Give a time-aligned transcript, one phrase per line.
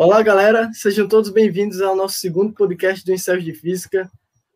[0.00, 4.08] Olá, galera, sejam todos bem-vindos ao nosso segundo podcast do Ensaios de Física.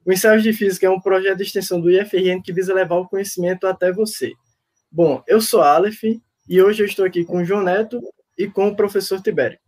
[0.06, 3.08] O Ensaios de Física é um projeto de extensão do IFRN que visa levar o
[3.08, 4.34] conhecimento até você.
[4.88, 6.04] Bom, eu sou Aleph
[6.48, 8.00] e hoje eu estou aqui com o João Neto
[8.38, 9.58] e com o professor Tibério.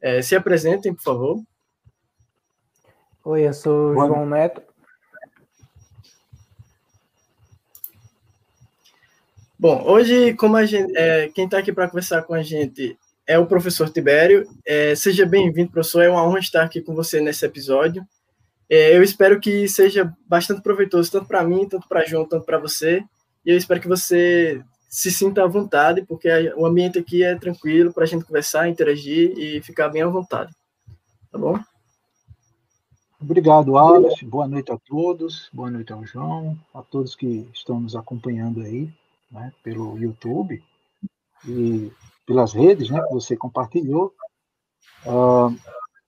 [0.00, 1.42] É, se apresentem, por favor.
[3.24, 4.62] Oi, eu sou o João Neto.
[9.58, 12.96] Bom, hoje, como a gente, é, quem está aqui para conversar com a gente
[13.30, 14.44] é o professor Tibério.
[14.66, 16.02] É, seja bem-vindo, professor.
[16.02, 18.04] É uma honra estar aqui com você nesse episódio.
[18.68, 22.58] É, eu espero que seja bastante proveitoso, tanto para mim, tanto para João, tanto para
[22.58, 23.04] você.
[23.46, 27.92] E eu espero que você se sinta à vontade, porque o ambiente aqui é tranquilo
[27.92, 30.52] para a gente conversar, interagir e ficar bem à vontade.
[31.30, 31.56] Tá bom?
[33.20, 34.24] Obrigado, Alex.
[34.24, 35.48] Boa noite a todos.
[35.52, 38.92] Boa noite ao João, a todos que estão nos acompanhando aí,
[39.30, 40.60] né, pelo YouTube.
[41.46, 41.92] E
[42.30, 44.14] pelas redes, né, que você compartilhou.
[45.04, 45.52] Uh,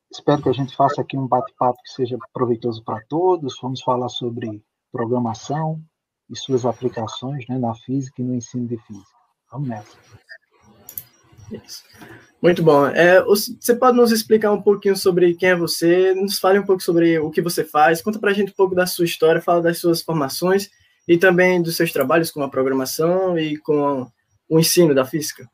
[0.08, 3.58] espero que a gente faça aqui um bate-papo que seja proveitoso para todos.
[3.60, 5.82] Vamos falar sobre programação
[6.30, 9.18] e suas aplicações né, na física e no ensino de física.
[9.50, 9.98] Vamos nessa.
[11.50, 11.82] Isso.
[12.40, 12.86] Muito bom.
[12.86, 16.14] É, você pode nos explicar um pouquinho sobre quem é você?
[16.14, 18.00] Nos fale um pouco sobre o que você faz.
[18.00, 20.70] Conta para a gente um pouco da sua história, fala das suas formações
[21.08, 24.06] e também dos seus trabalhos com a programação e com
[24.48, 25.50] o ensino da física.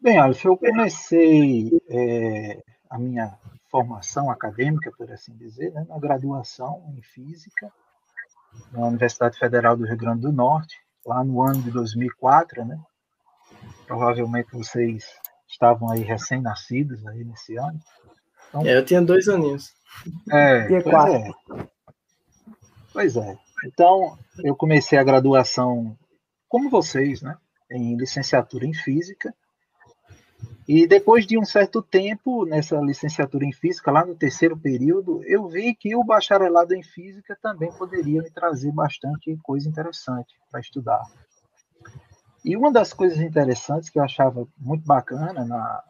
[0.00, 3.36] Bem, Alex, eu comecei é, a minha
[3.68, 7.72] formação acadêmica, por assim dizer, né, na graduação em Física,
[8.70, 12.80] na Universidade Federal do Rio Grande do Norte, lá no ano de 2004, né?
[13.86, 15.04] Provavelmente vocês
[15.48, 17.80] estavam aí recém-nascidos aí nesse ano.
[18.48, 19.74] Então, é, eu tinha dois aninhos.
[20.30, 21.30] É, pois é.
[22.92, 23.38] Pois é.
[23.64, 25.98] Então, eu comecei a graduação,
[26.48, 27.36] como vocês, né?
[27.70, 29.34] Em licenciatura em Física,
[30.68, 35.48] e depois de um certo tempo, nessa licenciatura em física, lá no terceiro período, eu
[35.48, 41.02] vi que o bacharelado em física também poderia me trazer bastante coisa interessante para estudar.
[42.44, 45.82] E uma das coisas interessantes que eu achava muito bacana na,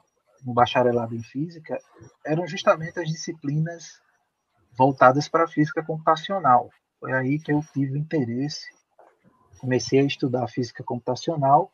[0.44, 1.77] no bacharelado em física
[2.25, 4.00] eram justamente as disciplinas
[4.77, 6.71] voltadas para a física computacional.
[7.00, 8.66] Foi aí que eu tive interesse,
[9.59, 11.72] comecei a estudar física computacional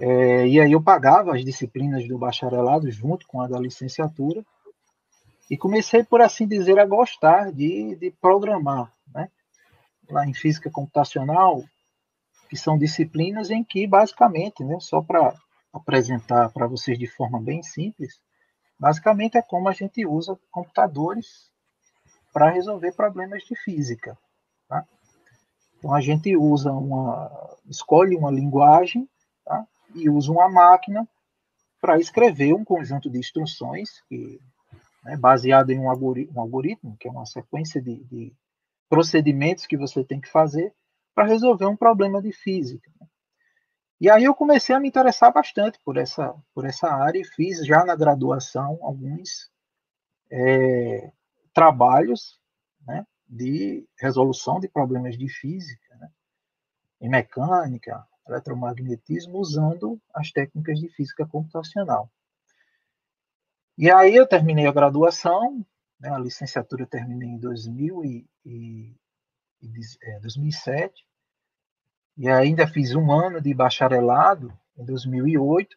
[0.00, 4.44] é, e aí eu pagava as disciplinas do bacharelado junto com a da licenciatura
[5.50, 8.92] e comecei, por assim dizer, a gostar de, de programar.
[9.14, 9.30] Né?
[10.10, 11.62] Lá em física computacional,
[12.48, 15.34] que são disciplinas em que, basicamente, né, só para
[15.72, 18.20] apresentar para vocês de forma bem simples,
[18.78, 21.50] basicamente é como a gente usa computadores
[22.32, 24.18] para resolver problemas de física.
[24.68, 24.84] Tá?
[25.78, 27.30] Então a gente usa uma,
[27.68, 29.08] escolhe uma linguagem
[29.44, 29.66] tá?
[29.94, 31.08] E usa uma máquina
[31.80, 34.40] para escrever um conjunto de instruções que,
[35.04, 38.32] né, baseado em um algoritmo, um algoritmo, que é uma sequência de, de
[38.88, 40.74] procedimentos que você tem que fazer
[41.14, 42.90] para resolver um problema de física.
[43.00, 43.06] Né.
[44.00, 47.64] E aí eu comecei a me interessar bastante por essa, por essa área e fiz
[47.64, 49.50] já na graduação alguns
[50.30, 51.12] é,
[51.52, 52.40] trabalhos
[52.86, 56.10] né, de resolução de problemas de física, né,
[57.00, 62.10] em mecânica, eletromagnetismo usando as técnicas de física computacional.
[63.76, 65.64] E aí eu terminei a graduação,
[65.98, 68.94] né, a licenciatura eu terminei em 2000 e, e,
[70.02, 71.04] é, 2007,
[72.16, 75.76] e ainda fiz um ano de bacharelado em 2008,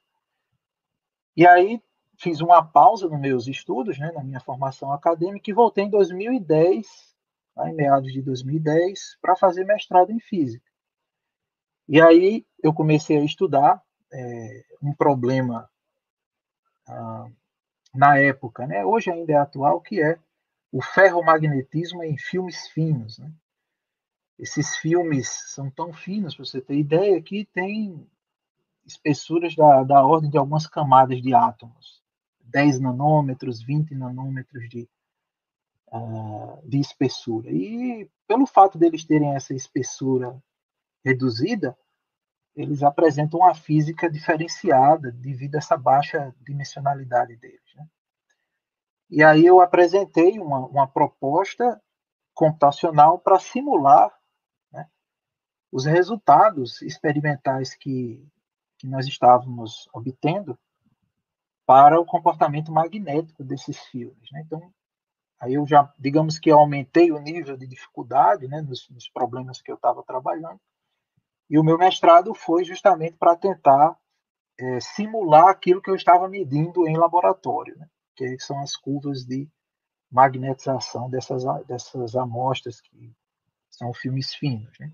[1.36, 1.82] e aí
[2.18, 7.16] fiz uma pausa nos meus estudos, né, na minha formação acadêmica, e voltei em 2010,
[7.66, 10.67] em meados de 2010, para fazer mestrado em física.
[11.88, 13.82] E aí eu comecei a estudar
[14.12, 15.70] é, um problema
[16.88, 17.28] ah,
[17.94, 18.86] na época, né?
[18.86, 20.20] hoje ainda é atual, que é
[20.72, 23.18] o ferromagnetismo em filmes finos.
[23.18, 23.32] Né?
[24.38, 28.06] Esses filmes são tão finos, para você ter ideia, que tem
[28.86, 32.02] espessuras da, da ordem de algumas camadas de átomos.
[32.42, 34.88] 10 nanômetros, 20 nanômetros de,
[35.92, 37.50] uh, de espessura.
[37.52, 40.42] E pelo fato deles terem essa espessura
[41.04, 41.78] reduzida,
[42.56, 47.62] eles apresentam uma física diferenciada devido a essa baixa dimensionalidade deles.
[47.76, 47.88] Né?
[49.10, 51.82] E aí eu apresentei uma, uma proposta
[52.34, 54.12] computacional para simular
[54.72, 54.88] né,
[55.72, 58.28] os resultados experimentais que,
[58.78, 60.58] que nós estávamos obtendo
[61.66, 64.32] para o comportamento magnético desses fios.
[64.32, 64.42] Né?
[64.46, 64.74] Então,
[65.40, 69.72] aí eu já, digamos que aumentei o nível de dificuldade né, nos, nos problemas que
[69.72, 70.60] eu estava trabalhando,
[71.50, 73.98] e o meu mestrado foi justamente para tentar
[74.60, 77.88] é, simular aquilo que eu estava medindo em laboratório, né?
[78.16, 79.48] que são as curvas de
[80.12, 83.14] magnetização dessas, dessas amostras que
[83.70, 84.78] são filmes finos.
[84.80, 84.92] Né?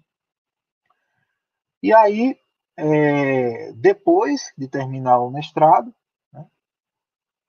[1.81, 2.37] E aí,
[2.77, 5.93] é, depois de terminar o mestrado,
[6.31, 6.45] né,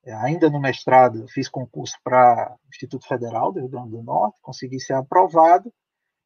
[0.05, 4.41] é, ainda no mestrado, fiz concurso para o Instituto Federal do Rio Grande do Norte,
[4.41, 5.73] consegui ser aprovado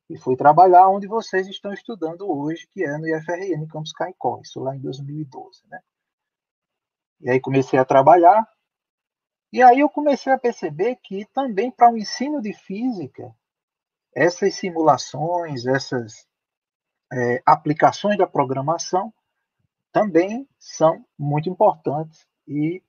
[0.08, 4.60] e fui trabalhar onde vocês estão estudando hoje, que é no IFRN Campus Caicó, isso
[4.60, 5.62] lá em 2012.
[5.68, 5.80] Né?
[7.20, 8.48] E aí comecei a trabalhar,
[9.52, 13.34] e aí eu comecei a perceber que também para o ensino de física,
[14.14, 16.26] essas simulações, essas
[17.12, 19.12] é, aplicações da programação
[19.92, 22.82] também são muito importantes e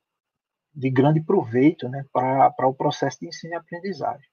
[0.73, 4.28] de grande proveito né, para o processo de ensino e aprendizagem.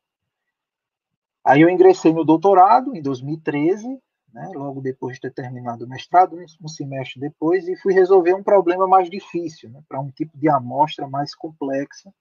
[1.47, 3.87] Aí eu ingressei no doutorado em 2013,
[4.33, 8.43] né, logo depois de ter terminado o mestrado, um semestre depois, e fui resolver um
[8.43, 12.13] problema mais difícil, né, para um tipo de amostra mais complexa,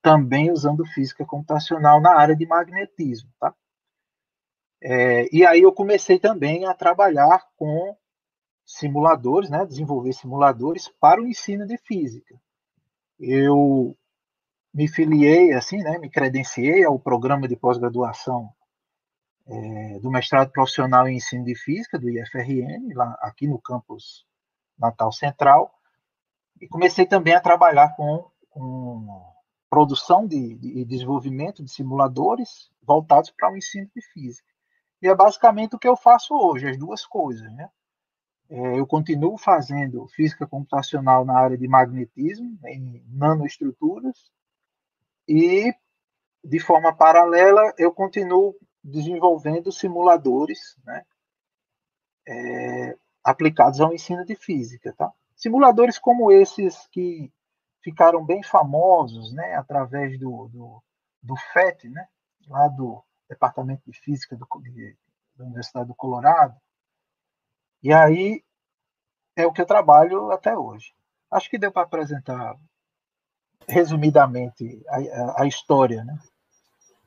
[0.00, 3.28] também usando física computacional na área de magnetismo.
[3.38, 3.54] Tá?
[4.80, 7.94] É, e aí eu comecei também a trabalhar com
[8.64, 12.40] simuladores, né, desenvolver simuladores para o ensino de física.
[13.20, 13.94] Eu
[14.72, 18.50] me filiei, assim, né, me credenciei ao programa de pós-graduação
[19.46, 24.24] é, do mestrado profissional em ensino de física do IFRN, lá aqui no campus
[24.78, 25.72] Natal Central,
[26.60, 29.32] e comecei também a trabalhar com, com
[29.68, 34.48] produção de, de, desenvolvimento de simuladores voltados para o ensino de física.
[35.02, 37.52] E é basicamente o que eu faço hoje, as duas coisas.
[37.52, 37.68] Né?
[38.48, 44.30] É, eu continuo fazendo física computacional na área de magnetismo, em nanoestruturas,
[45.28, 45.72] e,
[46.44, 51.04] de forma paralela, eu continuo desenvolvendo simuladores né?
[52.26, 54.92] É, aplicados ao ensino de física.
[54.96, 55.12] Tá?
[55.36, 57.32] Simuladores como esses que
[57.82, 60.82] ficaram bem famosos né, através do, do,
[61.22, 62.06] do FET, né,
[62.46, 64.96] lá do Departamento de Física do, de,
[65.34, 66.56] da Universidade do Colorado.
[67.82, 68.44] E aí
[69.34, 70.94] é o que eu trabalho até hoje.
[71.30, 72.56] Acho que deu para apresentar
[73.68, 76.18] resumidamente a, a, história, né?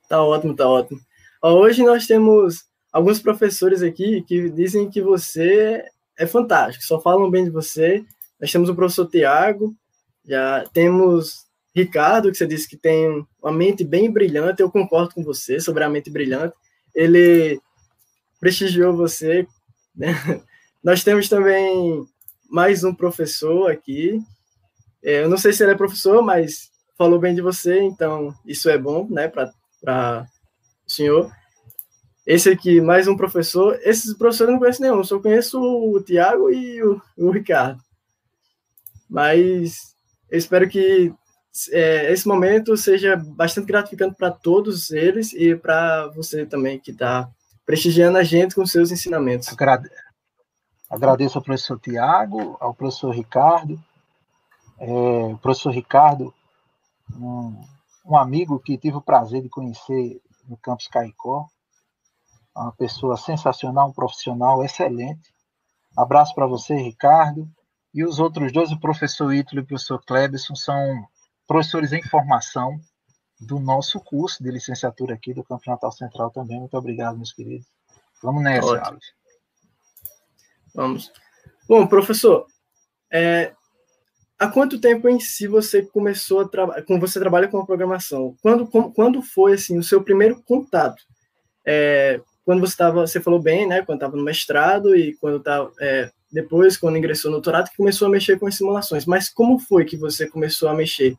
[0.08, 1.00] Tá ótimo, tá ótimo.
[1.42, 5.84] Hoje nós temos alguns professores aqui que dizem que você
[6.18, 8.04] é fantástico, só falam bem de você.
[8.40, 9.76] Nós temos o professor Tiago,
[10.26, 15.24] já temos Ricardo, que você disse que tem uma mente bem brilhante, eu concordo com
[15.24, 16.56] você sobre a mente brilhante.
[16.94, 17.60] Ele
[18.40, 19.46] prestigiou você.
[19.94, 20.14] Né?
[20.82, 22.06] Nós temos também
[22.50, 24.22] mais um professor aqui.
[25.06, 28.68] É, eu não sei se ele é professor, mas falou bem de você, então isso
[28.68, 30.26] é bom, né, para
[30.84, 31.32] o senhor.
[32.26, 33.80] Esse aqui, mais um professor.
[33.84, 37.80] Esses professores eu não conheço nenhum, só conheço o Tiago e o, o Ricardo.
[39.08, 39.78] Mas
[40.32, 41.14] eu espero que
[41.72, 47.30] é, esse momento seja bastante gratificante para todos eles e para você também que está
[47.64, 49.50] prestigiando a gente com seus ensinamentos.
[49.50, 49.88] Agrade...
[50.90, 53.80] Agradeço ao professor Tiago, ao professor Ricardo.
[54.80, 56.34] É, o professor Ricardo,
[57.14, 57.62] um,
[58.06, 61.48] um, amigo que tive o prazer de conhecer no campus Caicó,
[62.56, 65.34] uma pessoa sensacional, um profissional excelente.
[65.96, 67.50] Abraço para você, Ricardo.
[67.94, 71.08] E os outros dois, o professor Ítalo e o professor Klebson, são
[71.48, 72.78] professores em formação
[73.40, 76.60] do nosso curso de licenciatura aqui do Campo Natal Central também.
[76.60, 77.68] Muito obrigado, meus queridos.
[78.22, 78.86] Vamos nessa, Ótimo.
[78.86, 79.06] Alex.
[80.74, 81.12] Vamos.
[81.68, 82.46] Bom, professor,
[83.12, 83.56] é,
[84.40, 88.36] há quanto tempo em si você começou a trabalhar, com você trabalha com a programação?
[88.42, 91.04] Quando, quando foi assim o seu primeiro contato?
[91.66, 93.82] É, quando você estava, você falou bem, né?
[93.82, 98.08] Quando estava no mestrado e quando estava é, depois, quando ingressou no doutorado, que começou
[98.08, 99.06] a mexer com as simulações.
[99.06, 101.18] Mas como foi que você começou a mexer?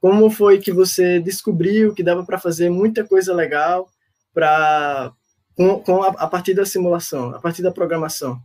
[0.00, 3.88] Como foi que você descobriu que dava para fazer muita coisa legal
[4.32, 5.12] para
[5.54, 8.40] com, com a, a, partir da simulação, a partir da programação?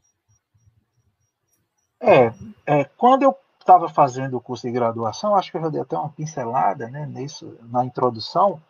[2.01, 2.33] É,
[2.65, 5.97] é quando eu estava fazendo o curso de graduação, acho que eu já dei até
[5.97, 8.61] uma pincelada né, nisso, na introdução,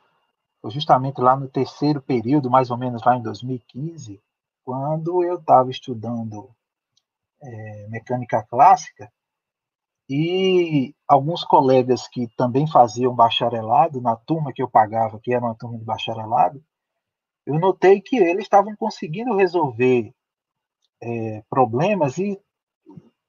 [0.68, 4.22] justamente lá no terceiro período, mais ou menos lá em 2015,
[4.64, 6.50] quando eu estava estudando
[7.44, 9.12] é, mecânica clássica,
[10.10, 15.56] e alguns colegas que também faziam bacharelado, na turma que eu pagava, que era uma
[15.56, 16.64] turma de bacharelado,
[17.46, 20.14] eu notei que eles estavam conseguindo resolver
[21.02, 22.40] é, problemas e,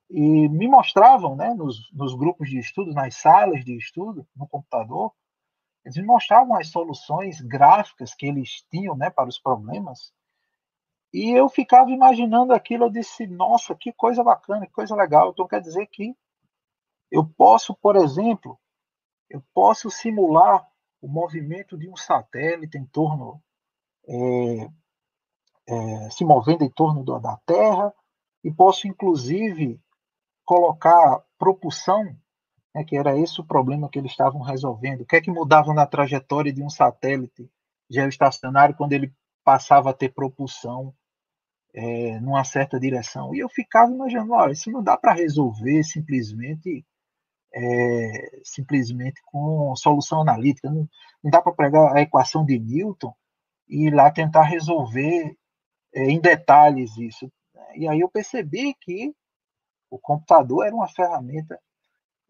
[0.08, 5.12] e me mostravam, né, nos, nos grupos de estudo, nas salas de estudo, no computador,
[5.84, 10.12] eles me mostravam as soluções gráficas que eles tinham né, para os problemas.
[11.12, 15.30] E eu ficava imaginando aquilo, eu disse, nossa, que coisa bacana, que coisa legal.
[15.30, 16.14] Então quer dizer que
[17.10, 18.58] eu posso, por exemplo,
[19.30, 20.66] eu posso simular
[21.00, 23.40] o movimento de um satélite em torno,
[24.08, 24.70] é,
[25.68, 27.94] é, se movendo em torno da Terra,
[28.42, 29.80] e posso, inclusive,
[30.46, 32.16] colocar propulsão,
[32.74, 35.02] né, que era esse o problema que eles estavam resolvendo.
[35.02, 37.50] O que é que mudava na trajetória de um satélite
[37.90, 39.12] geoestacionário quando ele
[39.44, 40.94] passava a ter propulsão
[41.74, 43.34] é, numa certa direção?
[43.34, 46.86] E eu ficava imaginando, olha, isso não dá para resolver simplesmente
[47.52, 50.70] é, simplesmente com solução analítica.
[50.70, 50.88] Não,
[51.22, 53.14] não dá para pegar a equação de Newton
[53.68, 55.36] e ir lá tentar resolver
[55.94, 57.30] é, em detalhes isso.
[57.74, 59.14] E aí eu percebi que
[59.90, 61.58] o computador era uma ferramenta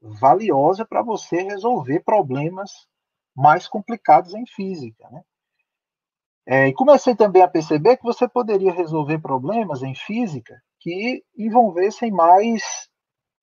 [0.00, 2.70] valiosa para você resolver problemas
[3.34, 5.08] mais complicados em física.
[5.10, 5.22] Né?
[6.46, 12.10] É, e comecei também a perceber que você poderia resolver problemas em física que envolvessem
[12.10, 12.88] mais,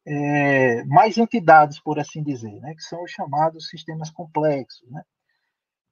[0.05, 2.73] é, mais entidades, por assim dizer, né?
[2.73, 4.89] que são os chamados sistemas complexos.
[4.89, 5.03] Né?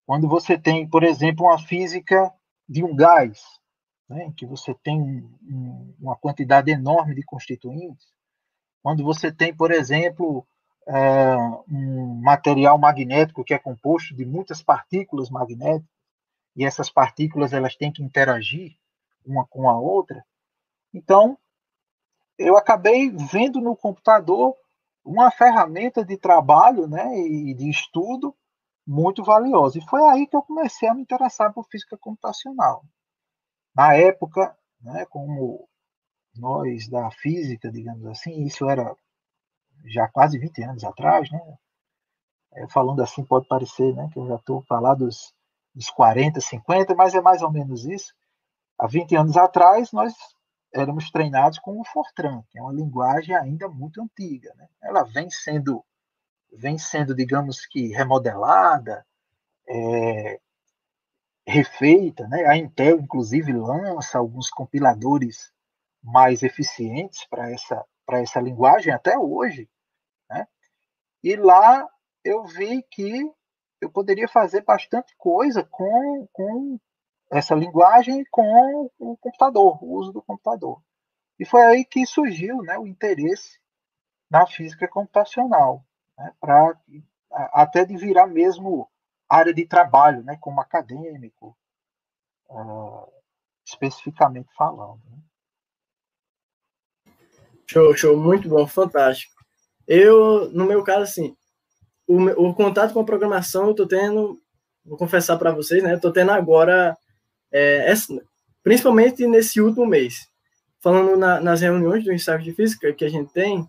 [0.05, 2.33] Quando você tem, por exemplo, uma física
[2.67, 3.41] de um gás,
[4.11, 8.07] né, que você tem um, uma quantidade enorme de constituintes,
[8.83, 10.45] quando você tem, por exemplo,
[10.87, 11.35] é,
[11.69, 15.89] um material magnético que é composto de muitas partículas magnéticas,
[16.55, 18.75] e essas partículas elas têm que interagir
[19.25, 20.25] uma com a outra,
[20.93, 21.37] então
[22.37, 24.55] eu acabei vendo no computador
[25.05, 28.35] uma ferramenta de trabalho né, e de estudo
[28.85, 29.77] muito valiosa.
[29.77, 32.83] E foi aí que eu comecei a me interessar por física computacional.
[33.75, 35.67] Na época, né, como
[36.35, 38.95] nós da física, digamos assim, isso era
[39.85, 41.39] já quase 20 anos atrás, né?
[42.53, 45.33] É, falando assim pode parecer né, que eu já estou falando dos,
[45.73, 48.13] dos 40, 50, mas é mais ou menos isso.
[48.77, 50.13] Há 20 anos atrás, nós
[50.73, 54.53] éramos treinados com o Fortran, que é uma linguagem ainda muito antiga.
[54.55, 54.67] Né?
[54.81, 55.83] Ela vem sendo,
[56.51, 59.05] vem sendo, digamos que, remodelada,
[59.67, 60.39] é,
[61.51, 62.45] refeita, né?
[62.45, 65.51] A Intel inclusive lança alguns compiladores
[66.01, 69.69] mais eficientes para essa para essa linguagem até hoje,
[70.29, 70.47] né?
[71.23, 71.87] E lá
[72.23, 73.21] eu vi que
[73.79, 76.79] eu poderia fazer bastante coisa com, com
[77.31, 80.81] essa linguagem com o computador, o uso do computador.
[81.39, 83.59] E foi aí que surgiu né, o interesse
[84.29, 85.83] na física computacional,
[86.17, 86.79] né, para
[87.31, 88.90] até de virar mesmo
[89.31, 91.57] área de trabalho, né, como acadêmico,
[92.49, 93.07] uh,
[93.65, 95.01] especificamente falando.
[95.09, 95.17] Né?
[97.65, 99.33] Show, show, muito bom, fantástico.
[99.87, 101.37] Eu, no meu caso, assim,
[102.05, 104.37] o, o contato com a programação eu tô tendo,
[104.83, 106.97] vou confessar para vocês, né, tô tendo agora,
[107.49, 108.13] é, essa,
[108.61, 110.27] principalmente nesse último mês,
[110.81, 113.65] falando na, nas reuniões do ensaio de física que a gente tem,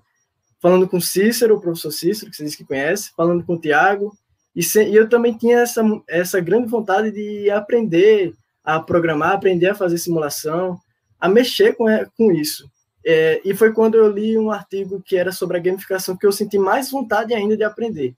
[0.61, 4.13] falando com Cícero, o professor Cícero, que vocês que conhecem, falando com o Tiago,
[4.55, 9.69] e, se, e eu também tinha essa, essa grande vontade de aprender a programar, aprender
[9.69, 10.79] a fazer simulação,
[11.19, 12.71] a mexer com, com isso.
[13.05, 16.31] É, e foi quando eu li um artigo que era sobre a gamificação que eu
[16.31, 18.15] senti mais vontade ainda de aprender.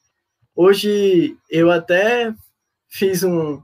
[0.55, 2.35] Hoje eu até
[2.89, 3.61] fiz um,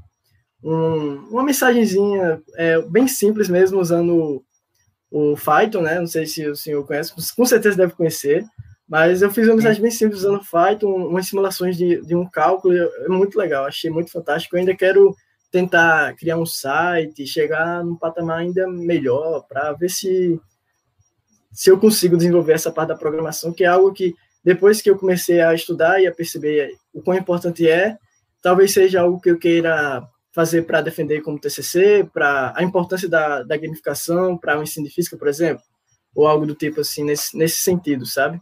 [0.62, 4.42] um uma mensagenzinha é, bem simples mesmo, usando
[5.10, 5.98] o, o Python, né?
[5.98, 8.44] Não sei se o senhor conhece, com certeza deve conhecer,
[8.90, 12.74] mas eu fiz uma mensagem bem simples usando Python, umas simulações de, de um cálculo,
[12.74, 14.56] é muito legal, achei muito fantástico.
[14.56, 15.14] Eu ainda quero
[15.48, 20.40] tentar criar um site, chegar num patamar ainda melhor, para ver se,
[21.52, 24.98] se eu consigo desenvolver essa parte da programação, que é algo que, depois que eu
[24.98, 27.96] comecei a estudar e a perceber o quão importante é,
[28.42, 33.44] talvez seja algo que eu queira fazer para defender como TCC, para a importância da,
[33.44, 35.62] da gamificação, para o ensino de física, por exemplo,
[36.12, 38.40] ou algo do tipo assim, nesse, nesse sentido, sabe?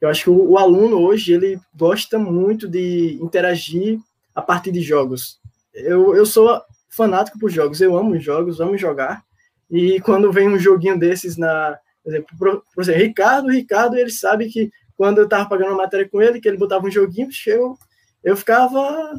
[0.00, 3.98] Eu acho que o, o, aluno hoje ele gosta muito de interagir
[4.34, 5.40] a partir de jogos.
[5.72, 9.22] Eu, eu sou fanático por jogos, eu amo jogos, amo jogar.
[9.70, 14.48] E quando vem um joguinho desses na, por exemplo, por, exemplo Ricardo, Ricardo, ele sabe
[14.48, 17.76] que quando eu estava pagando uma matéria com ele, que ele botava um joguinho, eu,
[18.22, 19.12] eu ficava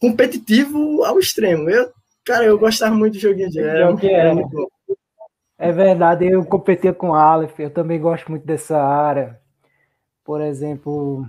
[0.00, 1.70] competitivo ao extremo.
[1.70, 1.90] Eu,
[2.24, 4.68] cara, eu gostava muito de joguinho de era, era muito bom.
[5.58, 9.40] É verdade, eu competia com Aleph, eu também gosto muito dessa área.
[10.28, 11.26] Por exemplo,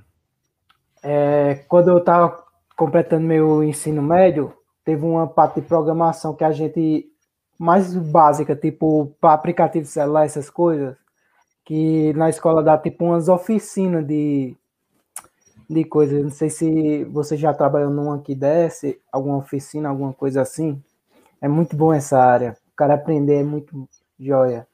[1.01, 2.43] é, quando eu estava
[2.75, 4.53] completando meu ensino médio,
[4.83, 7.09] teve uma parte de programação que a gente
[7.57, 10.97] mais básica, tipo para aplicativo celular, essas coisas,
[11.63, 14.53] que na escola dá tipo umas oficinas de,
[15.69, 16.21] de coisas.
[16.21, 20.83] Não sei se você já trabalhou numa que desce, alguma oficina, alguma coisa assim.
[21.39, 22.57] É muito bom essa área.
[22.75, 23.87] cara aprender é muito
[24.19, 24.67] joia.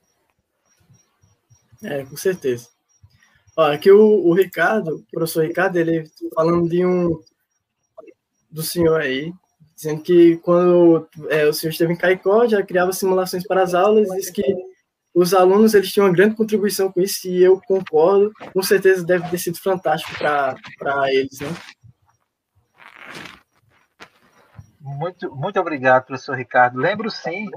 [1.83, 2.74] É, com certeza.
[3.57, 7.21] Aqui o, o Ricardo, o professor Ricardo, ele falando de um
[8.51, 9.33] do senhor aí,
[9.75, 14.07] dizendo que quando é, o senhor esteve em Caicó, já criava simulações para as aulas,
[14.09, 14.43] diz que
[15.13, 19.29] os alunos eles tinham uma grande contribuição com isso, e eu concordo, com certeza deve
[19.29, 21.47] ter sido fantástico para eles, né?
[24.81, 26.77] Muito, muito obrigado, professor Ricardo.
[26.77, 27.49] Lembro sim,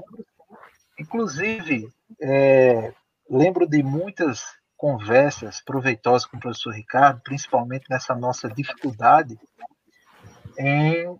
[0.97, 1.89] inclusive,
[2.21, 2.93] é,
[3.29, 9.37] lembro de muitas conversas proveitosas com o professor Ricardo, principalmente nessa nossa dificuldade
[10.57, 11.19] em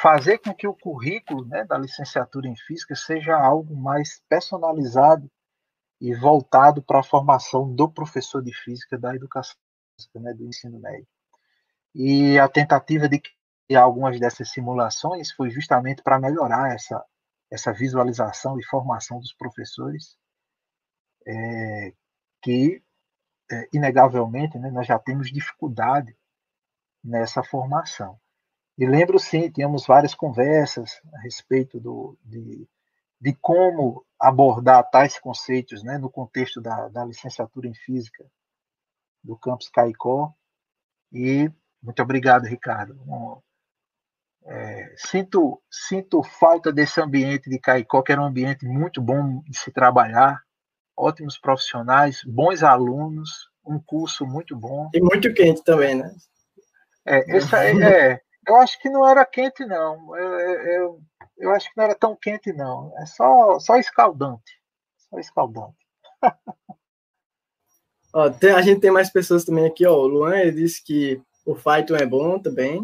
[0.00, 5.28] fazer com que o currículo né, da licenciatura em física seja algo mais personalizado
[6.00, 9.56] e voltado para a formação do professor de física da educação
[10.14, 11.08] né, do ensino médio.
[11.92, 13.20] E a tentativa de
[13.66, 17.04] criar algumas dessas simulações foi justamente para melhorar essa,
[17.50, 20.16] essa visualização e formação dos professores,
[21.26, 21.92] é,
[22.42, 22.82] que,
[23.50, 26.16] é, inegavelmente, né, nós já temos dificuldade
[27.02, 28.18] nessa formação.
[28.76, 32.68] E lembro, sim, tínhamos várias conversas a respeito do, de,
[33.20, 38.24] de como abordar tais conceitos né, no contexto da, da licenciatura em Física
[39.22, 40.32] do campus Caicó.
[41.12, 41.50] E
[41.82, 42.94] muito obrigado, Ricardo.
[44.44, 49.58] é, sinto, sinto falta desse ambiente de Caicó, que era um ambiente muito bom de
[49.58, 50.42] se trabalhar,
[50.98, 54.90] ótimos profissionais, bons alunos, um curso muito bom.
[54.92, 56.12] E muito quente também, né?
[57.06, 60.16] É, essa, é, é eu acho que não era quente, não.
[60.16, 61.00] Eu, eu,
[61.38, 62.92] eu acho que não era tão quente, não.
[62.98, 64.58] É só, só escaldante.
[65.10, 65.76] Só escaldante.
[68.12, 69.92] ó, tem, a gente tem mais pessoas também aqui, ó.
[69.94, 72.82] O Luan ele disse que o Python é bom também.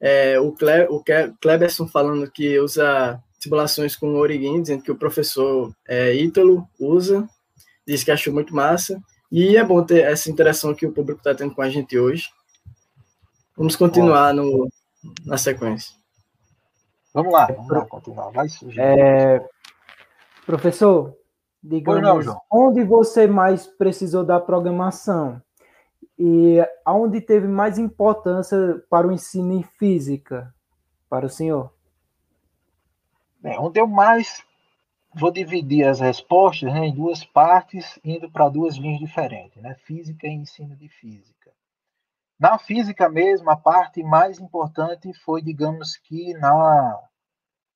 [0.00, 1.02] É, o, Cle, o
[1.40, 7.28] Kleberson falando que usa simulações com o Origin, dizendo que o professor é, Ítalo usa,
[7.86, 9.00] disse que achou muito massa.
[9.30, 12.28] E é bom ter essa interação que o público está tendo com a gente hoje.
[13.56, 14.68] Vamos continuar no,
[15.24, 15.94] na sequência.
[17.12, 18.30] Vamos lá, vamos lá continuar.
[18.30, 18.80] Vai surgir.
[18.80, 19.46] É,
[20.44, 21.16] professor,
[21.62, 25.40] digamos, não, onde você mais precisou da programação?
[26.18, 30.52] E aonde teve mais importância para o ensino em física,
[31.08, 31.72] para o senhor?
[33.40, 34.42] Bem, onde eu mais
[35.14, 39.74] vou dividir as respostas né, em duas partes, indo para duas linhas diferentes, né?
[39.84, 41.52] Física e ensino de física.
[42.38, 47.00] Na física mesmo, a parte mais importante foi, digamos que, na,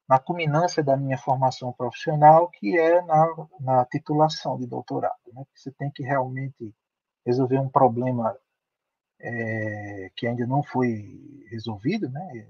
[0.09, 3.27] na culminância da minha formação profissional, que é na,
[3.61, 5.15] na titulação de doutorado.
[5.33, 5.45] Né?
[5.55, 6.75] Você tem que realmente
[7.25, 8.37] resolver um problema
[9.21, 12.49] é, que ainda não foi resolvido, né?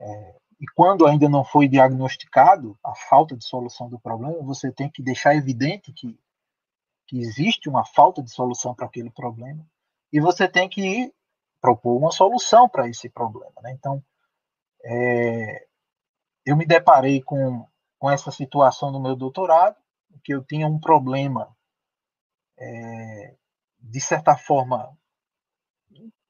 [0.00, 4.90] É, e quando ainda não foi diagnosticado a falta de solução do problema, você tem
[4.90, 6.20] que deixar evidente que,
[7.06, 9.66] que existe uma falta de solução para aquele problema
[10.12, 11.12] e você tem que
[11.62, 13.54] propor uma solução para esse problema.
[13.62, 13.72] Né?
[13.72, 14.04] Então,
[14.84, 15.66] é,
[16.44, 17.66] eu me deparei com,
[17.98, 19.76] com essa situação no meu doutorado,
[20.22, 21.56] que eu tinha um problema,
[22.58, 23.34] é,
[23.78, 24.94] de certa forma,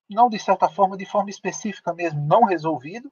[0.09, 3.11] não de certa forma, de forma específica mesmo, não resolvido,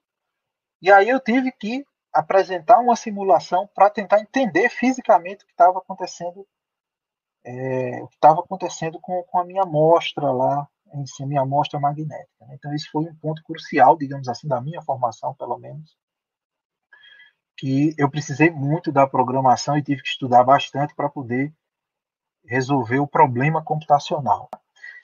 [0.80, 5.78] e aí eu tive que apresentar uma simulação para tentar entender fisicamente o que estava
[5.78, 6.46] acontecendo
[7.44, 11.40] é, o que estava acontecendo com, com a minha amostra lá, em si, a minha
[11.40, 12.46] amostra magnética.
[12.46, 12.54] Né?
[12.54, 15.96] Então, esse foi um ponto crucial, digamos assim, da minha formação, pelo menos,
[17.56, 21.52] que eu precisei muito da programação e tive que estudar bastante para poder
[22.44, 24.48] resolver o problema computacional.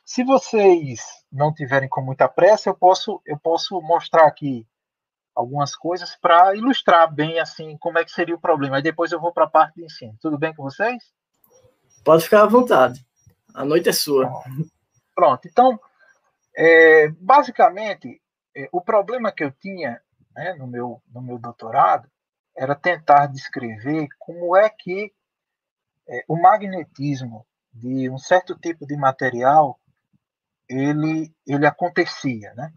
[0.05, 4.67] Se vocês não tiverem com muita pressa, eu posso, eu posso mostrar aqui
[5.35, 8.77] algumas coisas para ilustrar bem assim como é que seria o problema.
[8.77, 10.17] Aí depois eu vou para a parte de ensino.
[10.21, 11.03] Tudo bem com vocês?
[12.05, 13.05] Pode ficar à vontade.
[13.55, 14.31] A noite é sua.
[15.15, 15.49] Pronto.
[15.49, 15.79] Então,
[16.57, 18.21] é, basicamente,
[18.57, 20.01] é, o problema que eu tinha
[20.35, 22.09] né, no, meu, no meu doutorado
[22.57, 25.13] era tentar descrever como é que
[26.09, 29.81] é, o magnetismo de um certo tipo de material
[30.69, 32.55] ele, ele acontecia.
[32.55, 32.73] Né?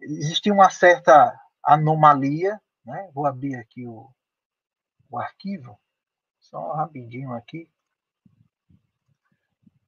[0.00, 2.60] Existia uma certa anomalia.
[2.84, 3.10] Né?
[3.14, 4.10] Vou abrir aqui o,
[5.10, 5.78] o arquivo,
[6.40, 7.70] só rapidinho aqui.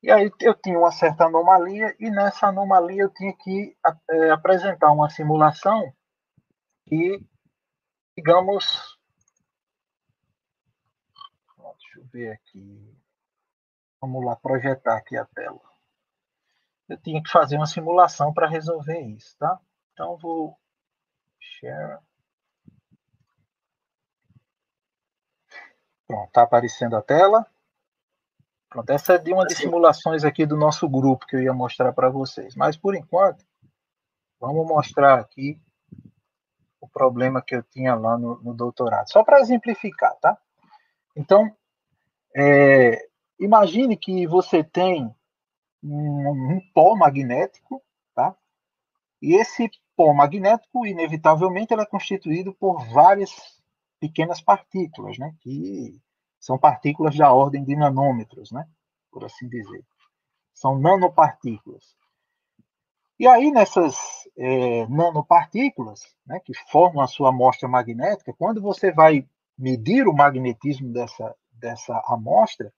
[0.03, 3.75] E aí eu tinha uma certa anomalia, e nessa anomalia eu tinha que
[4.11, 5.95] é, apresentar uma simulação
[6.87, 7.25] que,
[8.15, 8.99] digamos.
[11.57, 12.95] Deixa eu ver aqui.
[13.99, 15.61] Vamos lá projetar aqui a tela.
[16.87, 19.59] Eu tinha que fazer uma simulação para resolver isso, tá?
[19.93, 20.59] Então vou
[21.45, 21.99] share.
[26.07, 27.47] Pronto, está aparecendo a tela.
[28.69, 31.93] Pronto, essa é de uma das simulações aqui do nosso grupo que eu ia mostrar
[31.93, 32.55] para vocês.
[32.57, 33.45] Mas, por enquanto,
[34.41, 35.61] vamos mostrar aqui
[36.81, 39.11] o problema que eu tinha lá no, no doutorado.
[39.11, 40.37] Só para exemplificar, tá?
[41.17, 41.51] Então,
[42.37, 45.15] é, imagine que você tem
[45.83, 47.83] um, um pó magnético?
[49.25, 53.33] E esse pó magnético, inevitavelmente, ele é constituído por várias
[53.99, 55.35] pequenas partículas, né?
[55.41, 55.99] Que
[56.39, 58.69] são partículas da ordem de nanômetros, né?
[59.11, 59.83] Por assim dizer.
[60.53, 61.97] São nanopartículas.
[63.19, 63.97] E aí, nessas
[64.37, 70.93] é, nanopartículas, né, que formam a sua amostra magnética, quando você vai medir o magnetismo
[70.93, 72.71] dessa, dessa amostra,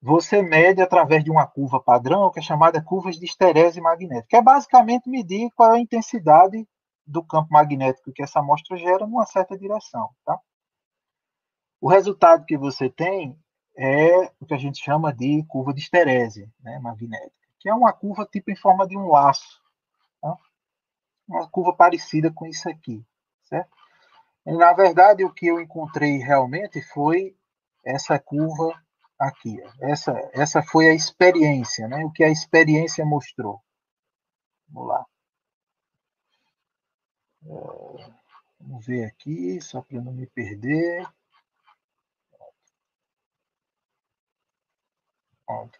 [0.00, 4.36] você mede através de uma curva padrão, que é chamada curva de esterese magnética, que
[4.36, 6.66] é basicamente medir qual é a intensidade
[7.04, 10.10] do campo magnético que essa amostra gera numa certa direção.
[10.24, 10.38] Tá?
[11.80, 13.36] O resultado que você tem
[13.76, 17.92] é o que a gente chama de curva de esterese né, magnética, que é uma
[17.92, 19.60] curva tipo em forma de um laço.
[20.20, 20.36] Tá?
[21.26, 23.04] Uma curva parecida com isso aqui.
[23.44, 23.70] Certo?
[24.46, 27.36] E, na verdade, o que eu encontrei realmente foi
[27.84, 28.74] essa curva
[29.18, 29.56] aqui.
[29.80, 32.04] Essa, essa foi a experiência, né?
[32.04, 33.60] o que a experiência mostrou.
[34.68, 35.06] Vamos lá.
[37.44, 37.48] É,
[38.60, 41.06] vamos ver aqui, só para não me perder.
[45.46, 45.78] Pronto.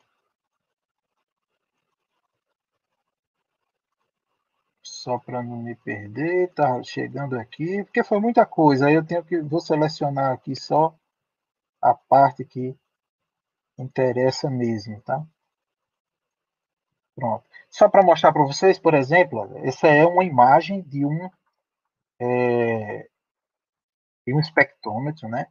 [4.82, 8.86] Só para não me perder, tá chegando aqui, porque foi muita coisa.
[8.86, 10.94] Aí eu tenho que vou selecionar aqui só
[11.80, 12.76] a parte que
[13.78, 15.24] interessa mesmo, tá?
[17.14, 17.44] Pronto.
[17.70, 21.30] Só para mostrar para vocês, por exemplo, essa é uma imagem de um
[22.20, 23.08] é,
[24.26, 25.46] de um espectrômetro, né?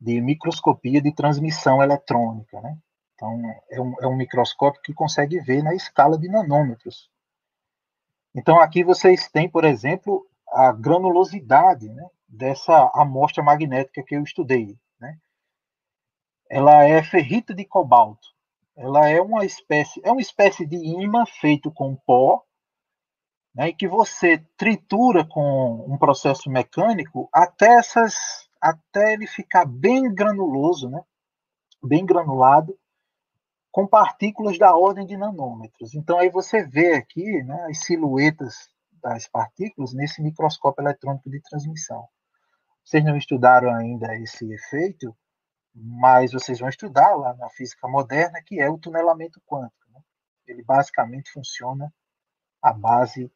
[0.00, 2.78] De microscopia de transmissão eletrônica, né?
[3.14, 7.10] Então, é um, é um microscópio que consegue ver na escala de nanômetros.
[8.34, 14.76] Então, aqui vocês têm, por exemplo, a granulosidade né, dessa amostra magnética que eu estudei
[16.50, 18.28] ela é ferrita de cobalto.
[18.76, 22.42] Ela é uma espécie, é uma espécie de imã feito com pó,
[23.54, 30.90] né, que você tritura com um processo mecânico até essas, até ele ficar bem granuloso,
[30.90, 31.00] né,
[31.82, 32.76] bem granulado,
[33.70, 35.94] com partículas da ordem de nanômetros.
[35.94, 38.68] Então aí você vê aqui, né, as silhuetas
[39.02, 42.08] das partículas nesse microscópio eletrônico de transmissão.
[42.84, 45.14] Vocês não estudaram ainda esse efeito?
[45.74, 49.90] Mas vocês vão estudar lá na física moderna, que é o tunelamento quântico.
[49.92, 50.00] Né?
[50.46, 51.92] Ele basicamente funciona
[52.62, 53.30] à base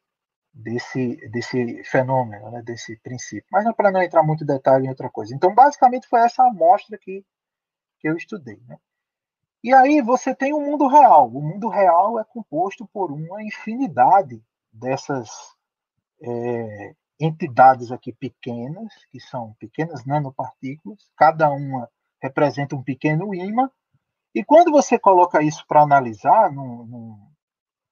[0.53, 2.61] desse, desse fenômeno, né?
[2.61, 3.47] desse princípio.
[3.51, 5.35] Mas não para não entrar muito detalhe em outra coisa.
[5.35, 7.25] Então, basicamente, foi essa amostra que,
[7.99, 8.61] que eu estudei.
[8.67, 8.77] Né?
[9.61, 11.27] E aí você tem o mundo real.
[11.27, 15.29] O mundo real é composto por uma infinidade dessas
[16.21, 21.89] é, entidades aqui pequenas, que são pequenas nanopartículas, cada uma
[22.21, 23.69] representa um pequeno ímã,
[24.33, 27.13] e quando você coloca isso para analisar no, no,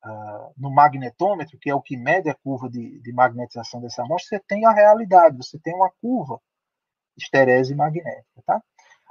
[0.05, 4.37] uh, no, magnetômetro, que é o que mede a curva de, de, magnetização dessa amostra,
[4.37, 6.39] você tem a realidade, você tem uma curva
[7.17, 8.43] esterese magnética.
[8.45, 8.61] Tá?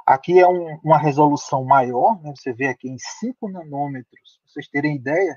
[0.06, 2.32] Aqui é um, uma resolução maior, né?
[2.34, 5.36] você vê aqui em 5 nanômetros, para vocês terem ideia,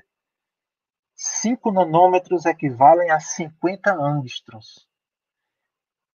[1.16, 4.88] 5 nanômetros equivalem a 50 angstroms.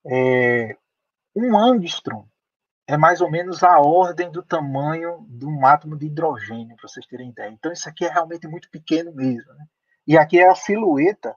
[0.07, 0.77] É,
[1.35, 2.25] um angstrom
[2.87, 7.05] é mais ou menos a ordem do tamanho de um átomo de hidrogênio, para vocês
[7.07, 7.49] terem ideia.
[7.49, 9.51] Então, isso aqui é realmente muito pequeno mesmo.
[9.53, 9.65] Né?
[10.07, 11.35] E aqui é a silhueta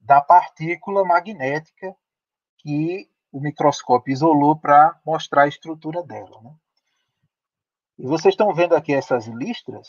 [0.00, 1.94] da partícula magnética
[2.58, 6.40] que o microscópio isolou para mostrar a estrutura dela.
[6.42, 6.54] Né?
[7.98, 9.88] E vocês estão vendo aqui essas listras?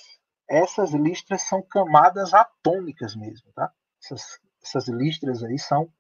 [0.50, 3.52] Essas listras são camadas atômicas mesmo.
[3.54, 3.72] Tá?
[4.04, 5.92] Essas, essas listras aí são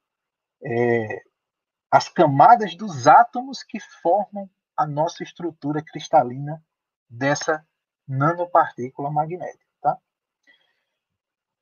[0.64, 1.24] é,
[1.92, 6.64] as camadas dos átomos que formam a nossa estrutura cristalina
[7.10, 7.66] dessa
[8.08, 9.66] nanopartícula magnética.
[9.82, 9.98] Tá?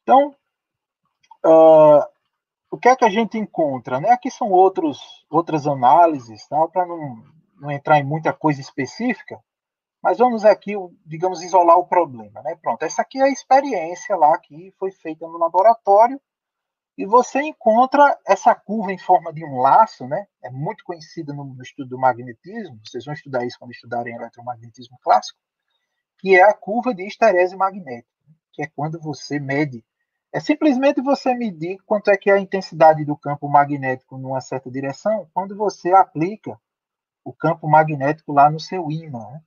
[0.03, 0.35] Então,
[1.45, 2.03] uh,
[2.71, 3.99] o que é que a gente encontra?
[3.99, 4.09] Né?
[4.09, 6.67] Aqui são outros, outras análises, tá?
[6.67, 7.23] para não,
[7.59, 9.39] não entrar em muita coisa específica,
[10.01, 10.73] mas vamos aqui,
[11.05, 12.41] digamos, isolar o problema.
[12.41, 12.55] Né?
[12.61, 16.19] Pronto, essa aqui é a experiência lá que foi feita no laboratório
[16.99, 20.27] e você encontra essa curva em forma de um laço, né?
[20.43, 22.77] É muito conhecida no, estudo do magnetismo.
[22.85, 25.39] Vocês vão estudar isso quando estudarem eletromagnetismo clássico,
[26.17, 28.09] que é a curva de esterese magnética,
[28.51, 29.81] que é quando você mede.
[30.33, 34.69] É simplesmente você medir quanto é que é a intensidade do campo magnético numa certa
[34.69, 36.59] direção quando você aplica
[37.23, 39.19] o campo magnético lá no seu ímã.
[39.19, 39.41] Né?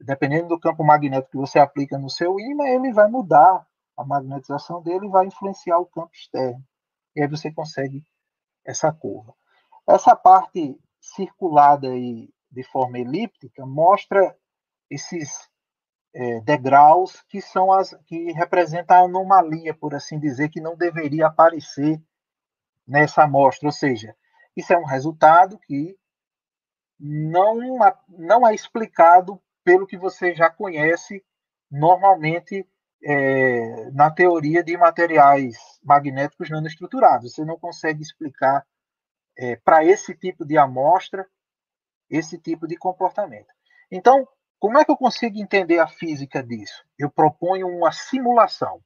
[0.00, 4.82] Dependendo do campo magnético que você aplica no seu ímã, ele vai mudar a magnetização
[4.82, 6.64] dele vai influenciar o campo externo.
[7.14, 8.04] E aí você consegue
[8.64, 9.34] essa curva.
[9.88, 14.36] Essa parte circulada aí de forma elíptica mostra
[14.90, 15.50] esses
[16.14, 21.26] é, degraus que são as que representam a anomalia, por assim dizer, que não deveria
[21.26, 22.00] aparecer
[22.86, 23.68] nessa amostra.
[23.68, 24.14] Ou seja,
[24.56, 25.96] isso é um resultado que
[27.00, 27.58] não,
[28.08, 31.24] não é explicado pelo que você já conhece
[31.70, 32.68] normalmente
[33.04, 37.34] é, na teoria de materiais magnéticos nanoestruturados.
[37.34, 38.66] Você não consegue explicar
[39.36, 41.26] é, para esse tipo de amostra
[42.12, 43.52] esse tipo de comportamento.
[43.90, 46.84] Então, como é que eu consigo entender a física disso?
[46.98, 48.80] Eu proponho uma simulação,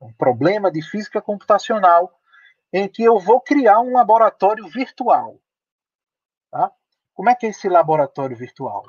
[0.00, 2.12] um problema de física computacional
[2.72, 5.40] em que eu vou criar um laboratório virtual.
[6.50, 6.70] Tá?
[7.14, 8.84] Como é que é esse laboratório virtual?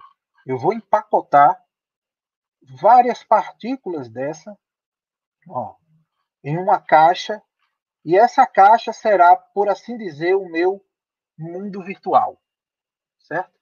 [0.46, 1.64] Eu vou empacotar
[2.62, 4.58] várias partículas dessa
[5.48, 5.76] ó,
[6.44, 7.42] em uma caixa
[8.04, 10.84] e essa caixa será, por assim dizer, o meu
[11.38, 12.42] mundo virtual,
[13.20, 13.60] certo?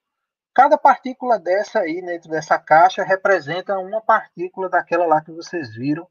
[0.54, 6.08] Cada partícula dessa aí dentro dessa caixa representa uma partícula daquela lá que vocês viram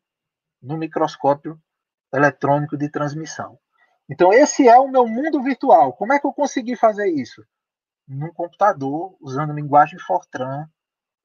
[0.62, 1.60] no microscópio
[2.12, 3.58] eletrônico de transmissão.
[4.08, 5.92] Então esse é o meu mundo virtual.
[5.92, 7.44] Como é que eu consegui fazer isso?
[8.06, 10.66] Num computador, usando linguagem Fortran,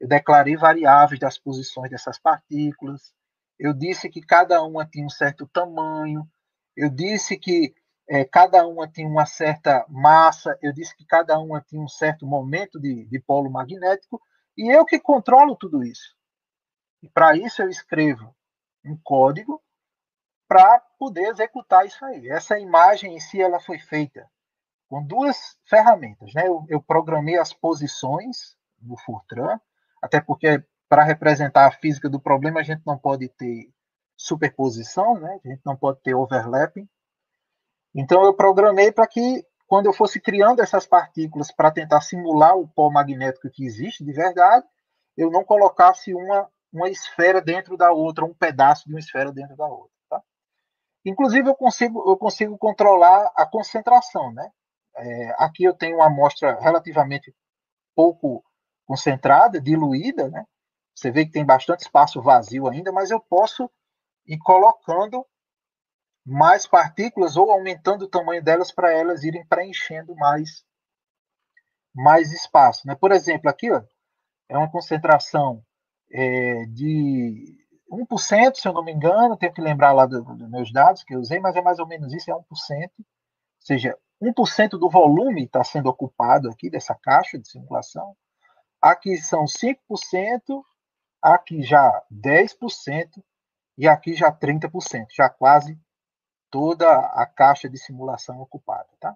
[0.04, 3.14] eu declarei variáveis das posições dessas partículas.
[3.58, 6.30] Eu disse que cada uma tinha um certo tamanho,
[6.76, 7.74] eu disse que
[8.10, 12.28] é, cada uma tinha uma certa massa, eu disse que cada uma tinha um certo
[12.28, 14.22] momento de, de polo magnético,
[14.58, 16.14] e eu que controlo tudo isso.
[17.02, 18.36] E para isso eu escrevo
[18.84, 19.64] um código
[20.50, 22.28] para poder executar isso aí.
[22.28, 24.30] Essa imagem em si ela foi feita
[24.90, 26.34] com duas ferramentas.
[26.34, 26.46] Né?
[26.46, 29.58] Eu, eu programei as posições no Fortran,
[30.04, 33.72] até porque para representar a física do problema a gente não pode ter
[34.18, 35.40] superposição, né?
[35.44, 36.88] A gente não pode ter overlapping.
[37.96, 42.68] Então eu programei para que quando eu fosse criando essas partículas para tentar simular o
[42.68, 44.66] pó magnético que existe de verdade,
[45.16, 49.56] eu não colocasse uma uma esfera dentro da outra, um pedaço de uma esfera dentro
[49.56, 49.94] da outra.
[50.10, 50.22] Tá?
[51.06, 54.52] Inclusive eu consigo eu consigo controlar a concentração, né?
[54.98, 57.34] É, aqui eu tenho uma amostra relativamente
[57.96, 58.44] pouco
[58.86, 60.46] concentrada, diluída, né?
[60.96, 63.70] Você vê que tem bastante espaço vazio ainda, mas eu posso
[64.26, 65.26] e colocando
[66.26, 70.64] mais partículas ou aumentando o tamanho delas para elas irem preenchendo mais
[71.94, 72.88] mais espaço.
[72.88, 72.96] Né?
[72.96, 73.84] Por exemplo, aqui ó,
[74.50, 75.64] é uma concentração
[76.12, 77.56] é, de
[77.92, 81.14] 1%, se eu não me engano, tenho que lembrar lá dos do meus dados que
[81.14, 82.42] eu usei, mas é mais ou menos isso, é 1%.
[82.42, 83.06] Ou
[83.60, 88.16] seja, 1% do volume está sendo ocupado aqui dessa caixa de simulação.
[88.84, 90.62] Aqui são 5%,
[91.22, 93.24] aqui já 10%,
[93.78, 95.80] e aqui já 30%, já quase
[96.52, 98.90] toda a caixa de simulação ocupada.
[99.00, 99.16] Tá?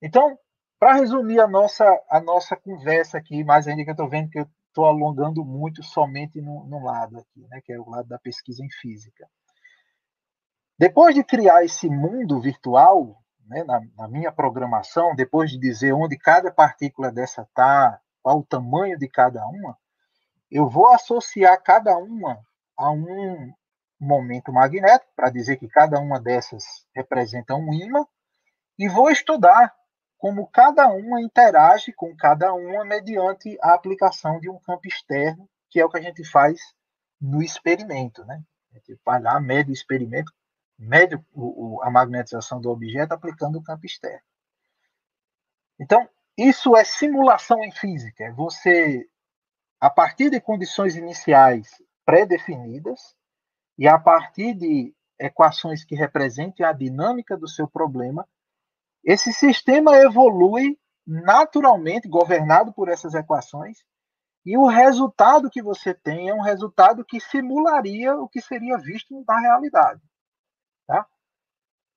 [0.00, 0.38] Então,
[0.80, 4.38] para resumir a nossa, a nossa conversa aqui, mais ainda que eu estou vendo que
[4.38, 8.64] eu estou alongando muito somente no lado aqui, né, que é o lado da pesquisa
[8.64, 9.28] em física.
[10.78, 16.16] Depois de criar esse mundo virtual, né, na, na, minha programação, depois de dizer onde
[16.16, 19.76] cada partícula dessa está, qual o tamanho de cada uma,
[20.50, 22.44] eu vou associar cada uma
[22.76, 23.52] a um
[23.98, 28.06] momento magnético, para dizer que cada uma dessas representa um ímã,
[28.78, 29.74] e vou estudar
[30.18, 35.80] como cada uma interage com cada uma mediante a aplicação de um campo externo, que
[35.80, 36.60] é o que a gente faz
[37.20, 38.24] no experimento.
[38.24, 38.42] Né?
[38.70, 40.32] A gente vai lá, mede o experimento,
[40.78, 41.24] mede o,
[41.76, 44.22] o, a magnetização do objeto aplicando o campo externo.
[45.78, 48.24] Então, isso é simulação em física.
[48.24, 49.06] É você,
[49.80, 51.68] a partir de condições iniciais
[52.04, 53.14] pré-definidas
[53.78, 58.26] e a partir de equações que representem a dinâmica do seu problema,
[59.04, 63.78] esse sistema evolui naturalmente, governado por essas equações,
[64.44, 69.24] e o resultado que você tem é um resultado que simularia o que seria visto
[69.26, 70.00] na realidade.
[70.86, 71.06] Tá?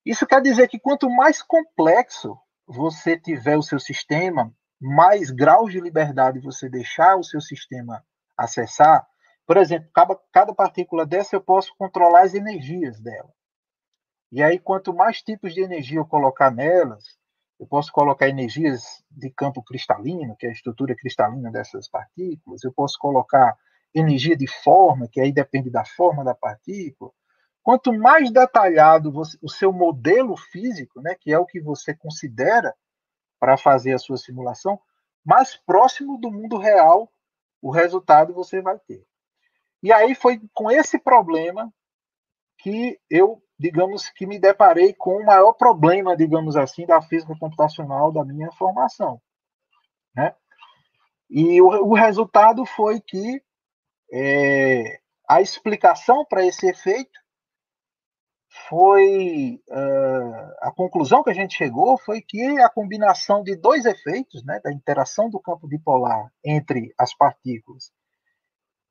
[0.06, 5.80] Isso quer dizer que quanto mais complexo você tiver o seu sistema, mais graus de
[5.80, 8.04] liberdade você deixar o seu sistema
[8.38, 9.08] acessar,
[9.46, 13.32] por exemplo, cada, cada partícula dessa eu posso controlar as energias dela.
[14.32, 17.04] E aí, quanto mais tipos de energia eu colocar nelas,
[17.60, 22.74] eu posso colocar energias de campo cristalino, que é a estrutura cristalina dessas partículas, eu
[22.74, 23.56] posso colocar
[23.94, 27.12] energia de forma, que aí depende da forma da partícula.
[27.66, 32.76] Quanto mais detalhado você, o seu modelo físico, né, que é o que você considera
[33.40, 34.80] para fazer a sua simulação,
[35.26, 37.12] mais próximo do mundo real
[37.60, 39.04] o resultado você vai ter.
[39.82, 41.74] E aí foi com esse problema
[42.60, 48.12] que eu, digamos, que me deparei com o maior problema, digamos assim, da física computacional
[48.12, 49.20] da minha formação.
[50.16, 50.36] Né?
[51.32, 53.42] E o, o resultado foi que
[54.14, 57.25] é, a explicação para esse efeito
[58.70, 64.44] foi uh, a conclusão que a gente chegou foi que a combinação de dois efeitos,
[64.44, 67.92] né, da interação do campo dipolar entre as partículas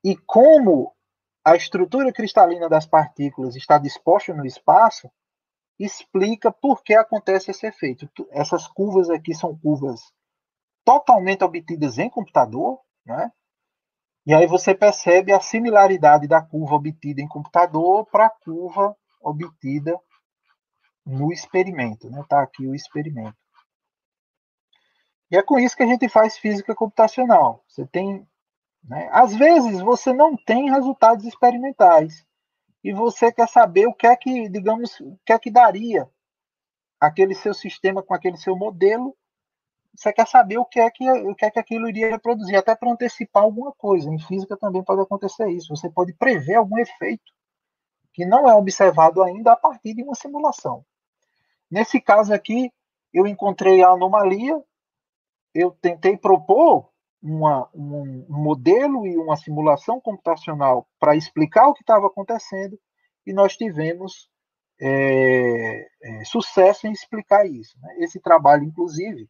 [0.04, 0.94] e como
[1.42, 5.10] a estrutura cristalina das partículas está disposta no espaço,
[5.78, 8.08] explica por que acontece esse efeito.
[8.30, 10.00] Essas curvas aqui são curvas
[10.84, 13.32] totalmente obtidas em computador, né?
[14.26, 19.98] E aí você percebe a similaridade da curva obtida em computador para a curva obtida
[21.04, 22.06] no experimento.
[22.06, 22.26] Está né?
[22.28, 23.36] Tá aqui o experimento.
[25.30, 27.64] E é com isso que a gente faz física computacional.
[27.66, 28.26] Você tem,
[28.84, 29.08] né?
[29.12, 32.24] às vezes você não tem resultados experimentais
[32.82, 36.08] e você quer saber o que é que, digamos, o que é que daria
[37.00, 39.16] aquele seu sistema com aquele seu modelo.
[39.94, 42.74] Você quer saber o que é que o que é que aquilo iria reproduzir, até
[42.74, 44.10] para antecipar alguma coisa.
[44.10, 45.74] Em física também pode acontecer isso.
[45.74, 47.32] Você pode prever algum efeito
[48.14, 50.86] que não é observado ainda a partir de uma simulação.
[51.68, 52.72] Nesse caso aqui,
[53.12, 54.62] eu encontrei a anomalia,
[55.52, 56.88] eu tentei propor
[57.20, 62.78] uma, um, modelo e uma simulação computacional para explicar o que estava acontecendo,
[63.26, 64.30] e nós tivemos
[64.80, 67.76] é, é, sucesso em explicar isso.
[67.80, 67.96] Né?
[67.98, 69.28] Esse trabalho, inclusive,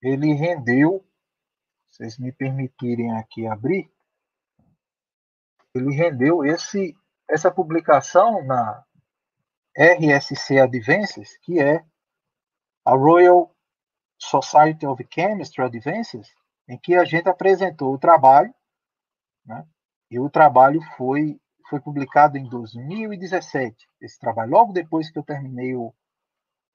[0.00, 1.04] ele rendeu,
[1.88, 3.90] se vocês me permitirem aqui abrir,
[5.74, 6.94] ele rendeu esse
[7.28, 8.84] essa publicação na
[9.76, 11.84] RSC Advances, que é
[12.84, 13.54] a Royal
[14.18, 16.28] Society of Chemistry Advances,
[16.68, 18.52] em que a gente apresentou o trabalho,
[19.44, 19.66] né?
[20.10, 21.38] e o trabalho foi,
[21.68, 25.94] foi publicado em 2017, esse trabalho, logo depois que eu terminei o,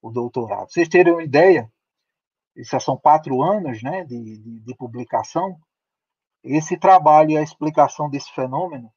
[0.00, 0.70] o doutorado.
[0.70, 1.70] vocês terem uma ideia,
[2.56, 5.58] já são quatro anos né, de, de, de publicação,
[6.42, 8.92] esse trabalho e a explicação desse fenômeno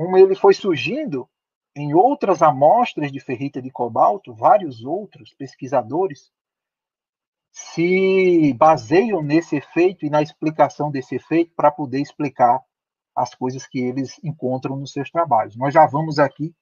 [0.00, 1.28] como ele foi surgindo
[1.76, 6.32] em outras amostras de ferrita de cobalto, vários outros pesquisadores
[7.52, 12.64] se baseiam nesse efeito e na explicação desse efeito para poder explicar
[13.14, 15.54] as coisas que eles encontram nos seus trabalhos.
[15.54, 16.54] Nós já vamos aqui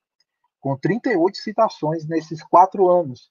[0.58, 3.30] com 38 citações nesses quatro anos,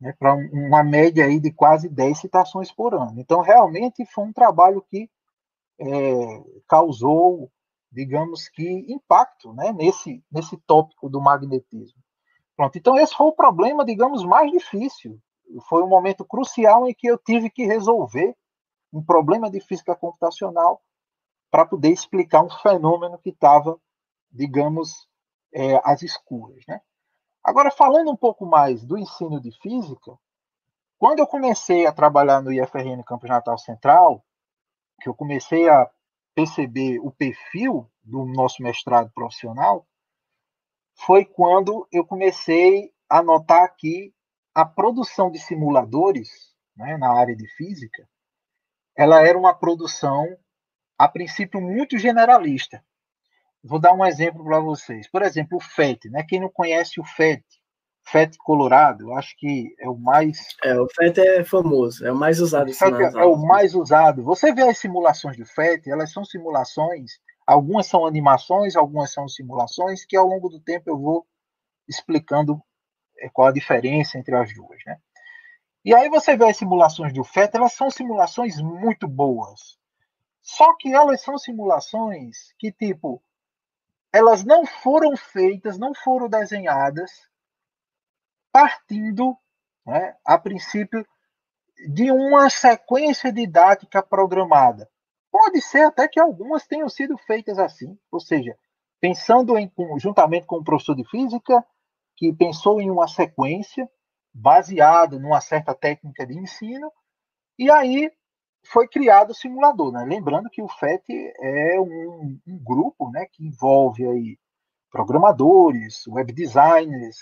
[0.00, 3.20] né, para uma média aí de quase 10 citações por ano.
[3.20, 5.10] Então, realmente foi um trabalho que
[5.78, 5.84] é,
[6.66, 7.52] causou
[7.92, 12.00] digamos que, impacto né, nesse, nesse tópico do magnetismo.
[12.56, 15.20] Pronto, então esse foi o problema, digamos, mais difícil.
[15.68, 18.34] Foi um momento crucial em que eu tive que resolver
[18.92, 20.80] um problema de física computacional
[21.50, 23.78] para poder explicar um fenômeno que estava,
[24.30, 25.06] digamos,
[25.52, 26.62] é, às escuras.
[26.66, 26.80] Né?
[27.44, 30.18] Agora, falando um pouco mais do ensino de física,
[30.98, 34.24] quando eu comecei a trabalhar no IFRN Campus Natal Central,
[35.00, 35.90] que eu comecei a
[36.34, 39.86] perceber o perfil do nosso mestrado profissional
[40.94, 44.12] foi quando eu comecei a notar que
[44.54, 48.08] a produção de simuladores né, na área de física
[48.94, 50.26] ela era uma produção
[50.98, 52.84] a princípio muito generalista.
[53.64, 55.08] Vou dar um exemplo para vocês.
[55.08, 56.22] Por exemplo, o FET, né?
[56.22, 57.44] Quem não conhece o FET,
[58.04, 60.48] FET Colorado, eu acho que é o mais.
[60.62, 62.70] É, o FET é famoso, é o mais usado.
[62.70, 64.22] O FET é, é o mais usado.
[64.22, 67.12] Você vê as simulações do FET, elas são simulações,
[67.46, 71.26] algumas são animações, algumas são simulações, que ao longo do tempo eu vou
[71.88, 72.60] explicando
[73.18, 74.78] é, qual a diferença entre as duas.
[74.84, 74.98] Né?
[75.84, 79.78] E aí você vê as simulações do FET, elas são simulações muito boas.
[80.42, 83.22] Só que elas são simulações que, tipo,
[84.12, 87.31] elas não foram feitas, não foram desenhadas
[88.52, 89.36] partindo,
[89.86, 91.06] né, a princípio,
[91.88, 94.88] de uma sequência didática programada.
[95.30, 98.56] Pode ser até que algumas tenham sido feitas assim, ou seja,
[99.00, 101.64] pensando em juntamente com o professor de física,
[102.16, 103.88] que pensou em uma sequência
[104.32, 106.92] baseada numa certa técnica de ensino,
[107.58, 108.12] e aí
[108.64, 109.90] foi criado o simulador.
[109.90, 110.04] Né?
[110.04, 111.04] Lembrando que o FET
[111.40, 114.38] é um, um grupo né, que envolve aí
[114.90, 117.16] programadores, web designers,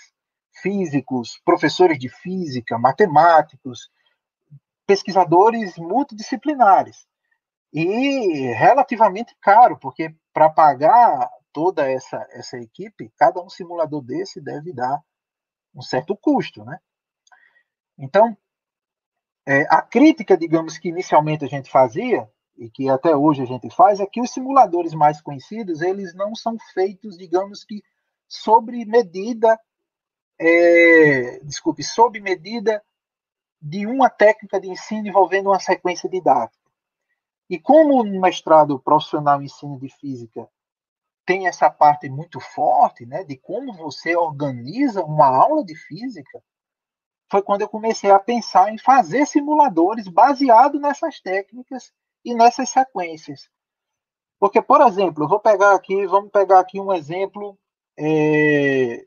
[0.53, 3.89] físicos, professores de física, matemáticos,
[4.85, 7.07] pesquisadores multidisciplinares.
[7.73, 14.73] E relativamente caro, porque para pagar toda essa, essa equipe, cada um simulador desse deve
[14.73, 15.01] dar
[15.73, 16.79] um certo custo, né?
[17.97, 18.35] Então,
[19.45, 23.69] é, a crítica, digamos, que inicialmente a gente fazia, e que até hoje a gente
[23.69, 27.81] faz, é que os simuladores mais conhecidos, eles não são feitos, digamos que,
[28.27, 29.59] sobre medida,
[30.43, 32.83] é, desculpe, sob medida
[33.61, 36.59] de uma técnica de ensino envolvendo uma sequência didática.
[37.47, 40.49] E como o mestrado profissional em ensino de física
[41.23, 46.41] tem essa parte muito forte, né, de como você organiza uma aula de física,
[47.29, 51.93] foi quando eu comecei a pensar em fazer simuladores baseado nessas técnicas
[52.25, 53.47] e nessas sequências.
[54.39, 57.57] Porque, por exemplo, eu vou pegar aqui, vamos pegar aqui um exemplo,
[57.95, 59.05] é,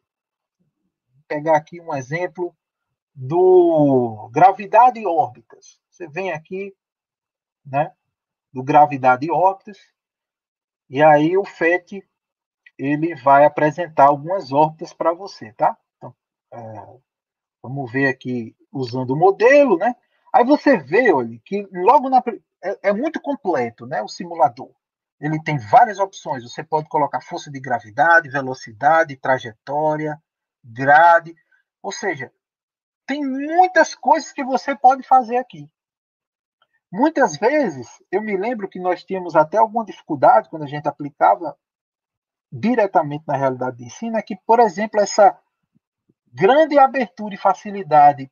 [1.29, 2.55] pegar aqui um exemplo
[3.15, 5.81] do gravidade e órbitas.
[5.91, 6.75] Você vem aqui,
[7.65, 7.93] né,
[8.53, 9.79] do gravidade e órbitas,
[10.89, 12.07] e aí o FET
[12.79, 15.77] ele vai apresentar algumas órbitas para você, tá?
[15.97, 16.15] Então,
[16.53, 16.99] é,
[17.63, 19.95] vamos ver aqui usando o modelo, né?
[20.33, 22.23] Aí você vê, olha, que logo na
[22.63, 24.03] é, é muito completo, né?
[24.03, 24.73] O simulador.
[25.21, 26.43] Ele tem várias opções.
[26.43, 30.21] Você pode colocar força de gravidade, velocidade, trajetória,
[30.65, 31.35] grade.
[31.83, 32.33] Ou seja,
[33.07, 35.71] tem muitas coisas que você pode fazer aqui.
[36.91, 41.57] Muitas vezes, eu me lembro que nós tínhamos até alguma dificuldade quando a gente aplicava
[42.51, 45.37] diretamente na realidade de ensino, é que, por exemplo, essa
[46.33, 48.31] grande abertura e facilidade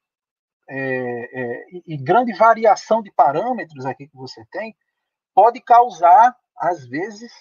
[0.68, 4.76] é, é, e grande variação de parâmetros aqui que você tem
[5.34, 7.32] pode causar, às vezes,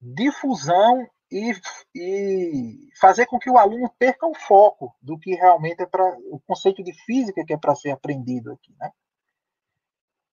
[0.00, 1.52] difusão e,
[1.94, 6.40] e fazer com que o aluno perca o foco do que realmente é para o
[6.46, 8.90] conceito de física que é para ser aprendido aqui, né?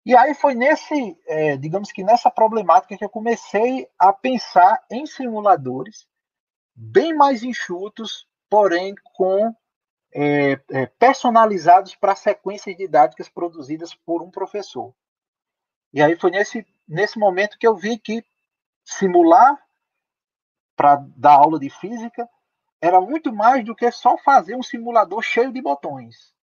[0.06, 5.06] E aí foi nesse, é, digamos que nessa problemática que eu comecei a pensar em
[5.06, 6.06] simuladores
[6.76, 9.56] bem mais enxutos, porém com
[10.14, 14.94] é, é, personalizados para sequências didáticas produzidas por um professor.
[15.94, 18.26] E aí foi nesse, nesse momento que eu vi que
[18.84, 19.58] simular
[20.76, 22.28] para dar aula de física
[22.82, 26.34] era muito mais do que só fazer um simulador cheio de botões.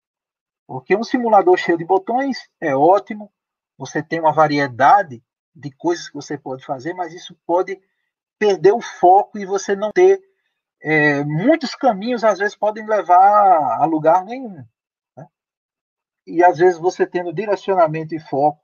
[0.67, 3.31] Porque um simulador cheio de botões é ótimo,
[3.77, 5.23] você tem uma variedade
[5.55, 7.81] de coisas que você pode fazer, mas isso pode
[8.39, 10.23] perder o foco e você não ter
[10.83, 14.65] é, muitos caminhos, às vezes, podem levar a lugar nenhum.
[15.17, 15.29] Né?
[16.27, 18.63] E às vezes você tendo direcionamento e foco,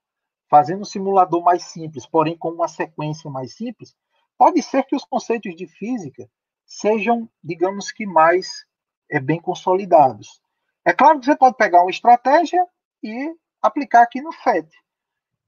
[0.48, 3.94] fazendo um simulador mais simples, porém com uma sequência mais simples,
[4.38, 6.28] pode ser que os conceitos de física
[6.64, 8.64] sejam, digamos que, mais
[9.10, 10.40] é, bem consolidados.
[10.84, 12.64] É claro que você pode pegar uma estratégia
[13.02, 14.68] e aplicar aqui no FET.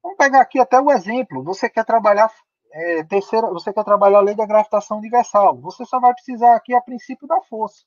[0.02, 1.42] Vamos pegar aqui até o exemplo.
[1.44, 2.30] Você quer trabalhar
[2.72, 5.60] é, terceira, você quer trabalhar a lei da gravitação universal.
[5.60, 7.84] Você só vai precisar aqui a princípio da força.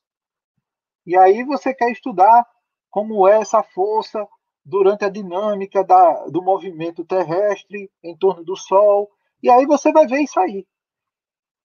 [1.06, 2.46] E aí você quer estudar
[2.90, 4.26] como é essa força
[4.64, 9.10] durante a dinâmica da, do movimento terrestre em torno do Sol.
[9.42, 10.66] E aí você vai ver isso aí.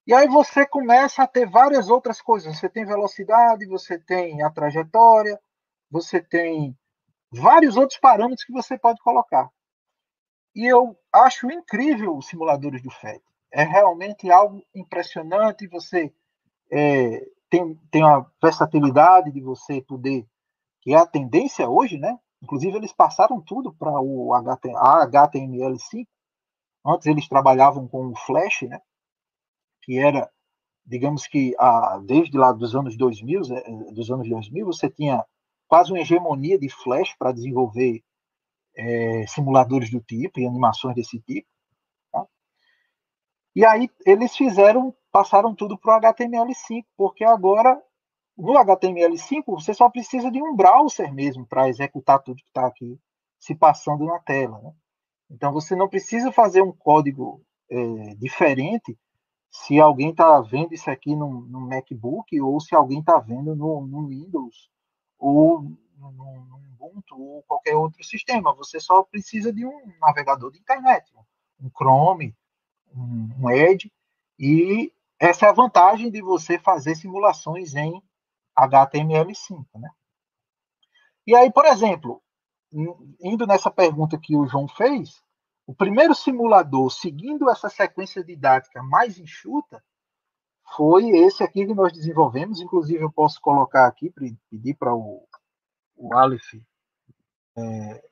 [0.08, 2.58] E aí você começa a ter várias outras coisas.
[2.58, 5.38] Você tem velocidade, você tem a trajetória,
[5.92, 6.74] você tem
[7.30, 9.50] vários outros parâmetros que você pode colocar.
[10.56, 13.22] E eu acho incrível os simuladores do FET.
[13.52, 15.68] É realmente algo impressionante.
[15.68, 16.14] Você
[16.72, 20.26] é, tem, tem a versatilidade de você poder,
[20.84, 22.18] que é a tendência hoje, né?
[22.42, 26.08] Inclusive, eles passaram tudo para o HTML5.
[26.86, 28.80] Antes eles trabalhavam com o Flash, né?
[29.88, 30.30] Que era,
[30.86, 35.26] digamos que a, desde lá dos anos 2000, é, dos anos 2000, você tinha
[35.66, 38.04] quase uma hegemonia de Flash para desenvolver
[38.76, 41.48] é, simuladores do tipo e animações desse tipo.
[42.12, 42.26] Tá?
[43.56, 47.82] E aí eles fizeram, passaram tudo para o HTML5, porque agora
[48.38, 53.00] no HTML5 você só precisa de um browser mesmo para executar tudo que está aqui
[53.40, 54.60] se passando na tela.
[54.62, 54.72] Né?
[55.32, 58.98] Então você não precisa fazer um código é, diferente
[59.50, 63.86] se alguém está vendo isso aqui no, no, MacBook ou se alguém está vendo no,
[63.86, 64.70] no Windows
[65.18, 65.62] ou
[65.98, 68.54] no, no Ubuntu ou qualquer outro sistema.
[68.54, 71.12] Você só precisa de um navegador de internet,
[71.60, 72.36] um Chrome,
[72.94, 73.92] um, um Edge,
[74.40, 78.02] e essa é a vantagem de você fazer simulações em
[78.58, 79.90] HTML5, né?
[81.26, 82.22] E aí, por exemplo,
[83.20, 85.22] indo nessa pergunta que o João fez,
[85.68, 89.84] o primeiro simulador seguindo essa sequência didática mais enxuta
[90.76, 92.62] foi esse aqui que nós desenvolvemos.
[92.62, 94.14] Inclusive, eu posso colocar aqui,
[94.50, 95.28] pedir para o,
[95.98, 96.54] o Aleph.
[97.58, 98.04] É...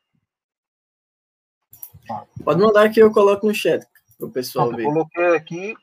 [2.44, 3.88] Pode mandar que eu coloco no chat
[4.18, 4.84] para o pessoal ver.
[4.84, 5.76] Coloquei aqui.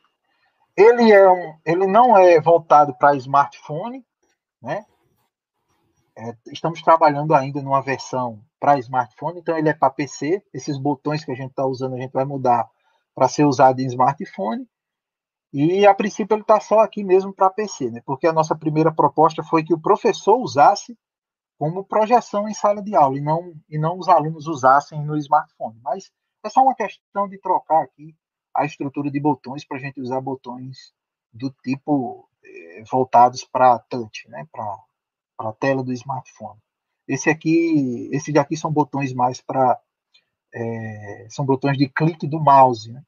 [0.77, 4.05] Ele, é um, ele não é voltado para smartphone,
[4.61, 4.87] né?
[6.17, 10.41] É, estamos trabalhando ainda numa versão para smartphone, então ele é para PC.
[10.55, 12.71] Esses botões que a gente está usando, a gente vai mudar
[13.13, 14.69] para ser usado em smartphone.
[15.53, 18.01] E a princípio ele está só aqui mesmo para PC, né?
[18.07, 20.97] Porque a nossa primeira proposta foi que o professor usasse
[21.59, 25.81] como projeção em sala de aula e não, e não os alunos usassem no smartphone.
[25.83, 26.13] Mas
[26.45, 28.15] é só uma questão de trocar aqui
[28.55, 30.95] a estrutura de botões para a gente usar botões
[31.33, 34.47] do tipo eh, voltados para touch, né?
[34.53, 34.79] Para
[35.51, 36.61] a tela do smartphone.
[37.07, 39.81] Esse aqui, esse daqui são botões mais para
[40.55, 42.93] é, são botões de clique do mouse.
[42.93, 43.03] Né?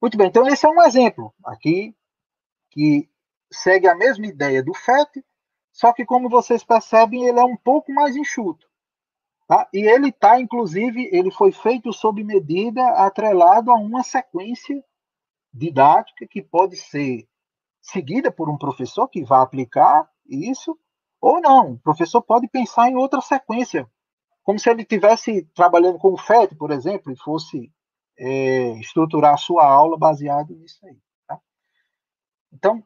[0.00, 1.94] Muito bem, então esse é um exemplo aqui
[2.70, 3.08] que
[3.50, 5.24] segue a mesma ideia do FET,
[5.72, 8.66] só que como vocês percebem, ele é um pouco mais enxuto.
[9.46, 9.68] Tá?
[9.72, 14.82] E ele está, inclusive, ele foi feito sob medida, atrelado a uma sequência
[15.52, 17.28] didática que pode ser
[17.80, 20.78] seguida por um professor que vai aplicar isso,
[21.22, 21.74] ou não.
[21.74, 23.88] O professor pode pensar em outra sequência
[24.42, 27.72] como se ele estivesse trabalhando com o FET, por exemplo, e fosse
[28.18, 30.98] é, estruturar a sua aula baseado nisso aí.
[31.28, 31.40] Tá?
[32.52, 32.84] Então,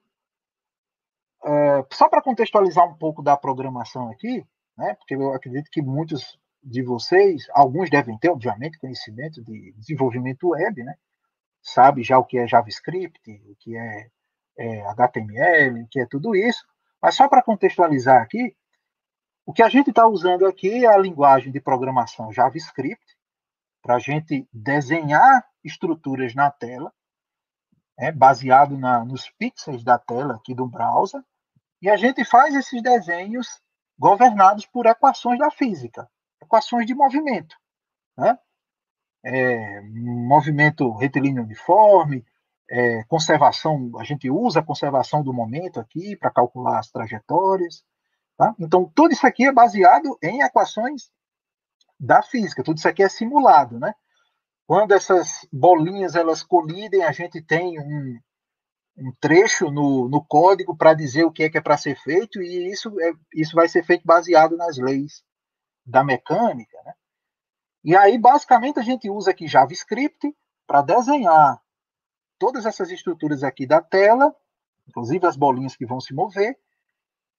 [1.44, 6.38] é, só para contextualizar um pouco da programação aqui, né, porque eu acredito que muitos
[6.62, 10.94] de vocês, alguns devem ter, obviamente, conhecimento de desenvolvimento web, né,
[11.62, 13.18] sabe já o que é JavaScript,
[13.48, 14.10] o que é,
[14.58, 16.66] é HTML, o que é tudo isso,
[17.00, 18.56] mas só para contextualizar aqui,
[19.44, 23.16] o que a gente está usando aqui é a linguagem de programação JavaScript,
[23.80, 26.92] para a gente desenhar estruturas na tela,
[27.96, 31.22] né, baseado na, nos pixels da tela aqui do browser,
[31.80, 33.62] e a gente faz esses desenhos
[33.96, 36.10] governados por equações da física,
[36.42, 37.56] equações de movimento.
[38.16, 38.36] Né?
[39.24, 42.24] É, movimento retilíneo uniforme,
[42.70, 47.84] é, conservação, a gente usa a conservação do momento aqui para calcular as trajetórias.
[48.36, 48.54] Tá?
[48.58, 51.10] Então, tudo isso aqui é baseado em equações
[51.98, 53.78] da física, tudo isso aqui é simulado.
[53.78, 53.94] Né?
[54.66, 58.18] Quando essas bolinhas elas colidem, a gente tem um,
[58.98, 62.42] um trecho no, no código para dizer o que é que é para ser feito,
[62.42, 65.22] e isso, é, isso vai ser feito baseado nas leis
[65.84, 66.76] da mecânica.
[66.84, 66.92] Né?
[67.84, 70.36] E aí, basicamente, a gente usa aqui JavaScript
[70.66, 71.62] para desenhar
[72.38, 74.34] todas essas estruturas aqui da tela,
[74.88, 76.58] inclusive as bolinhas que vão se mover,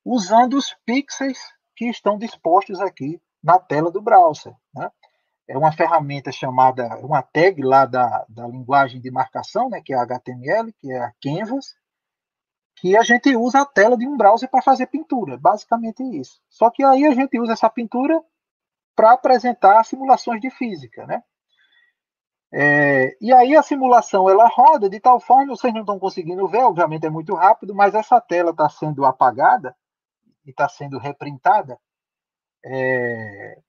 [0.03, 1.37] usando os pixels
[1.75, 4.53] que estão dispostos aqui na tela do browser.
[4.73, 4.89] Né?
[5.47, 9.97] É uma ferramenta chamada, uma tag lá da, da linguagem de marcação, né, que é
[9.97, 11.75] HTML, que é a Canvas,
[12.75, 16.41] que a gente usa a tela de um browser para fazer pintura, basicamente isso.
[16.49, 18.21] Só que aí a gente usa essa pintura
[18.95, 21.23] para apresentar simulações de física, né?
[22.51, 26.63] É, e aí a simulação ela roda de tal forma, vocês não estão conseguindo ver,
[26.63, 29.75] obviamente é muito rápido, mas essa tela está sendo apagada
[30.45, 31.77] e está sendo reprintada
[32.63, 33.59] é,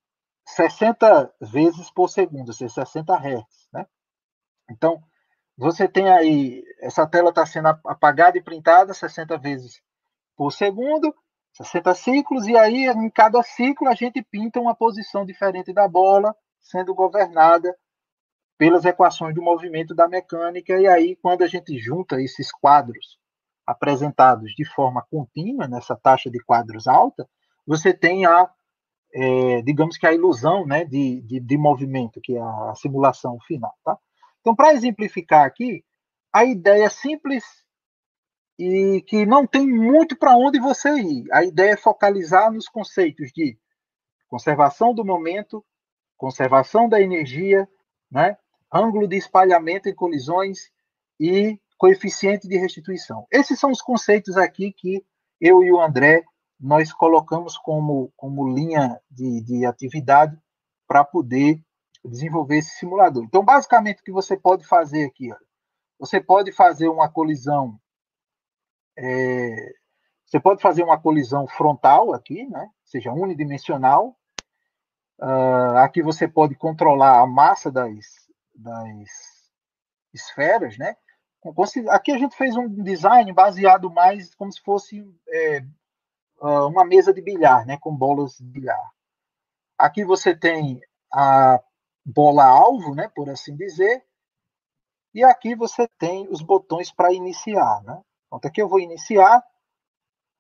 [0.47, 3.69] 60 vezes por segundo, ou seja, 60 Hz.
[3.73, 3.87] Né?
[4.71, 5.03] Então,
[5.57, 9.83] você tem aí, essa tela está sendo apagada e printada 60 vezes
[10.37, 11.15] por segundo,
[11.53, 16.35] 60 ciclos, e aí em cada ciclo a gente pinta uma posição diferente da bola,
[16.61, 17.77] sendo governada
[18.59, 23.17] pelas equações do movimento da mecânica, e aí quando a gente junta esses quadros
[23.65, 27.29] apresentados de forma contínua, nessa taxa de quadros alta,
[27.65, 28.51] você tem a,
[29.15, 33.73] é, digamos que a ilusão né, de, de, de, movimento, que é a simulação final.
[33.85, 33.97] Tá?
[34.41, 35.85] Então, para exemplificar aqui,
[36.33, 37.45] a ideia é simples
[38.59, 41.27] e que não tem muito para onde você ir.
[41.33, 43.57] A ideia é focalizar nos conceitos de
[44.29, 45.65] conservação do momento,
[46.17, 47.69] conservação da energia,
[48.11, 48.37] né,
[48.73, 50.71] ângulo de espalhamento em colisões
[51.19, 53.27] e coeficiente de restituição.
[53.31, 55.05] Esses são os conceitos aqui que
[55.41, 56.25] eu e o André
[56.61, 60.37] nós colocamos como, como linha de, de atividade
[60.89, 61.63] para poder
[62.05, 63.25] desenvolver esse simulador.
[63.25, 65.31] Então, basicamente, o que você pode fazer aqui,
[65.99, 67.79] você pode fazer uma colisão,
[68.97, 69.73] é,
[70.27, 72.69] você pode fazer uma colisão frontal aqui, né?
[72.85, 74.17] seja unidimensional.
[75.21, 78.28] Uh, aqui você pode controlar a massa das,
[78.59, 79.09] das
[80.13, 80.97] esferas, né?
[81.91, 85.65] Aqui a gente fez um design baseado mais como se fosse é,
[86.41, 88.93] ah, uma mesa de bilhar, né, com bolas de bilhar.
[89.79, 90.81] Aqui você tem
[91.13, 91.63] a
[92.05, 94.05] bola alvo, né, por assim dizer,
[95.15, 98.01] e aqui você tem os botões para iniciar, né?
[98.27, 99.43] Então aqui eu vou iniciar.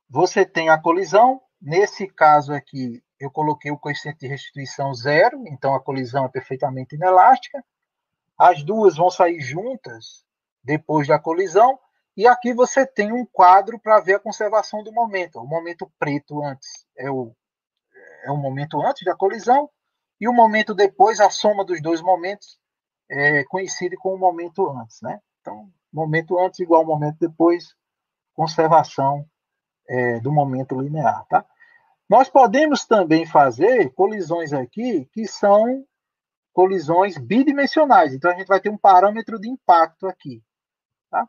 [0.08, 1.40] Você tem a colisão.
[1.60, 6.94] Nesse caso aqui, eu coloquei o coeficiente de restituição zero, então a colisão é perfeitamente
[6.94, 7.64] inelástica.
[8.38, 10.24] As duas vão sair juntas
[10.62, 11.78] depois da colisão.
[12.16, 15.40] E aqui você tem um quadro para ver a conservação do momento.
[15.40, 17.34] O momento preto antes é o,
[18.24, 19.68] é um momento antes da colisão,
[20.20, 22.58] e o momento depois, a soma dos dois momentos,
[23.08, 25.00] é conhecido como momento antes.
[25.00, 25.20] Né?
[25.40, 27.74] Então, momento antes igual momento depois,
[28.34, 29.24] conservação
[29.88, 31.24] é, do momento linear.
[31.28, 31.44] Tá?
[32.08, 35.86] Nós podemos também fazer colisões aqui que são
[36.58, 38.12] colisões bidimensionais.
[38.12, 40.42] Então, a gente vai ter um parâmetro de impacto aqui.
[41.08, 41.24] Tá?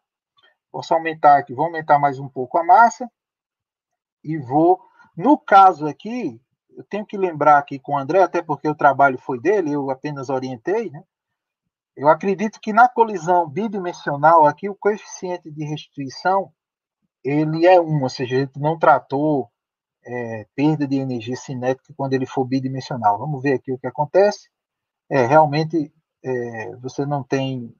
[0.72, 3.08] Posso aumentar aqui, vou aumentar mais um pouco a massa
[4.24, 4.82] e vou.
[5.16, 9.20] No caso aqui, eu tenho que lembrar aqui com o André, até porque o trabalho
[9.20, 11.04] foi dele, eu apenas orientei, né?
[11.96, 16.52] Eu acredito que na colisão bidimensional aqui o coeficiente de restrição
[17.24, 19.52] ele é 1, ou seja, a gente não tratou
[20.04, 23.20] é, perda de energia cinética quando ele for bidimensional.
[23.20, 24.50] Vamos ver aqui o que acontece.
[25.10, 25.91] É, realmente
[26.24, 27.76] é, você não tem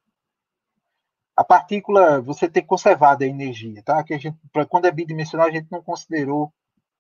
[1.36, 4.04] a partícula, você tem conservado a energia, tá?
[4.04, 4.38] Que a gente,
[4.70, 6.54] quando é bidimensional, a gente não considerou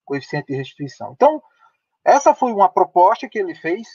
[0.05, 1.11] coeficiente de restrição.
[1.13, 1.41] Então,
[2.05, 3.87] essa foi uma proposta que ele fez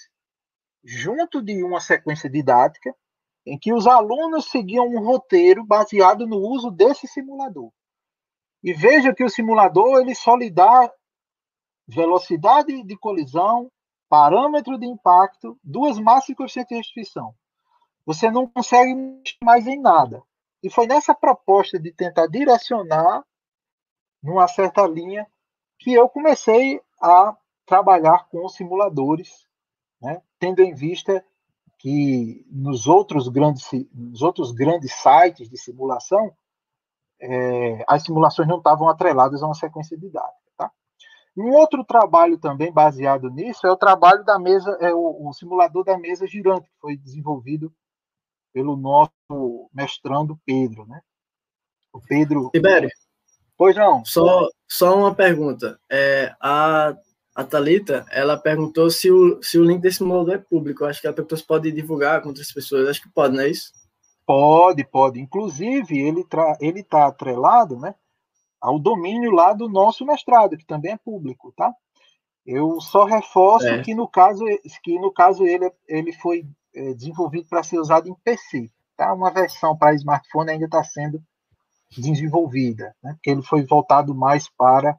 [0.84, 2.94] junto de uma sequência didática
[3.46, 7.70] em que os alunos seguiam um roteiro baseado no uso desse simulador.
[8.62, 10.90] E veja que o simulador ele só lhe dá
[11.86, 13.70] velocidade de colisão,
[14.14, 17.34] parâmetro de impacto, duas massas e coeficiente de restrição.
[18.06, 18.94] Você não consegue
[19.42, 20.22] mais em nada.
[20.62, 23.24] E foi nessa proposta de tentar direcionar
[24.22, 25.26] numa certa linha
[25.80, 27.36] que eu comecei a
[27.66, 29.48] trabalhar com simuladores,
[30.00, 31.24] né, tendo em vista
[31.80, 36.32] que nos outros grandes, nos outros grandes sites de simulação,
[37.20, 40.43] é, as simulações não estavam atreladas a uma sequência didática.
[41.36, 45.84] Um outro trabalho também baseado nisso é o trabalho da mesa, é o, o simulador
[45.84, 47.72] da mesa girante, que foi desenvolvido
[48.52, 51.00] pelo nosso mestrando Pedro, né?
[51.92, 52.50] O Pedro.
[52.50, 52.88] Tibério.
[53.56, 54.04] Pois não.
[54.04, 55.78] Só, só uma pergunta.
[55.90, 56.96] É, a
[57.34, 60.84] a Thalita, ela perguntou se o, se o link desse simulador é público.
[60.84, 62.88] Eu acho que a pessoa pode divulgar com outras pessoas.
[62.88, 63.72] Acho que pode, não é isso?
[64.24, 65.20] Pode, pode.
[65.20, 67.94] Inclusive, ele está ele tá atrelado né,
[68.64, 71.70] ao domínio lá do nosso mestrado, que também é público, tá?
[72.46, 73.82] Eu só reforço é.
[73.82, 74.42] que no caso
[74.82, 79.12] que no caso ele, ele foi é, desenvolvido para ser usado em PC, tá?
[79.12, 81.22] Uma versão para smartphone ainda está sendo
[81.94, 83.12] desenvolvida, né?
[83.12, 84.98] Porque ele foi voltado mais para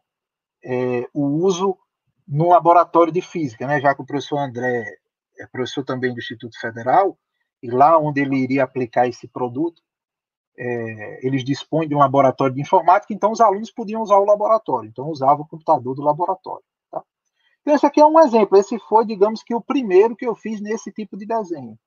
[0.64, 1.76] é, o uso
[2.28, 4.84] no laboratório de física, né, já que o professor André
[5.40, 7.18] é professor também do Instituto Federal,
[7.62, 9.82] e lá onde ele iria aplicar esse produto,
[10.58, 14.90] é, eles dispõem de um laboratório de informática, então os alunos podiam usar o laboratório,
[14.90, 16.64] então usava o computador do laboratório.
[16.92, 17.04] Tá?
[17.62, 20.62] Então, esse aqui é um exemplo, esse foi, digamos que, o primeiro que eu fiz
[20.62, 21.78] nesse tipo de desenho.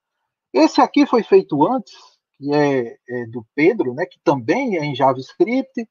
[0.53, 1.95] Esse aqui foi feito antes,
[2.37, 5.89] que é, é do Pedro, né, que também é em JavaScript,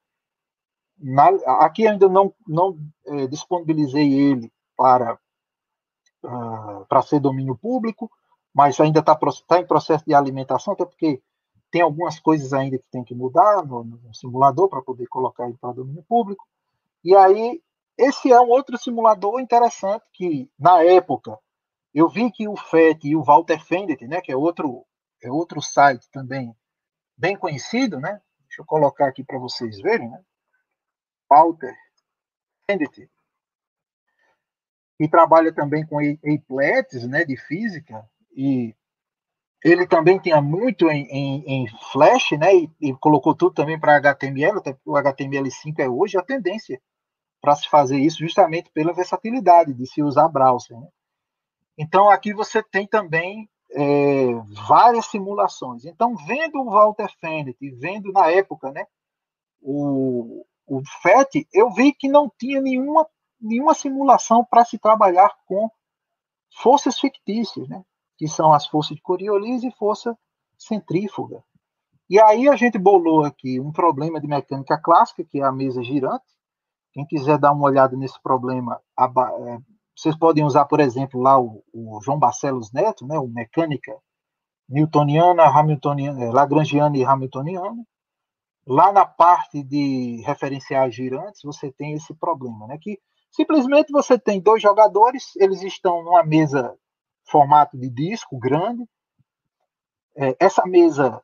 [0.99, 5.13] na, aqui ainda não, não é, disponibilizei ele para,
[6.23, 8.09] uh, para ser domínio público,
[8.53, 11.21] mas ainda está tá em processo de alimentação, até porque
[11.71, 15.57] tem algumas coisas ainda que tem que mudar no, no simulador para poder colocar ele
[15.59, 16.45] para domínio público.
[17.03, 17.61] E aí,
[17.97, 21.37] esse é um outro simulador interessante que, na época,
[21.93, 24.85] eu vi que o FET e o Walter Fendet, né, que é outro,
[25.21, 26.55] é outro site também
[27.17, 28.21] bem conhecido, né?
[28.41, 30.23] Deixa eu colocar aqui para vocês verem, né?
[31.29, 31.75] Walter
[32.67, 33.09] Kennedy,
[34.97, 38.75] que trabalha também com Eipletes, né, de física, e
[39.63, 43.95] ele também tinha muito em, em, em Flash, né, e, e, colocou tudo também para
[43.97, 46.81] HTML, até o HTML5 é hoje a tendência
[47.41, 50.79] para se fazer isso justamente pela versatilidade de se usar browser.
[50.79, 50.87] Né?
[51.77, 54.33] Então aqui você tem também é,
[54.67, 55.85] várias simulações.
[55.85, 58.85] Então vendo o Walter Fennet, vendo na época, né,
[59.61, 63.07] o, o FET, eu vi que não tinha nenhuma,
[63.39, 65.69] nenhuma simulação para se trabalhar com
[66.61, 67.83] forças fictícias, né?
[68.17, 70.17] Que são as forças de Coriolis e força
[70.57, 71.43] centrífuga.
[72.09, 75.83] E aí a gente bolou aqui um problema de mecânica clássica, que é a mesa
[75.83, 76.25] girante.
[76.93, 79.57] Quem quiser dar uma olhada nesse problema, é,
[79.95, 83.93] vocês podem usar, por exemplo, lá o, o João Barcelos Neto, né, o mecânica
[84.69, 87.83] newtoniana, hamiltoniana, é, lagrangiana e hamiltoniana.
[88.65, 92.77] Lá na parte de referenciais girantes, você tem esse problema, né?
[92.81, 92.99] Que
[93.31, 96.77] simplesmente você tem dois jogadores, eles estão numa mesa
[97.29, 98.87] formato de disco grande.
[100.15, 101.21] É, essa mesa,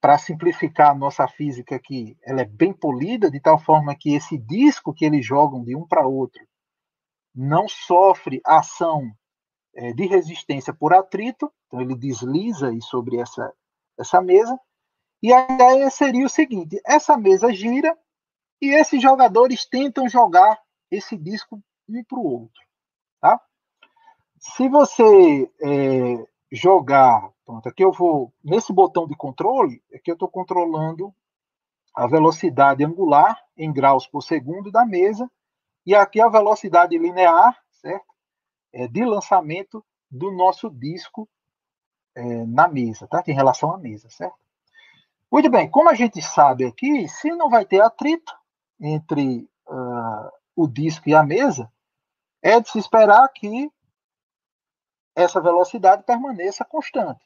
[0.00, 4.38] para simplificar a nossa física aqui, ela é bem polida, de tal forma que esse
[4.38, 6.46] disco que eles jogam de um para outro
[7.34, 9.12] não sofre ação
[9.74, 13.52] é, de resistência por atrito, então ele desliza aí sobre essa,
[13.98, 14.58] essa mesa,
[15.22, 17.96] e a ideia seria o seguinte: essa mesa gira
[18.60, 22.67] e esses jogadores tentam jogar esse disco um para o outro.
[24.56, 30.28] Se você é, jogar, pronto, aqui eu vou, nesse botão de controle, aqui eu estou
[30.28, 31.14] controlando
[31.94, 35.30] a velocidade angular em graus por segundo da mesa,
[35.84, 38.06] e aqui a velocidade linear, certo?
[38.72, 41.28] É, de lançamento do nosso disco
[42.14, 43.22] é, na mesa, tá?
[43.26, 44.36] Em relação à mesa, certo?
[45.30, 48.32] Muito bem, como a gente sabe aqui, se não vai ter atrito
[48.80, 51.70] entre uh, o disco e a mesa,
[52.40, 53.70] é de se esperar que
[55.18, 57.20] essa velocidade permaneça constante.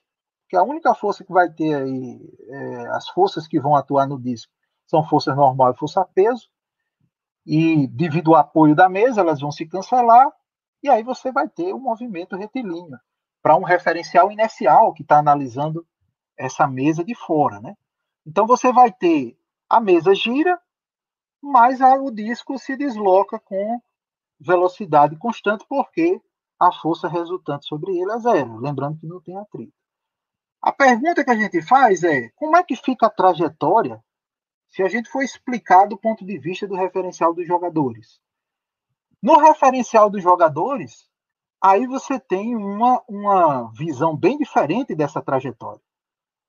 [0.48, 4.18] Que a única força que vai ter aí, é, as forças que vão atuar no
[4.18, 4.50] disco,
[4.86, 6.48] são forças normal e força peso,
[7.44, 10.32] e devido ao apoio da mesa, elas vão se cancelar,
[10.82, 12.98] e aí você vai ter um movimento retilíneo
[13.42, 15.86] para um referencial inercial que está analisando
[16.36, 17.76] essa mesa de fora, né?
[18.24, 19.36] Então você vai ter
[19.68, 20.58] a mesa gira,
[21.42, 23.80] mas o disco se desloca com
[24.40, 26.20] velocidade constante, porque
[26.62, 28.56] a força resultante sobre ele é zero.
[28.58, 29.72] Lembrando que não tem atrito.
[30.62, 34.02] A pergunta que a gente faz é: como é que fica a trajetória
[34.68, 38.20] se a gente for explicar do ponto de vista do referencial dos jogadores?
[39.20, 41.10] No referencial dos jogadores,
[41.60, 45.82] aí você tem uma, uma visão bem diferente dessa trajetória.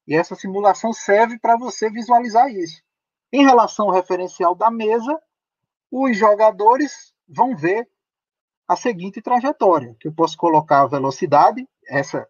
[0.08, 2.84] E essa simulação serve para você visualizar isso.
[3.32, 5.20] Em relação ao referencial da mesa,
[5.90, 7.90] os jogadores vão ver
[8.74, 12.28] a seguinte trajetória, que eu posso colocar a velocidade, essa,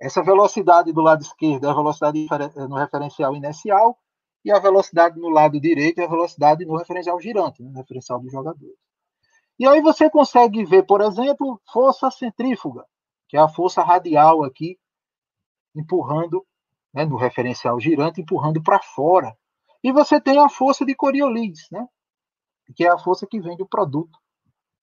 [0.00, 2.26] essa velocidade do lado esquerdo é a velocidade
[2.68, 3.98] no referencial inercial,
[4.44, 8.32] e a velocidade no lado direito é a velocidade no referencial girante, no referencial dos
[8.32, 8.76] jogadores.
[9.58, 12.86] E aí você consegue ver, por exemplo, força centrífuga,
[13.28, 14.78] que é a força radial aqui,
[15.74, 16.46] empurrando,
[16.92, 19.36] né, no referencial girante, empurrando para fora.
[19.84, 21.86] E você tem a força de Coriolis, né,
[22.74, 24.18] que é a força que vem do produto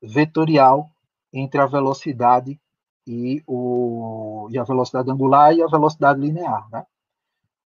[0.01, 0.89] vetorial
[1.33, 2.59] entre a velocidade
[3.05, 6.69] e, o, e a velocidade angular e a velocidade linear.
[6.69, 6.85] Né?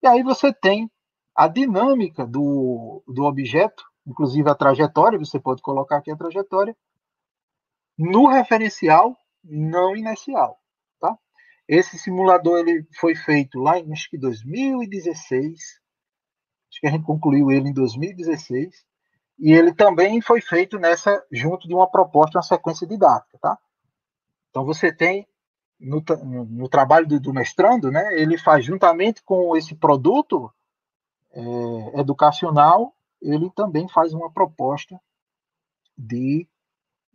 [0.04, 0.90] E aí você tem
[1.36, 6.76] a dinâmica do, do objeto, inclusive a trajetória, você pode colocar aqui a trajetória,
[7.98, 10.60] no referencial não inercial.
[11.00, 11.18] Tá?
[11.68, 17.52] Esse simulador ele foi feito lá em acho que 2016, acho que a gente concluiu
[17.52, 18.86] ele em 2016,
[19.40, 23.58] e ele também foi feito nessa junto de uma proposta, uma sequência didática, tá?
[24.50, 25.26] Então você tem
[25.80, 26.04] no,
[26.46, 28.20] no trabalho do, do, mestrando, né?
[28.20, 30.52] Ele faz juntamente com esse produto
[31.32, 35.00] é, educacional, ele também faz uma proposta
[35.98, 36.46] de,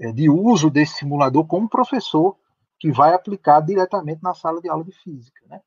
[0.01, 2.37] é, de uso desse simulador como professor
[2.79, 5.61] que vai aplicar diretamente na sala de aula de física, né?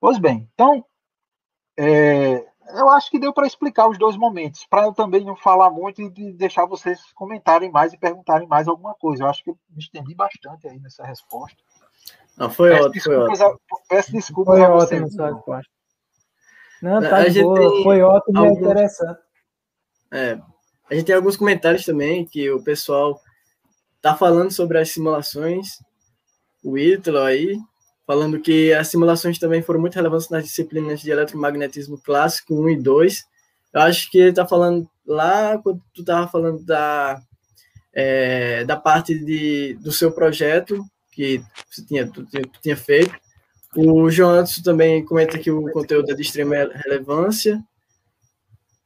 [0.00, 0.84] Pois bem, então
[1.76, 5.70] é, eu acho que deu para explicar os dois momentos, para eu também não falar
[5.70, 9.24] muito e de deixar vocês comentarem mais e perguntarem mais alguma coisa.
[9.24, 11.56] Eu acho que eu me estendi bastante aí nessa resposta.
[12.36, 12.92] Não, foi peço ótimo.
[12.92, 13.60] Desculpas foi ótimo.
[13.72, 15.16] A, peço desculpas foi a vocês.
[16.82, 17.82] Não, tá a de boa.
[17.82, 18.56] Foi ótimo alguns...
[18.56, 19.20] e interessante.
[20.12, 20.38] É,
[20.88, 23.20] a gente tem alguns comentários também que o pessoal
[24.00, 25.82] tá falando sobre as simulações.
[26.62, 27.58] O Ítalo aí,
[28.06, 32.76] falando que as simulações também foram muito relevantes nas disciplinas de eletromagnetismo clássico 1 e
[32.76, 33.24] 2.
[33.74, 37.20] Eu acho que ele está falando lá, quando tu estava falando da,
[37.92, 43.14] é, da parte de, do seu projeto, que você tinha, tu, tu tinha feito.
[43.74, 47.62] O João Anderson também comenta que o conteúdo é de extrema relevância.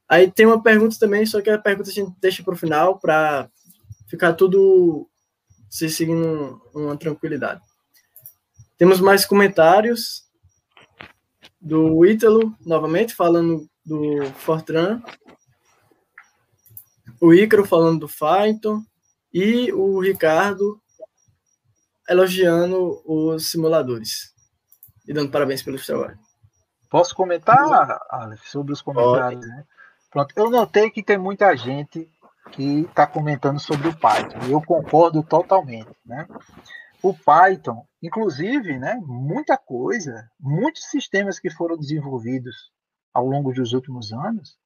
[0.09, 2.99] Aí tem uma pergunta também, só que a pergunta a gente deixa para o final,
[2.99, 3.49] para
[4.07, 5.07] ficar tudo
[5.69, 7.61] se seguindo uma tranquilidade.
[8.81, 10.23] Temos mais comentários
[11.61, 14.99] do Ítalo, novamente, falando do Fortran.
[17.21, 18.81] O Ícaro falando do Python.
[19.31, 20.81] E o Ricardo
[22.09, 24.33] elogiando os simuladores.
[25.07, 26.17] E dando parabéns pelo trabalho.
[26.89, 27.59] Posso comentar,
[28.09, 29.45] Alex, sobre os comentários?
[29.47, 29.63] Né?
[30.09, 32.09] Pronto, eu notei que tem muita gente
[32.51, 34.39] que está comentando sobre o Python.
[34.49, 35.95] Eu concordo totalmente.
[36.03, 36.27] Né?
[37.03, 42.71] O Python, inclusive, né, muita coisa, muitos sistemas que foram desenvolvidos
[43.13, 44.57] ao longo dos últimos anos,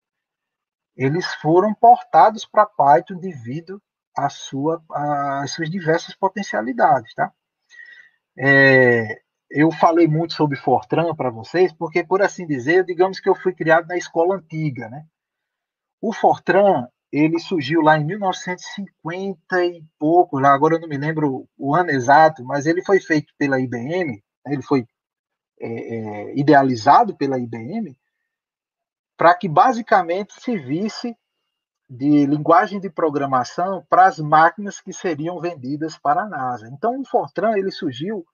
[0.96, 3.82] eles foram portados para Python devido
[4.16, 4.82] às sua,
[5.48, 7.34] suas diversas potencialidades, tá?
[8.38, 13.36] É, eu falei muito sobre Fortran para vocês, porque, por assim dizer, digamos que eu
[13.36, 15.06] fui criado na escola antiga, né?
[16.02, 21.48] O Fortran, ele surgiu lá em 1950 e pouco, lá agora eu não me lembro
[21.58, 24.86] o ano exato, mas ele foi feito pela IBM, né, ele foi
[25.60, 27.98] é, é, idealizado pela IBM
[29.18, 31.16] para que basicamente se visse
[31.90, 36.68] de linguagem de programação para as máquinas que seriam vendidas para a NASA.
[36.68, 38.26] Então, o Fortran ele surgiu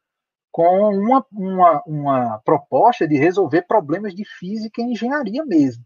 [0.51, 5.83] com uma, uma, uma proposta de resolver problemas de física e engenharia mesmo.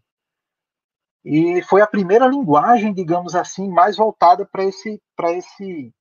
[1.28, 5.92] E foi a primeira linguagem, digamos assim, mais voltada para esse, para esse,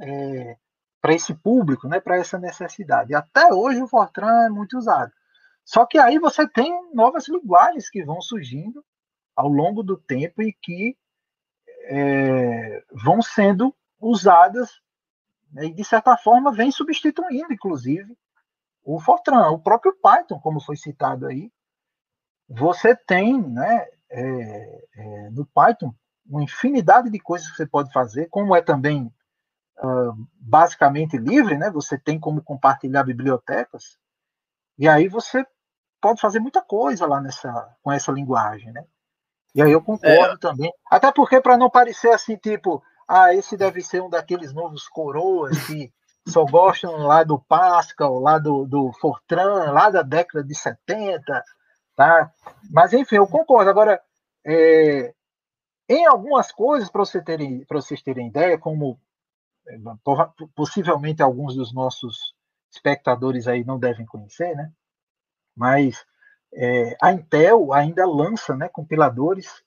[0.00, 0.56] é,
[1.02, 3.16] para esse público, né, para essa necessidade.
[3.16, 5.10] Até hoje o Fortran é muito usado.
[5.64, 8.84] Só que aí você tem novas linguagens que vão surgindo
[9.34, 10.96] ao longo do tempo e que
[11.86, 14.70] é, vão sendo usadas
[15.52, 18.16] né, e, de certa forma, vem substituindo, inclusive,
[18.84, 19.48] o Fortran.
[19.50, 21.50] O próprio Python, como foi citado aí,
[22.48, 25.94] você tem né, é, é, no Python
[26.28, 29.10] uma infinidade de coisas que você pode fazer, como é também
[29.78, 31.70] uh, basicamente livre, né?
[31.70, 33.98] Você tem como compartilhar bibliotecas,
[34.78, 35.44] e aí você
[36.00, 38.84] pode fazer muita coisa lá nessa com essa linguagem, né?
[39.54, 40.38] E aí eu concordo é.
[40.38, 40.72] também.
[40.90, 45.58] Até porque para não parecer assim, tipo, ah, esse deve ser um daqueles novos coroas
[45.66, 45.90] que
[46.28, 51.42] só gostam lá do Pascal, lá do, do Fortran, lá da década de 70,
[51.98, 52.32] tá?
[52.70, 53.68] Mas enfim, eu concordo.
[53.68, 54.00] Agora,
[54.46, 55.12] é,
[55.88, 59.00] em algumas coisas, para você terem, vocês terem ideia, como
[59.66, 59.76] é,
[60.54, 62.36] possivelmente alguns dos nossos
[62.70, 64.70] espectadores aí não devem conhecer, né?
[65.56, 66.06] Mas
[66.54, 69.64] é, a Intel ainda lança né, compiladores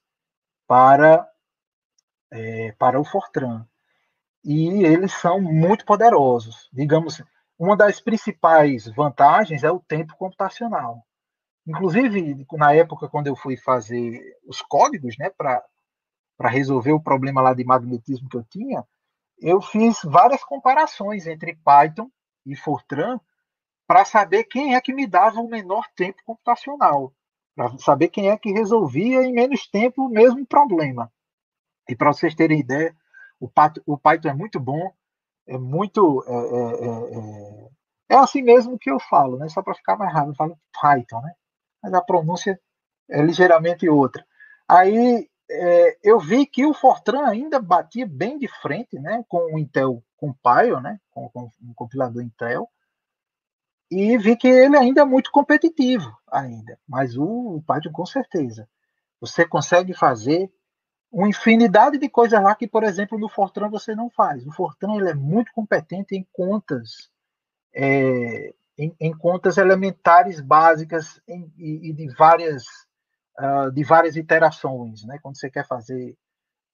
[0.66, 1.30] para,
[2.32, 3.68] é, para o Fortran.
[4.42, 6.70] E eles são muito poderosos.
[6.72, 7.22] Digamos,
[7.60, 11.06] uma das principais vantagens é o tempo computacional.
[11.66, 17.54] Inclusive, na época, quando eu fui fazer os códigos né, para resolver o problema lá
[17.54, 18.84] de magnetismo que eu tinha,
[19.40, 22.10] eu fiz várias comparações entre Python
[22.46, 23.20] e Fortran
[23.88, 27.14] para saber quem é que me dava o menor tempo computacional,
[27.56, 31.12] para saber quem é que resolvia em menos tempo o mesmo problema.
[31.90, 32.96] E para vocês terem ideia,
[33.40, 34.94] o Python, é muito bom,
[35.48, 36.24] é muito.
[36.28, 39.50] É, é, é, é, assim mesmo que eu falo, né?
[39.50, 41.34] só para ficar mais rápido, eu falo Python, né?
[41.82, 42.60] Mas a pronúncia
[43.10, 44.26] é ligeiramente outra.
[44.68, 49.60] Aí é, eu vi que o Fortran ainda batia bem de frente né, com o
[49.60, 52.70] Intel Compile, né, com, com o compilador Intel,
[53.90, 58.68] e vi que ele ainda é muito competitivo ainda, mas o, o Python com certeza.
[59.20, 60.50] Você consegue fazer
[61.12, 64.48] uma infinidade de coisas lá que, por exemplo, no Fortran você não faz.
[64.48, 67.12] O Fortran ele é muito competente em contas,
[67.76, 72.64] é, em, em, contas elementares básicas em, e, de várias
[73.40, 75.20] uh, de várias iterações, né?
[75.22, 76.18] Quando você quer fazer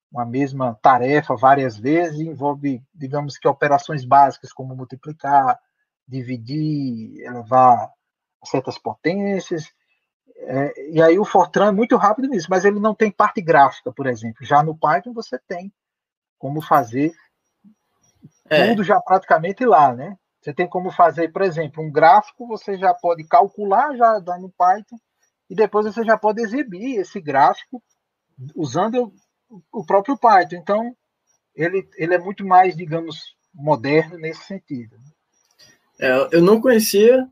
[0.09, 5.59] uma mesma tarefa várias vezes, envolve, digamos que operações básicas como multiplicar,
[6.07, 7.91] dividir, elevar
[8.45, 9.69] certas potências.
[10.37, 13.91] É, e aí o Fortran é muito rápido nisso, mas ele não tem parte gráfica,
[13.91, 14.45] por exemplo.
[14.45, 15.73] Já no Python você tem
[16.39, 17.11] como fazer
[18.49, 18.69] é.
[18.69, 20.17] tudo já praticamente lá, né?
[20.41, 24.97] Você tem como fazer, por exemplo, um gráfico, você já pode calcular já no Python
[25.49, 27.81] e depois você já pode exibir esse gráfico
[28.55, 29.13] usando
[29.71, 30.55] o próprio Python.
[30.55, 30.95] Então,
[31.55, 34.95] ele, ele é muito mais, digamos, moderno nesse sentido.
[35.99, 37.27] É, eu não conhecia,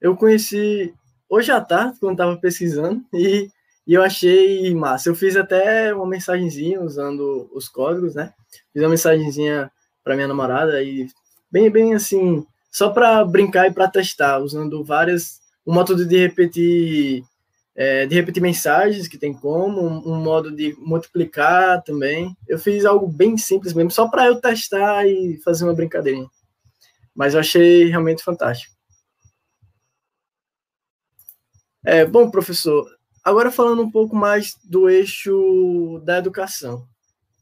[0.00, 0.94] eu conheci
[1.28, 3.50] hoje à tarde, quando estava pesquisando, e,
[3.86, 5.08] e, eu achei massa.
[5.08, 8.32] Eu fiz até uma mensagenzinha usando os códigos, né?
[8.72, 9.70] Fiz uma mensagenzinha
[10.04, 11.08] para minha namorada e
[11.50, 17.24] bem, bem assim, só para brincar e para testar, usando várias, um método de repetir,
[17.74, 22.36] é, de repetir mensagens que tem como, um, um, modo de multiplicar também.
[22.46, 26.28] Eu fiz algo bem simples mesmo, só para eu testar e fazer uma brincadeirinha.
[27.14, 28.74] Mas eu achei realmente fantástico.
[31.84, 32.84] É, bom, professor,
[33.24, 36.86] agora falando um pouco mais do eixo da educação.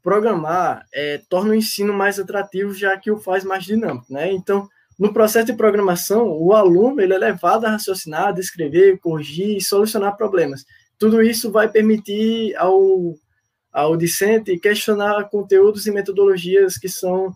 [0.05, 4.31] Programar é, torna o ensino mais atrativo, já que o faz mais dinâmico, né?
[4.31, 9.57] Então, no processo de programação, o aluno ele é levado a raciocinar, a descrever, corrigir
[9.57, 10.67] e solucionar problemas.
[10.99, 13.15] Tudo isso vai permitir ao,
[13.73, 17.35] ao discente questionar conteúdos e metodologias que são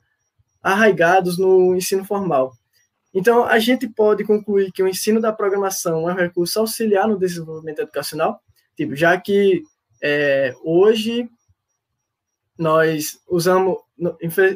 [0.62, 2.52] arraigados no ensino formal.
[3.14, 7.18] Então, a gente pode concluir que o ensino da programação é um recurso auxiliar no
[7.18, 8.40] desenvolvimento educacional,
[8.76, 9.62] tipo, já que
[10.02, 11.28] é, hoje
[12.58, 13.78] nós usamos,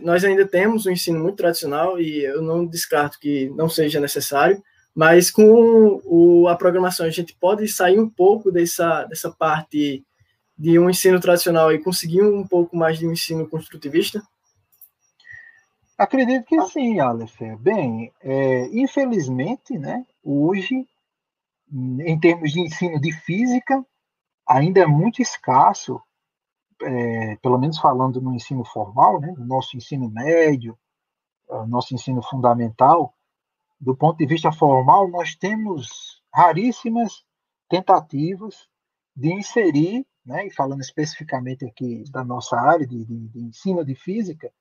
[0.02, 4.62] nós ainda temos um ensino muito tradicional e eu não descarto que não seja necessário,
[4.94, 10.04] mas com o, a programação a gente pode sair um pouco dessa, dessa parte
[10.58, 14.22] de um ensino tradicional e conseguir um pouco mais de um ensino construtivista?
[15.96, 17.40] Acredito que sim, Aleph.
[17.60, 20.86] Bem, é, infelizmente, né, hoje,
[21.72, 23.84] em termos de ensino de física,
[24.46, 26.00] ainda é muito escasso
[26.82, 30.78] é, pelo menos falando no ensino formal, né, no nosso ensino médio,
[31.50, 33.14] é, nosso ensino fundamental,
[33.80, 37.24] do ponto de vista formal, nós temos raríssimas
[37.68, 38.68] tentativas
[39.14, 43.94] de inserir, né, e falando especificamente aqui da nossa área de, de, de ensino de
[43.94, 44.52] física,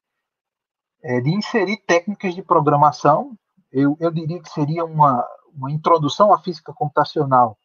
[1.04, 3.38] é, de inserir técnicas de programação.
[3.72, 7.58] Eu, eu diria que seria uma, uma introdução à física computacional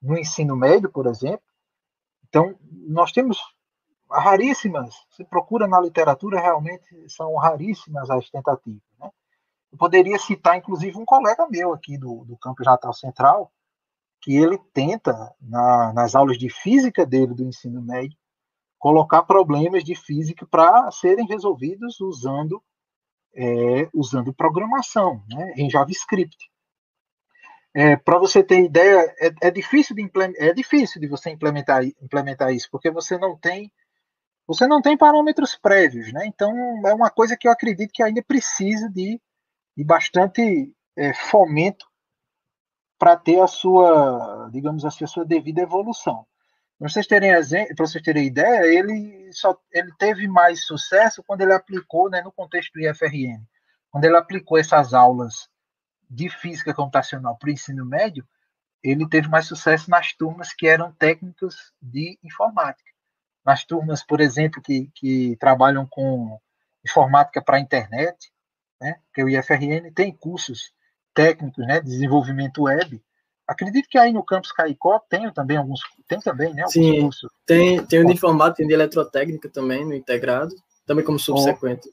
[0.00, 1.42] no ensino médio, por exemplo.
[2.28, 2.54] Então,
[2.88, 3.38] nós temos
[4.10, 8.82] raríssimas, se procura na literatura, realmente são raríssimas as tentativas.
[8.98, 9.10] Né?
[9.72, 13.52] Eu poderia citar, inclusive, um colega meu aqui do, do Campus Natal Central,
[14.20, 18.16] que ele tenta, na, nas aulas de física dele do ensino médio,
[18.78, 22.62] colocar problemas de física para serem resolvidos usando,
[23.34, 26.50] é, usando programação né, em JavaScript.
[27.74, 32.52] É, para você ter ideia, é, é, difícil de é difícil de você implementar, implementar
[32.52, 33.70] isso, porque você não tem
[34.48, 36.26] você não tem parâmetros prévios, né?
[36.26, 36.50] Então
[36.86, 39.20] é uma coisa que eu acredito que ainda precisa de,
[39.76, 41.86] de bastante é, fomento
[42.98, 46.26] para ter a sua, digamos assim, a sua devida evolução.
[46.78, 47.30] Para vocês terem
[47.76, 52.32] para vocês terem ideia, ele só ele teve mais sucesso quando ele aplicou, né, no
[52.32, 53.44] contexto do IFRN,
[53.90, 55.48] quando ele aplicou essas aulas
[56.08, 58.26] de física computacional para o ensino médio,
[58.82, 62.97] ele teve mais sucesso nas turmas que eram técnicos de informática.
[63.48, 66.38] Nas turmas, por exemplo, que, que trabalham com
[66.84, 68.30] informática para a internet,
[68.78, 68.96] né?
[69.06, 70.70] porque o IFRN tem cursos
[71.14, 73.02] técnicos né, de desenvolvimento web.
[73.46, 76.66] Acredito que aí no campus Caicó tem também alguns, tem também, né?
[76.66, 77.30] Sim, cursos.
[77.46, 81.88] tem, tem o de informática, tem de eletrotécnica também no integrado, também como subsequente.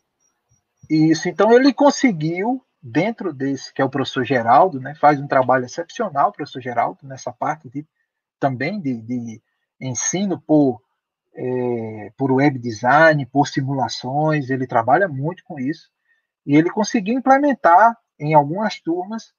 [0.90, 5.64] Isso, então ele conseguiu dentro desse, que é o professor Geraldo, né, faz um trabalho
[5.64, 7.88] excepcional, o professor Geraldo, nessa parte de,
[8.42, 9.42] também de, de
[9.80, 10.82] ensino por,
[11.36, 15.90] é, por web design, por simulações, ele trabalha muito com isso,
[16.46, 19.34] e ele conseguiu implementar em algumas turmas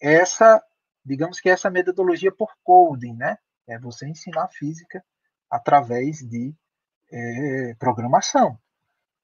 [0.00, 0.62] essa,
[1.04, 3.36] digamos que essa metodologia por coding, né,
[3.66, 5.04] é você ensinar física
[5.50, 6.54] através de
[7.12, 8.58] é, programação.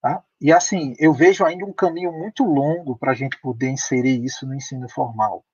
[0.03, 0.23] Tá?
[0.41, 4.47] E assim, eu vejo ainda um caminho muito longo para a gente poder inserir isso
[4.47, 5.45] no ensino formal.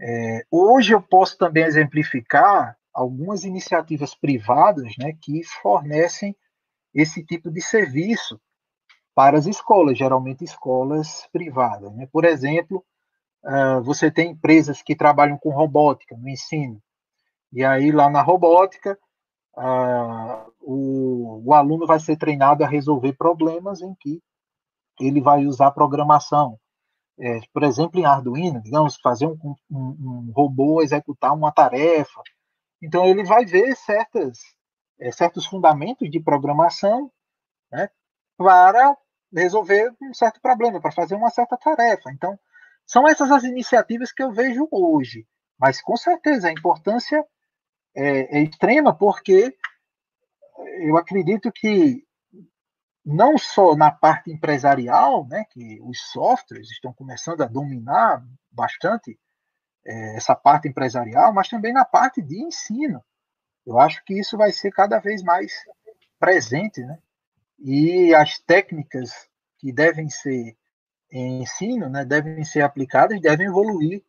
[0.00, 6.36] É, hoje eu posso também exemplificar algumas iniciativas privadas né, que fornecem
[6.94, 8.40] esse tipo de serviço
[9.14, 11.92] para as escolas, geralmente escolas privadas.
[11.94, 12.08] Né?
[12.10, 12.84] Por exemplo,
[13.44, 16.82] uh, você tem empresas que trabalham com robótica no ensino,
[17.52, 18.98] e aí lá na robótica
[19.56, 24.22] uh, o, aluno vai ser treinado a resolver problemas em que
[25.00, 26.58] ele vai usar programação.
[27.18, 32.22] É, por exemplo, em Arduino, digamos, fazer um, robô executar uma tarefa.
[32.82, 34.40] Então, ele vai ver certas,
[34.98, 37.10] é, certos fundamentos de programação
[37.70, 37.88] né,
[38.36, 38.96] para
[39.32, 42.10] resolver um certo problema, para fazer uma certa tarefa.
[42.10, 42.38] Então,
[42.84, 45.26] são essas as iniciativas que eu vejo hoje.
[45.58, 47.24] Mas, com certeza, a importância
[47.94, 49.56] é, é extrema, porque
[50.80, 52.04] eu acredito que
[53.04, 59.18] não só na parte empresarial, né, que os softwares estão começando a dominar bastante
[59.84, 63.02] é, essa parte empresarial, mas também na parte de ensino.
[63.66, 65.52] Eu acho que isso vai ser cada vez mais
[66.18, 66.98] presente, né?
[67.58, 69.28] E as técnicas
[69.58, 70.56] que devem ser
[71.10, 74.02] em ensino, né, devem ser aplicadas, devem evoluir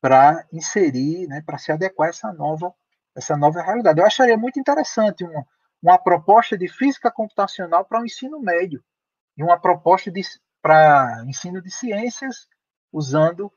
[0.00, 2.74] para inserir, né, para se adequar a essa nova
[3.14, 4.00] essa nova realidade.
[4.00, 5.46] Eu acharia muito interessante uma,
[5.82, 8.82] uma proposta de física computacional para o ensino médio
[9.36, 10.10] e uma proposta
[10.60, 12.48] para ensino de ciências
[12.92, 13.52] usando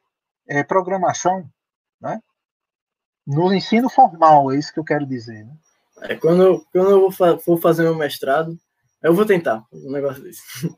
[0.48, 1.50] é, programação,
[2.00, 2.22] né?
[3.26, 5.46] No ensino formal, é isso que eu quero dizer.
[5.46, 5.54] Né?
[6.04, 8.58] É, quando, quando eu for, for fazer meu mestrado,
[9.02, 10.42] eu vou tentar um negócio desse.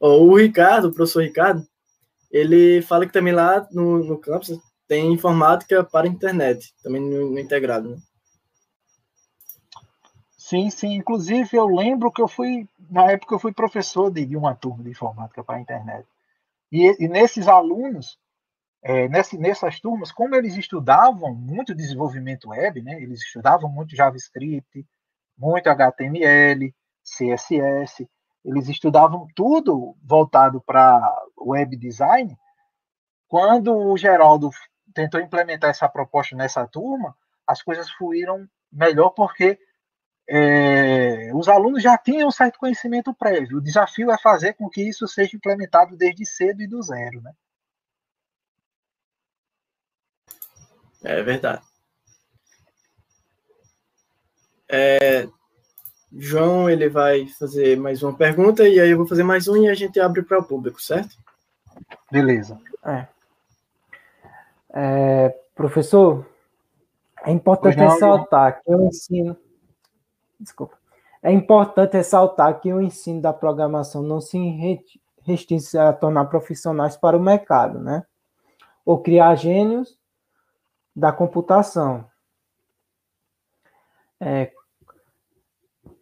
[0.00, 0.28] Uhum.
[0.30, 1.66] o Ricardo, o professor Ricardo,
[2.30, 7.38] ele fala que também lá no, no campus tem informática para internet, também no, no
[7.38, 7.98] integrado, né?
[10.48, 10.94] Sim, sim.
[10.94, 14.82] Inclusive, eu lembro que eu fui, na época, eu fui professor de, de uma turma
[14.82, 16.06] de informática para a internet.
[16.70, 18.18] E, e nesses alunos,
[18.82, 24.86] é, nesse, nessas turmas, como eles estudavam muito desenvolvimento web, né, eles estudavam muito JavaScript,
[25.36, 28.08] muito HTML, CSS,
[28.44, 31.00] eles estudavam tudo voltado para
[31.36, 32.36] web design.
[33.26, 34.50] Quando o Geraldo
[34.94, 37.16] tentou implementar essa proposta nessa turma,
[37.46, 39.58] as coisas fluíram melhor porque
[40.28, 43.58] é, os alunos já tinham um certo conhecimento prévio.
[43.58, 47.32] O desafio é fazer com que isso seja implementado desde cedo e do zero, né?
[51.02, 51.62] É verdade.
[54.70, 55.26] É,
[56.12, 59.68] João ele vai fazer mais uma pergunta e aí eu vou fazer mais um e
[59.68, 61.16] a gente abre para o público, certo?
[62.10, 62.60] Beleza.
[62.84, 63.06] É.
[64.74, 66.26] É, professor,
[67.24, 69.36] é importante ressaltar que o ensino.
[70.38, 70.78] Desculpa.
[71.22, 74.38] É importante ressaltar que o ensino da programação não se
[75.22, 78.06] restringe a tornar profissionais para o mercado, né?
[78.84, 79.98] Ou criar gênios
[80.94, 82.08] da computação.
[84.20, 84.52] É,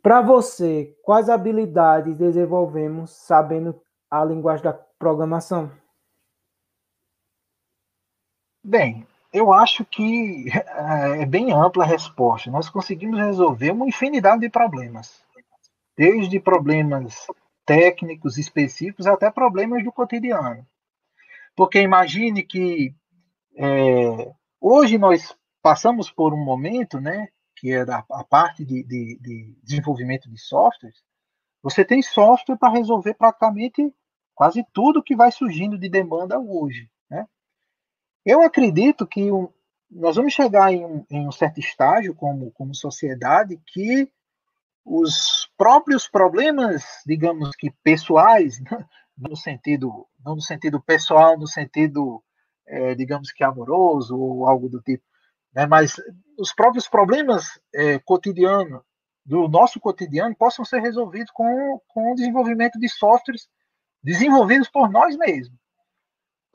[0.03, 3.80] para você, quais habilidades desenvolvemos sabendo
[4.11, 5.70] a linguagem da programação?
[8.62, 12.51] Bem, eu acho que é, é bem ampla a resposta.
[12.51, 15.22] Nós conseguimos resolver uma infinidade de problemas,
[15.97, 17.27] desde problemas
[17.64, 20.66] técnicos específicos até problemas do cotidiano.
[21.57, 22.95] Porque imagine que
[23.57, 29.18] é, hoje nós passamos por um momento, né, que é a, a parte de, de,
[29.20, 31.03] de desenvolvimento de softwares.
[31.62, 33.93] Você tem software para resolver praticamente
[34.35, 36.89] quase tudo que vai surgindo de demanda hoje.
[38.27, 39.49] Eu acredito que um,
[39.89, 44.11] nós vamos chegar em um, em um, certo estágio como, como sociedade que
[44.85, 48.61] os próprios problemas, digamos que pessoais,
[49.16, 52.20] no sentido não no sentido pessoal, no sentido
[52.66, 55.05] é, digamos que amoroso ou algo do tipo,
[55.55, 55.95] né, mas
[56.37, 58.83] os próprios problemas é, cotidianos
[59.24, 63.49] do nosso cotidiano possam ser resolvidos com, com o desenvolvimento de softwares
[64.03, 65.57] desenvolvidos por nós mesmos.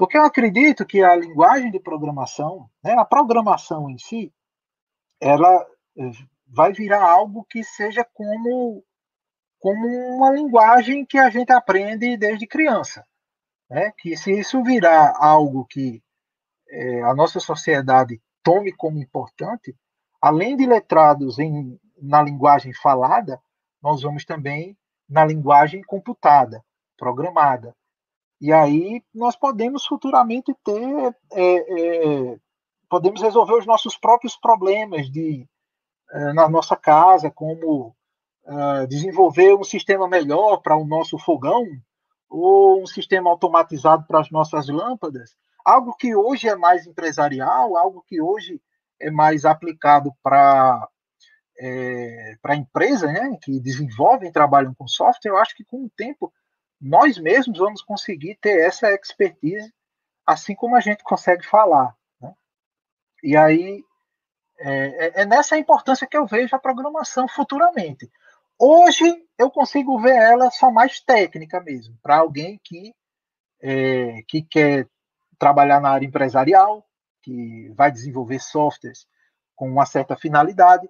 [0.02, 4.34] Porque eu acredito que a linguagem de programação, né, a programação em si,
[5.20, 5.64] ela
[5.96, 6.12] eh,
[6.48, 8.84] vai virar algo que seja como,
[9.60, 13.06] como uma linguagem que a gente aprende desde criança.
[13.70, 13.94] Né?
[13.96, 16.02] Que se isso virar algo que
[16.68, 19.78] é, a nossa sociedade tome como importante,
[20.20, 23.40] além de letrados em, na linguagem falada,
[23.80, 24.76] nós vamos também
[25.08, 26.66] na linguagem computada,
[26.98, 27.76] programada.
[28.42, 32.40] E aí nós podemos futuramente ter, é, é,
[32.90, 35.48] podemos resolver os nossos próprios problemas de
[36.12, 37.96] é, na nossa casa, como
[38.44, 41.64] é, desenvolver um sistema melhor para o nosso fogão
[42.28, 48.04] ou um sistema automatizado para as nossas lâmpadas, algo que hoje é mais empresarial, algo
[48.08, 48.60] que hoje
[49.00, 50.90] é mais aplicado para
[51.60, 56.34] é, para empresas né, que desenvolvem, trabalham com software, eu acho que com o tempo
[56.82, 59.72] nós mesmos vamos conseguir ter essa expertise,
[60.26, 61.96] assim como a gente consegue falar.
[62.20, 62.34] Né?
[63.24, 63.84] E aí
[64.60, 68.12] é, é, é nessa importância que eu vejo a programação futuramente.
[68.58, 69.04] Hoje
[69.38, 72.94] eu consigo ver ela só mais técnica mesmo, para alguém que,
[73.62, 74.88] é, que quer
[75.38, 76.86] trabalhar na área empresarial,
[77.24, 79.08] que vai desenvolver softwares
[79.56, 80.90] com uma certa finalidade,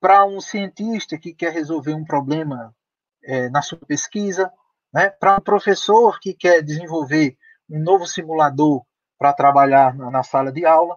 [0.00, 2.74] para um cientista que quer resolver um problema
[3.22, 4.52] é, na sua pesquisa,
[4.92, 5.10] né?
[5.10, 7.36] para um professor que quer desenvolver
[7.68, 8.82] um novo simulador
[9.18, 10.96] para trabalhar na, na, sala de aula.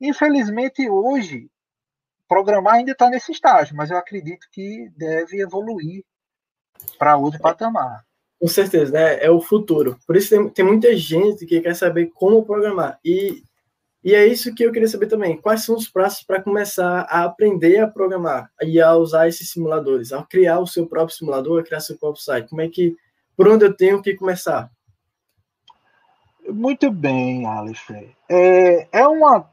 [0.00, 1.50] Infelizmente, hoje,
[2.28, 6.04] programar ainda está nesse estágio, mas eu acredito que deve evoluir
[6.98, 8.04] para outro patamar.
[8.40, 9.22] Com certeza, né?
[9.22, 9.98] É o futuro.
[10.06, 12.98] Por isso tem, tem muita gente que quer saber como programar.
[13.04, 13.42] E,
[14.04, 15.36] e é isso que eu queria saber também.
[15.40, 20.12] Quais são os passos para começar a aprender a programar e a usar esses simuladores,
[20.12, 22.48] a criar o seu próprio simulador, a criar seu próprio site?
[22.48, 22.96] Como é que
[23.38, 24.68] por onde eu tenho que começar?
[26.48, 27.88] Muito bem, Aleph.
[28.28, 29.48] É, é uma.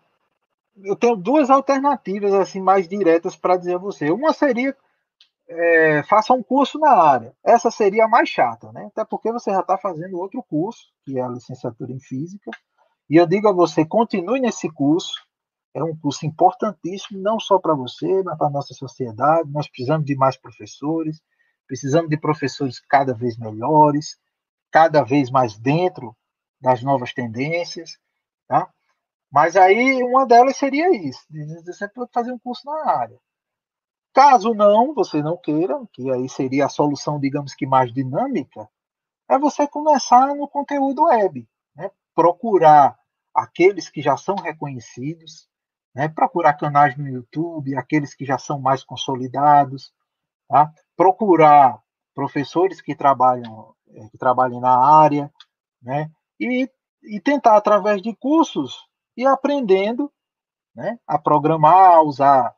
[0.84, 4.10] Eu tenho duas alternativas assim mais diretas para dizer a você.
[4.10, 4.76] Uma seria
[5.48, 7.36] é, faça um curso na área.
[7.44, 8.88] Essa seria a mais chata, né?
[8.88, 12.50] Até porque você já está fazendo outro curso, que é a licenciatura em física.
[13.08, 15.14] E eu digo a você, continue nesse curso.
[15.76, 19.48] É um curso importantíssimo, não só para você, mas para a nossa sociedade.
[19.52, 21.22] Nós precisamos de mais professores,
[21.68, 24.18] Precisamos de professores cada vez melhores,
[24.72, 26.16] cada vez mais dentro
[26.62, 27.98] das novas tendências,
[28.48, 28.70] tá?
[29.32, 31.20] Mas aí uma delas seria isso,
[31.66, 33.20] você pode fazer um curso na área.
[34.14, 38.70] Caso não, você não queira, que aí seria a solução, digamos que mais dinâmica,
[39.28, 41.92] é você começar no conteúdo web, né?
[42.14, 42.98] procurar
[43.34, 45.50] aqueles que já são reconhecidos,
[45.94, 46.08] né?
[46.08, 49.92] procurar canais no YouTube, aqueles que já são mais consolidados,
[50.48, 50.72] tá?
[50.96, 51.82] procurar
[52.14, 55.32] professores que trabalham é, que trabalhem na área,
[55.82, 56.10] né?
[56.40, 56.70] E,
[57.04, 58.78] e tentar através de cursos
[59.16, 60.12] ir aprendendo,
[60.76, 61.00] né?
[61.08, 62.56] A programar, a usar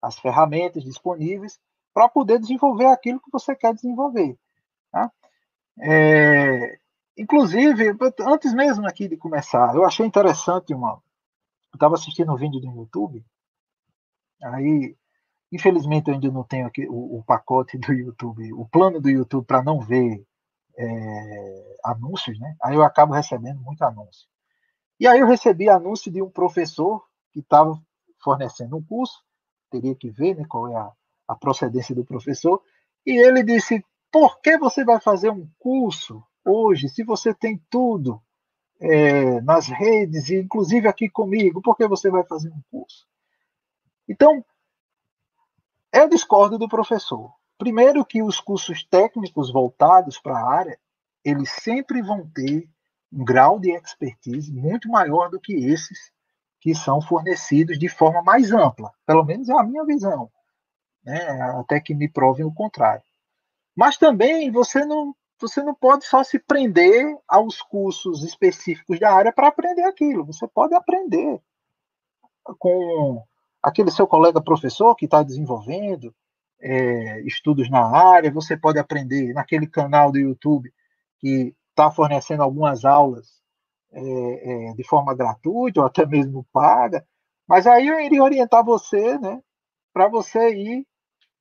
[0.00, 1.60] as ferramentas disponíveis
[1.94, 4.36] para poder desenvolver aquilo que você quer desenvolver.
[4.90, 5.10] Tá?
[5.80, 6.78] É,
[7.16, 11.00] inclusive, antes mesmo aqui de começar, eu achei interessante uma.
[11.72, 13.24] Eu estava assistindo um vídeo no YouTube,
[14.42, 14.96] aí
[15.52, 19.44] Infelizmente, eu ainda não tenho aqui o, o pacote do YouTube, o plano do YouTube
[19.44, 20.24] para não ver
[20.78, 22.56] é, anúncios, né?
[22.62, 24.26] Aí eu acabo recebendo muito anúncio.
[24.98, 27.78] E aí eu recebi anúncio de um professor que estava
[28.22, 29.22] fornecendo um curso,
[29.70, 30.90] teria que ver né, qual é a,
[31.28, 32.62] a procedência do professor,
[33.04, 38.22] e ele disse: por que você vai fazer um curso hoje, se você tem tudo
[38.80, 43.06] é, nas redes, e inclusive aqui comigo, por que você vai fazer um curso?
[44.08, 44.44] Então,
[45.92, 47.32] eu discordo do professor.
[47.58, 50.78] Primeiro que os cursos técnicos voltados para a área,
[51.24, 52.68] eles sempre vão ter
[53.12, 56.10] um grau de expertise muito maior do que esses
[56.60, 58.92] que são fornecidos de forma mais ampla.
[59.04, 60.30] Pelo menos é a minha visão.
[61.04, 61.20] Né?
[61.58, 63.02] Até que me provem o contrário.
[63.76, 69.32] Mas também você não, você não pode só se prender aos cursos específicos da área
[69.32, 70.24] para aprender aquilo.
[70.24, 71.40] Você pode aprender
[72.58, 73.22] com
[73.62, 76.14] aquele seu colega professor que está desenvolvendo
[76.60, 80.72] é, estudos na área, você pode aprender naquele canal do YouTube
[81.18, 83.42] que está fornecendo algumas aulas
[83.92, 87.06] é, é, de forma gratuita ou até mesmo paga,
[87.46, 89.42] mas aí eu iria orientar você, né,
[89.92, 90.86] para você ir,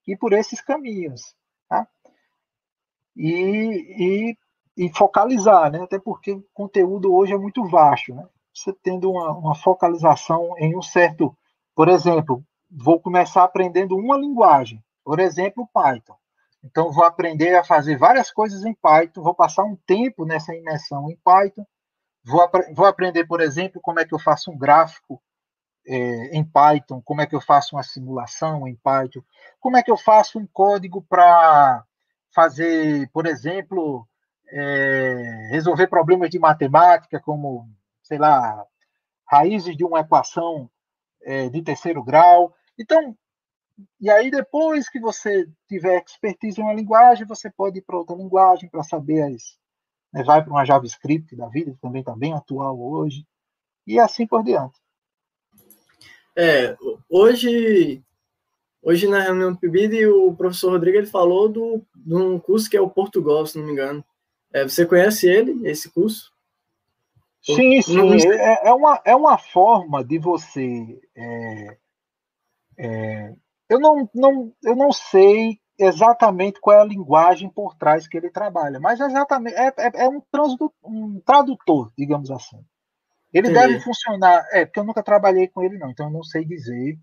[0.07, 1.35] ir por esses caminhos,
[1.69, 1.87] tá?
[3.15, 4.35] E,
[4.77, 8.27] e, e, focalizar, né, até porque o conteúdo hoje é muito vasto, né?
[8.53, 11.35] Você tendo uma, uma focalização em um certo,
[11.81, 16.15] por exemplo, vou começar aprendendo uma linguagem, por exemplo, Python.
[16.63, 21.09] Então, vou aprender a fazer várias coisas em Python, vou passar um tempo nessa imersão
[21.09, 21.65] em Python,
[22.23, 25.19] Vou, vou aprender, por exemplo, como é que eu faço um gráfico
[25.87, 29.23] é, em Python, como é que eu faço uma simulação em Python,
[29.59, 31.83] como é que eu faço um código para
[32.31, 34.07] fazer, por exemplo,
[34.51, 37.67] é, resolver problemas de matemática, como,
[38.03, 38.67] sei lá,
[39.25, 40.69] raízes de uma equação
[41.23, 42.55] é, de terceiro grau.
[42.77, 43.15] Então,
[43.99, 48.15] e aí depois que você tiver expertise em uma linguagem, você pode ir para outra
[48.15, 49.57] linguagem para saber as,
[50.13, 53.25] né, vai para uma JavaScript da vida, que também está bem atual hoje,
[53.85, 54.79] e assim por diante.
[56.35, 56.77] É,
[57.09, 58.03] hoje,
[58.81, 62.77] hoje na reunião do PIBID, o professor Rodrigo ele falou do, de um curso que
[62.77, 64.03] é o Portugal, se não me engano.
[64.53, 66.30] É, você conhece ele, esse curso?
[67.41, 68.27] Sim, sim.
[68.31, 70.99] É, é, uma, é uma forma de você.
[71.15, 71.77] É,
[72.77, 73.33] é,
[73.69, 78.29] eu, não, não, eu não sei exatamente qual é a linguagem por trás que ele
[78.29, 80.21] trabalha, mas exatamente é, é, é um,
[80.83, 82.63] um, tradutor, digamos assim.
[83.33, 83.67] Ele Entendi.
[83.67, 86.99] deve funcionar, é porque eu nunca trabalhei com ele não, então eu não sei dizer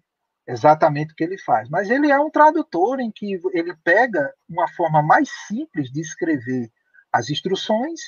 [0.46, 4.68] exatamente o que ele faz, mas ele é um tradutor em que ele pega uma
[4.68, 6.70] forma mais simples de escrever
[7.12, 8.00] as instruções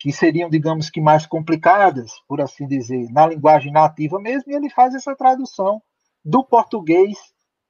[0.00, 4.70] que seriam, digamos que mais complicadas, por assim dizer, na linguagem nativa mesmo, e ele
[4.70, 5.82] faz essa tradução
[6.24, 7.18] do português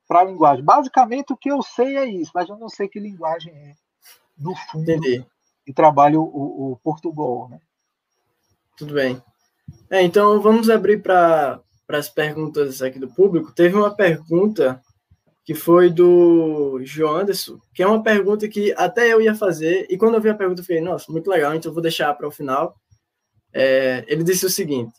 [0.07, 0.65] para a linguagem.
[0.65, 3.75] Basicamente, o que eu sei é isso, mas eu não sei que linguagem é,
[4.39, 5.27] no fundo, Entendi.
[5.67, 7.49] e trabalho o, o Portugal.
[7.49, 7.61] Né?
[8.77, 9.21] Tudo bem.
[9.91, 13.53] É, então, vamos abrir para as perguntas aqui do público.
[13.53, 14.81] Teve uma pergunta
[15.45, 19.97] que foi do João Anderson, que é uma pergunta que até eu ia fazer, e
[19.97, 22.29] quando eu vi a pergunta, eu falei, nossa, muito legal, então eu vou deixar para
[22.29, 22.77] o final.
[23.53, 24.93] É, ele disse o seguinte: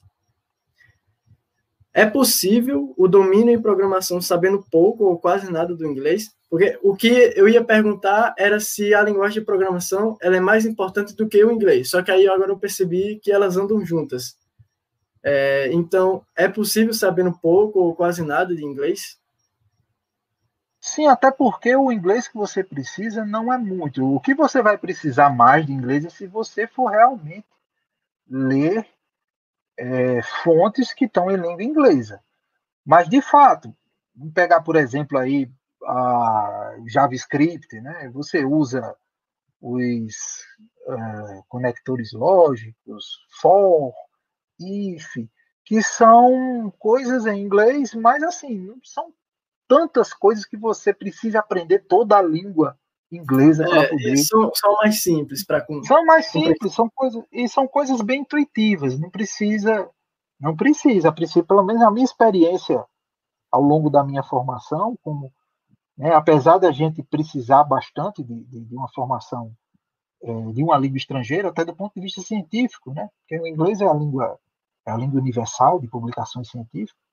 [1.94, 6.30] é possível o domínio em programação sabendo pouco ou quase nada do inglês?
[6.50, 10.66] Porque o que eu ia perguntar era se a linguagem de programação ela é mais
[10.66, 11.90] importante do que o inglês.
[11.90, 14.36] Só que aí agora eu percebi que elas andam juntas.
[15.24, 19.18] É, então, é possível sabendo pouco ou quase nada de inglês?
[20.92, 24.06] Sim, até porque o inglês que você precisa não é muito.
[24.14, 27.48] O que você vai precisar mais de inglês é se você for realmente
[28.30, 28.86] ler
[29.78, 32.22] é, fontes que estão em língua inglesa.
[32.86, 33.74] Mas, de fato,
[34.14, 35.50] vamos pegar, por exemplo, aí
[35.86, 38.10] a JavaScript, né?
[38.10, 38.94] Você usa
[39.62, 40.44] os
[40.88, 43.94] uh, conectores lógicos, for,
[44.60, 45.10] if,
[45.64, 49.14] que são coisas em inglês, mas assim, não são
[49.72, 52.78] tantas coisas que você precisa aprender toda a língua
[53.10, 54.18] inglesa para é, poder.
[54.18, 59.00] São, são mais simples para São mais simples, são coisas e são coisas bem intuitivas.
[59.00, 59.90] Não precisa,
[60.38, 62.84] não precisa, precisa pelo menos a minha experiência
[63.50, 65.32] ao longo da minha formação, como
[65.98, 69.54] né, apesar da gente precisar bastante de, de, de uma formação
[70.22, 73.08] é, de uma língua estrangeira, até do ponto de vista científico, né?
[73.22, 74.38] Porque o inglês é a língua
[74.86, 77.11] é a língua universal de publicações científicas.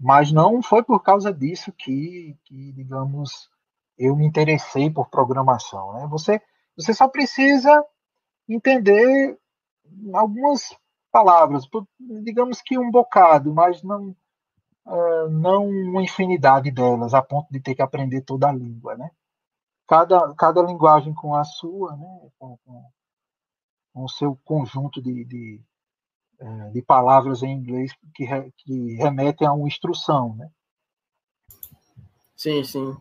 [0.00, 3.50] Mas não foi por causa disso que, que digamos,
[3.98, 5.92] eu me interessei por programação.
[5.92, 6.06] Né?
[6.08, 6.40] Você,
[6.74, 7.84] você só precisa
[8.48, 9.38] entender
[10.14, 10.74] algumas
[11.12, 11.68] palavras,
[12.22, 14.16] digamos que um bocado, mas não
[14.86, 19.10] uh, não uma infinidade delas, a ponto de ter que aprender toda a língua, né?
[19.86, 22.30] Cada, cada linguagem com a sua, né?
[22.38, 22.90] Com, com,
[23.92, 25.60] com o seu conjunto de, de,
[26.72, 28.26] de palavras em inglês que,
[28.58, 30.48] que remetem a uma instrução, né?
[32.36, 32.96] Sim, sim.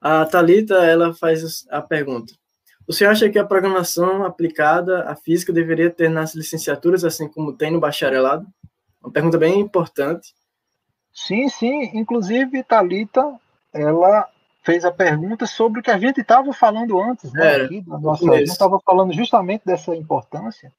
[0.00, 2.34] A Talita ela faz a pergunta:
[2.86, 7.70] Você acha que a programação aplicada à física deveria ter nas licenciaturas, assim como tem
[7.70, 8.46] no bacharelado?
[9.02, 10.34] Uma pergunta bem importante.
[11.12, 11.90] Sim, sim.
[11.94, 13.40] Inclusive, Talita,
[13.72, 14.28] ela
[14.62, 17.54] fez a pergunta sobre o que a gente estava falando antes, né?
[17.54, 20.70] Era, aqui, nossa, a gente estava falando justamente dessa importância.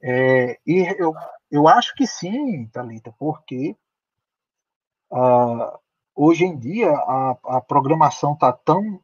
[0.00, 1.14] É, e eu,
[1.50, 3.76] eu acho que sim, Talita, porque
[5.10, 5.78] uh,
[6.14, 9.00] hoje em dia a, a programação está tão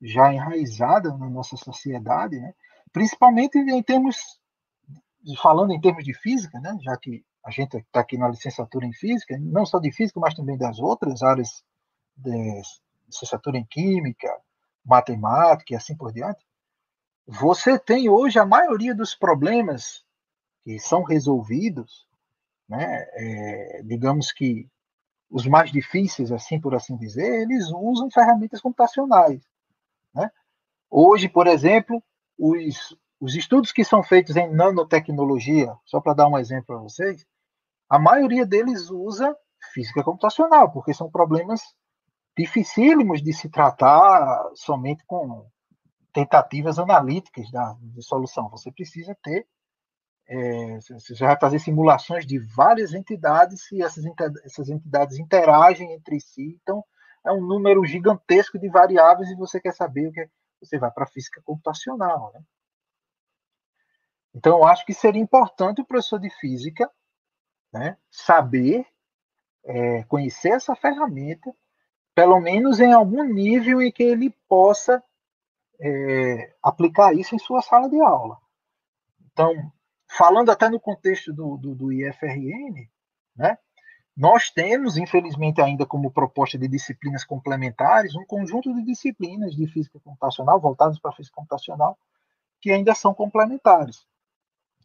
[0.00, 2.54] já enraizada na nossa sociedade, né?
[2.92, 4.40] principalmente em termos,
[5.42, 6.76] falando em termos de física, né?
[6.80, 10.34] já que a gente está aqui na licenciatura em física, não só de física, mas
[10.34, 11.64] também das outras áreas
[12.16, 12.62] de
[13.06, 14.28] licenciatura em química,
[14.84, 16.46] matemática e assim por diante.
[17.26, 20.04] Você tem hoje a maioria dos problemas
[20.68, 22.06] que são resolvidos,
[22.68, 23.06] né?
[23.14, 24.68] É, digamos que
[25.30, 29.42] os mais difíceis, assim por assim dizer, eles usam ferramentas computacionais.
[30.14, 30.30] Né?
[30.90, 32.02] Hoje, por exemplo,
[32.38, 37.26] os, os estudos que são feitos em nanotecnologia, só para dar um exemplo para vocês,
[37.88, 39.34] a maioria deles usa
[39.72, 41.62] física computacional, porque são problemas
[42.36, 45.48] dificílimos de se tratar somente com
[46.12, 48.50] tentativas analíticas da, de solução.
[48.50, 49.46] Você precisa ter
[50.28, 54.04] é, você vai fazer simulações de várias entidades e essas,
[54.44, 56.58] essas entidades interagem entre si.
[56.62, 56.84] Então,
[57.24, 60.30] é um número gigantesco de variáveis e você quer saber o que é,
[60.60, 62.30] você vai para a física computacional.
[62.34, 62.42] Né?
[64.34, 66.90] Então, eu acho que seria importante o professor de física
[67.72, 68.86] né, saber,
[69.64, 71.50] é, conhecer essa ferramenta,
[72.14, 75.02] pelo menos em algum nível em que ele possa
[75.80, 78.36] é, aplicar isso em sua sala de aula.
[79.32, 79.72] Então,
[80.08, 82.88] falando até no contexto do, do, do IFRN,
[83.36, 83.58] né,
[84.16, 90.00] nós temos, infelizmente, ainda como proposta de disciplinas complementares, um conjunto de disciplinas de física
[90.00, 91.96] computacional, voltadas para a física computacional,
[92.60, 94.04] que ainda são complementares.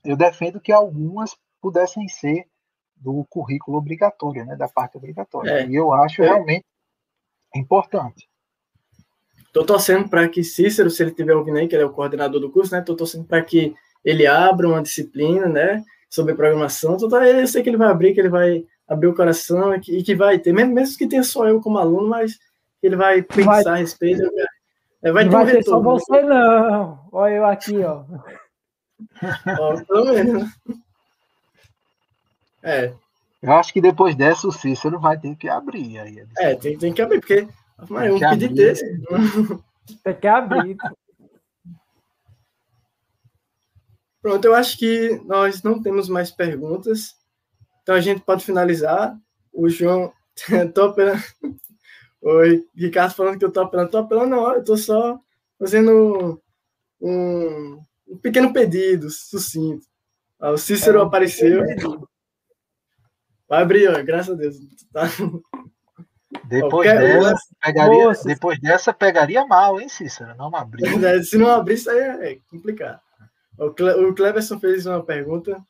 [0.04, 2.48] Eu defendo que algumas pudessem ser
[2.96, 5.50] do currículo obrigatório, né, da parte obrigatória.
[5.50, 5.68] É.
[5.68, 6.28] E eu acho é.
[6.28, 6.66] realmente
[7.56, 8.30] importante.
[9.48, 12.42] Estou torcendo para que Cícero, se ele estiver ouvindo aí, que ele é o coordenador
[12.42, 12.80] do curso, né?
[12.80, 17.70] Estou torcendo para que ele abra uma disciplina, né, sobre programação, então, eu sei que
[17.70, 20.54] ele vai abrir, que ele vai abrir o coração e que, e que vai ter,
[20.54, 22.38] mesmo, mesmo que tenha só eu como aluno, mas
[22.82, 24.24] ele vai pensar vai, a respeito.
[25.02, 27.00] É, vai ter, vai um ter só você não.
[27.12, 28.04] Olha eu aqui, ó.
[29.60, 30.50] ó pelo menos.
[32.62, 32.94] É.
[33.42, 36.26] Eu acho que depois dessa o Cícero vai ter que abrir aí.
[36.38, 37.48] É, tem, tem que abrir, porque
[37.90, 38.86] mas, um pedido desse.
[40.02, 40.78] Tem que abrir.
[44.24, 47.14] Pronto, eu acho que nós não temos mais perguntas.
[47.82, 49.20] Então a gente pode finalizar.
[49.52, 50.14] O João,
[50.74, 51.22] tô apelando.
[52.22, 52.40] O
[52.74, 53.92] Ricardo falando que eu tô apelando.
[53.92, 55.20] Tô apelando, não, eu tô só
[55.60, 56.42] fazendo
[57.02, 59.86] um, um pequeno pedido, sucinto.
[60.40, 61.62] Ah, o Cícero é, apareceu.
[63.46, 64.56] Vai abrir, ó, graças a Deus.
[64.94, 65.04] Tá...
[66.46, 70.34] Depois, dessa, pegaria, depois dessa, pegaria mal, hein, Cícero?
[70.36, 70.84] Não abrir.
[71.26, 73.02] Se não abrir, isso aí é complicado.
[73.58, 75.64] O, Cle Cleverson fez uma pergunta.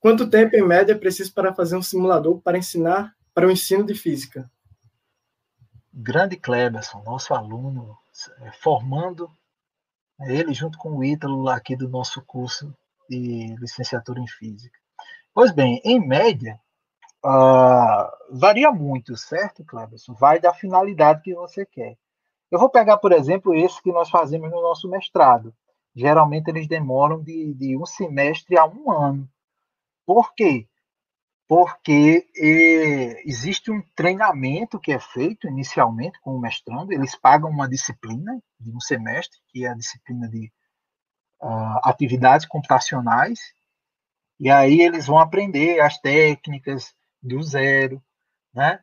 [0.00, 3.84] Quanto tempo, em média, é preciso para fazer um simulador para ensinar para o ensino
[3.84, 4.50] de física?
[5.92, 7.96] Grande Cleverson, nosso aluno,
[8.40, 9.30] é, formando
[10.20, 12.74] ele junto com o Ítalo aqui do nosso curso
[13.08, 14.78] de licenciatura em física.
[15.34, 16.58] Pois bem, em média,
[17.24, 20.14] uh, varia muito, certo, Cleverson?
[20.14, 21.96] Vai da finalidade que você quer.
[22.50, 25.54] Eu vou pegar, por exemplo, esse que nós fazemos no nosso mestrado
[25.94, 29.28] geralmente eles demoram de, de um semestre a um ano.
[30.06, 30.68] Por quê?
[31.46, 37.68] Porque é, existe um treinamento que é feito inicialmente com o mestrando, eles pagam uma
[37.68, 40.50] disciplina de um semestre, que é a disciplina de
[41.42, 43.40] uh, atividades computacionais,
[44.40, 48.02] e aí eles vão aprender as técnicas do zero,
[48.52, 48.80] né?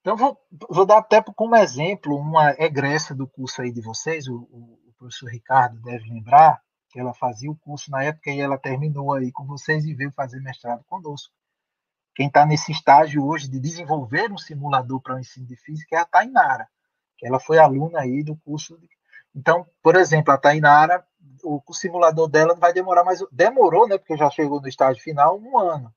[0.00, 4.36] Então, vou, vou dar até como exemplo uma egressa do curso aí de vocês, o,
[4.36, 9.12] o professor Ricardo deve lembrar, que ela fazia o curso na época e ela terminou
[9.12, 11.34] aí com vocês e veio fazer mestrado conosco.
[12.14, 15.98] Quem está nesse estágio hoje de desenvolver um simulador para o ensino de física é
[15.98, 16.68] a Tainara,
[17.16, 18.78] que ela foi aluna aí do curso.
[18.78, 18.88] De...
[19.34, 21.04] Então, por exemplo, a Tainara,
[21.42, 23.20] o, o simulador dela vai demorar mais.
[23.32, 23.96] Demorou, né?
[23.96, 25.92] Porque já chegou no estágio final, um ano.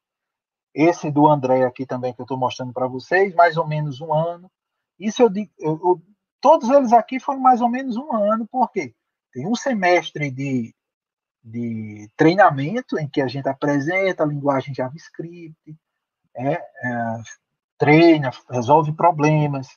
[0.73, 4.13] esse do André aqui também que eu estou mostrando para vocês, mais ou menos um
[4.13, 4.49] ano.
[4.97, 6.01] Isso eu eu, eu,
[6.41, 8.93] todos eles aqui foram mais ou menos um ano, porque
[9.31, 10.73] tem um semestre de,
[11.43, 15.75] de treinamento em que a gente apresenta a linguagem JavaScript,
[16.35, 16.61] é, é,
[17.77, 19.67] treina, resolve problemas,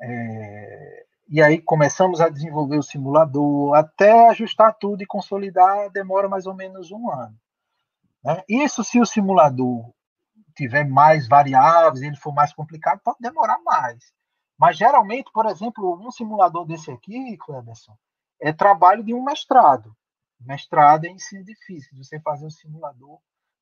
[0.00, 6.46] é, e aí começamos a desenvolver o simulador, até ajustar tudo e consolidar demora mais
[6.46, 7.36] ou menos um ano.
[8.22, 8.42] Né?
[8.48, 9.90] Isso se o simulador
[10.56, 14.12] tiver mais variáveis, ele for mais complicado, pode demorar mais.
[14.58, 17.96] Mas geralmente, por exemplo, um simulador desse aqui, Cleberson,
[18.40, 19.94] é trabalho de um mestrado.
[20.40, 23.20] Mestrado em ensino de física, você fazer o simulador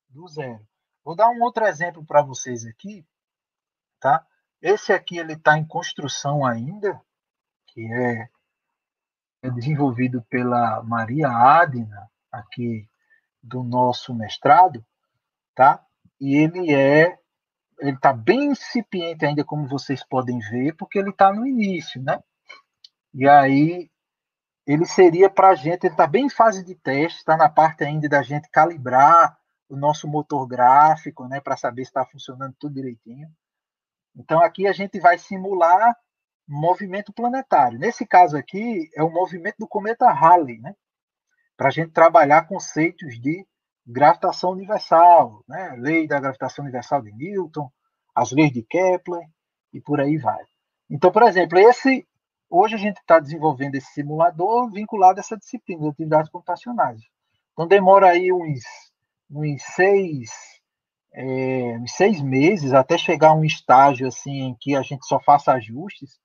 [0.08, 0.66] do zero.
[1.04, 3.06] Vou dar um outro exemplo para vocês aqui,
[4.00, 4.26] tá?
[4.60, 7.00] Esse aqui ele está em construção ainda,
[7.66, 8.28] que é,
[9.42, 12.88] é desenvolvido pela Maria Adina, aqui
[13.42, 14.84] do nosso mestrado,
[15.54, 15.84] tá?
[16.18, 17.18] E ele é,
[17.80, 22.22] ele está bem incipiente ainda, como vocês podem ver, porque ele está no início, né?
[23.12, 23.90] E aí
[24.66, 27.84] ele seria para a gente, ele está bem em fase de teste, está na parte
[27.84, 29.36] ainda da gente calibrar
[29.68, 33.28] o nosso motor gráfico, né, para saber se está funcionando tudo direitinho.
[34.16, 35.94] Então aqui a gente vai simular
[36.46, 37.78] movimento planetário.
[37.78, 40.74] Nesse caso aqui é o movimento do cometa Halley, né?
[41.56, 43.46] Para a gente trabalhar conceitos de
[43.86, 45.74] gravitação universal, né?
[45.78, 47.70] Lei da gravitação universal de Newton,
[48.14, 49.22] as leis de Kepler
[49.72, 50.42] e por aí vai.
[50.88, 52.06] Então, por exemplo, esse
[52.48, 57.00] hoje a gente está desenvolvendo esse simulador vinculado a essa disciplina de atividades computacionais.
[57.52, 58.62] Então demora aí uns,
[59.30, 60.30] uns seis
[61.12, 65.20] é, uns seis meses até chegar a um estágio assim em que a gente só
[65.20, 66.18] faça ajustes.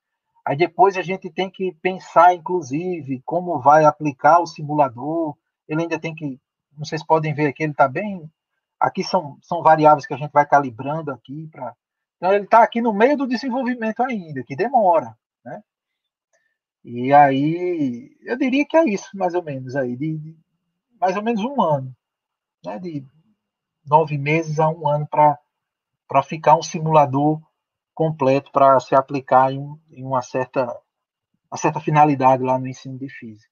[0.44, 5.36] Aí depois a gente tem que pensar, inclusive, como vai aplicar o simulador.
[5.68, 6.40] Ele ainda tem que,
[6.80, 8.30] vocês podem ver aqui, ele está bem.
[8.78, 11.76] Aqui são, são variáveis que a gente vai calibrando aqui para.
[12.16, 15.62] Então ele está aqui no meio do desenvolvimento ainda, que demora, né?
[16.82, 20.38] E aí eu diria que é isso, mais ou menos aí, de, de
[20.98, 21.94] mais ou menos um ano,
[22.64, 22.78] né?
[22.78, 23.06] De
[23.84, 27.40] nove meses a um ano para ficar um simulador
[27.94, 30.64] completo para se aplicar em, em, uma, certa,
[31.50, 33.49] uma certa finalidade lá no ensino de física.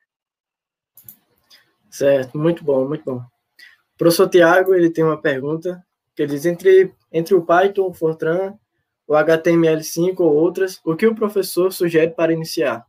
[1.91, 3.19] Certo, muito bom, muito bom.
[3.19, 5.85] O professor Tiago, ele tem uma pergunta,
[6.15, 8.55] que ele diz, entre, entre o Python, o Fortran,
[9.07, 12.87] o HTML5 ou outras, o que o professor sugere para iniciar?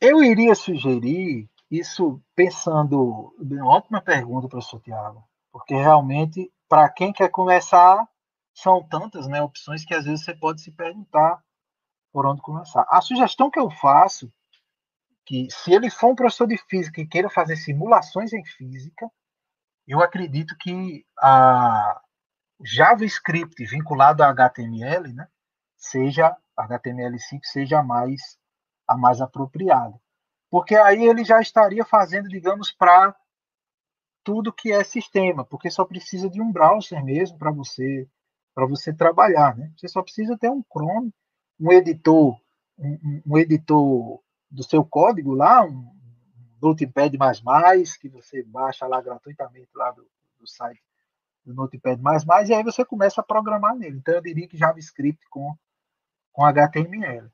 [0.00, 5.22] Eu iria sugerir isso pensando, uma ótima pergunta, professor Tiago,
[5.52, 8.08] porque realmente, para quem quer começar,
[8.54, 11.42] são tantas né, opções que às vezes você pode se perguntar
[12.12, 12.86] por onde começar.
[12.88, 14.32] A sugestão que eu faço,
[15.26, 19.10] que se ele for um professor de física e queira fazer simulações em física,
[19.86, 22.00] eu acredito que a
[22.64, 25.28] JavaScript vinculado a HTML, né,
[25.76, 28.38] seja HTML5 seja mais
[28.86, 29.98] a mais apropriada
[30.50, 33.16] porque aí ele já estaria fazendo, digamos, para
[34.24, 38.08] tudo que é sistema, porque só precisa de um browser mesmo para você
[38.52, 39.72] para você trabalhar, né?
[39.76, 41.14] Você só precisa ter um Chrome,
[41.58, 42.36] um editor,
[42.76, 45.90] um, um editor do seu código lá, um
[46.60, 47.10] Notepad++,
[48.00, 50.06] que você baixa lá gratuitamente lá do,
[50.38, 50.82] do site
[51.44, 51.98] do Notepad++,
[52.48, 53.98] e aí você começa a programar nele.
[53.98, 55.54] Então eu diria que JavaScript com,
[56.32, 57.30] com HTML.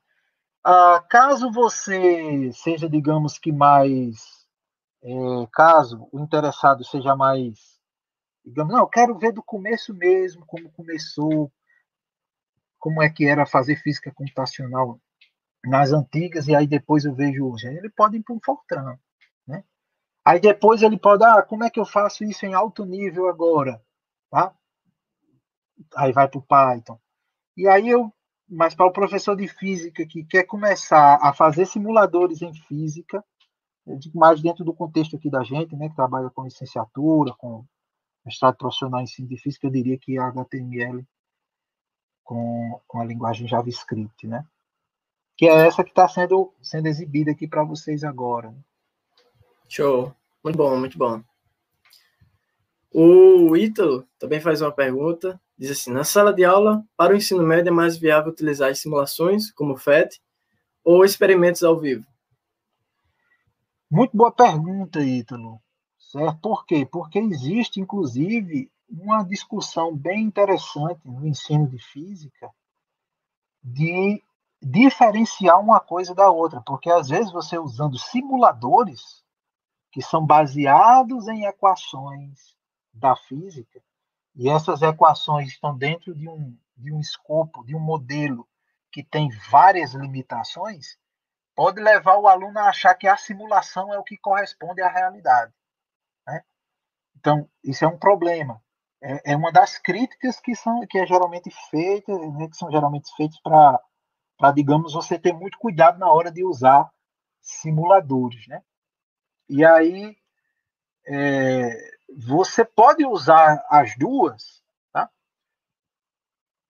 [0.63, 4.47] Ah, caso você seja, digamos que mais,
[5.01, 5.11] é,
[5.51, 7.79] caso o interessado seja mais,
[8.45, 11.51] digamos, não, eu quero ver do começo mesmo, como começou,
[12.79, 14.99] como é que era fazer física computacional
[15.65, 17.67] nas antigas, e aí depois eu vejo hoje.
[17.67, 18.97] Ele pode ir para um Fortran,
[19.45, 19.63] né?
[20.25, 23.81] Aí depois ele pode, ah, como é que eu faço isso em alto nível agora?
[24.29, 24.53] Tá?
[25.95, 26.99] Aí vai para o Python.
[27.55, 28.13] E aí eu
[28.49, 33.23] mas para o professor de física que quer começar a fazer simuladores em física,
[34.15, 37.65] mais dentro do contexto aqui da gente, né, que trabalha com licenciatura, com
[38.25, 41.05] mestrado profissional em ensino de física, eu diria que a HTML
[42.23, 44.45] com, com a linguagem JavaScript, né?
[45.37, 48.53] Que é essa que está sendo, sendo exibida aqui para vocês agora.
[49.69, 50.13] Show.
[50.43, 51.21] Muito bom, muito bom.
[52.91, 55.39] O Ítalo também faz uma pergunta.
[55.57, 59.51] Diz assim: na sala de aula, para o ensino médio é mais viável utilizar simulações,
[59.51, 60.19] como o FET,
[60.83, 62.05] ou experimentos ao vivo?
[63.89, 65.61] Muito boa pergunta, Ítalo.
[65.99, 66.39] Certo?
[66.39, 66.87] Por quê?
[66.89, 72.49] Porque existe, inclusive, uma discussão bem interessante no ensino de física
[73.63, 74.23] de
[74.61, 79.23] diferenciar uma coisa da outra, porque às vezes você usando simuladores
[79.91, 82.55] que são baseados em equações
[82.93, 83.81] da física,
[84.35, 88.47] e essas equações estão dentro de um, de um escopo, de um modelo
[88.91, 90.97] que tem várias limitações,
[91.55, 95.51] pode levar o aluno a achar que a simulação é o que corresponde à realidade.
[96.27, 96.43] Né?
[97.15, 98.61] Então, isso é um problema.
[99.01, 103.09] É, é, uma das críticas que são que é geralmente feita, né, que são geralmente
[103.15, 103.79] feitas para,
[104.53, 106.89] digamos, você ter muito cuidado na hora de usar
[107.41, 108.61] simuladores, né?
[109.49, 110.15] E aí
[111.07, 115.09] é, você pode usar as duas, tá?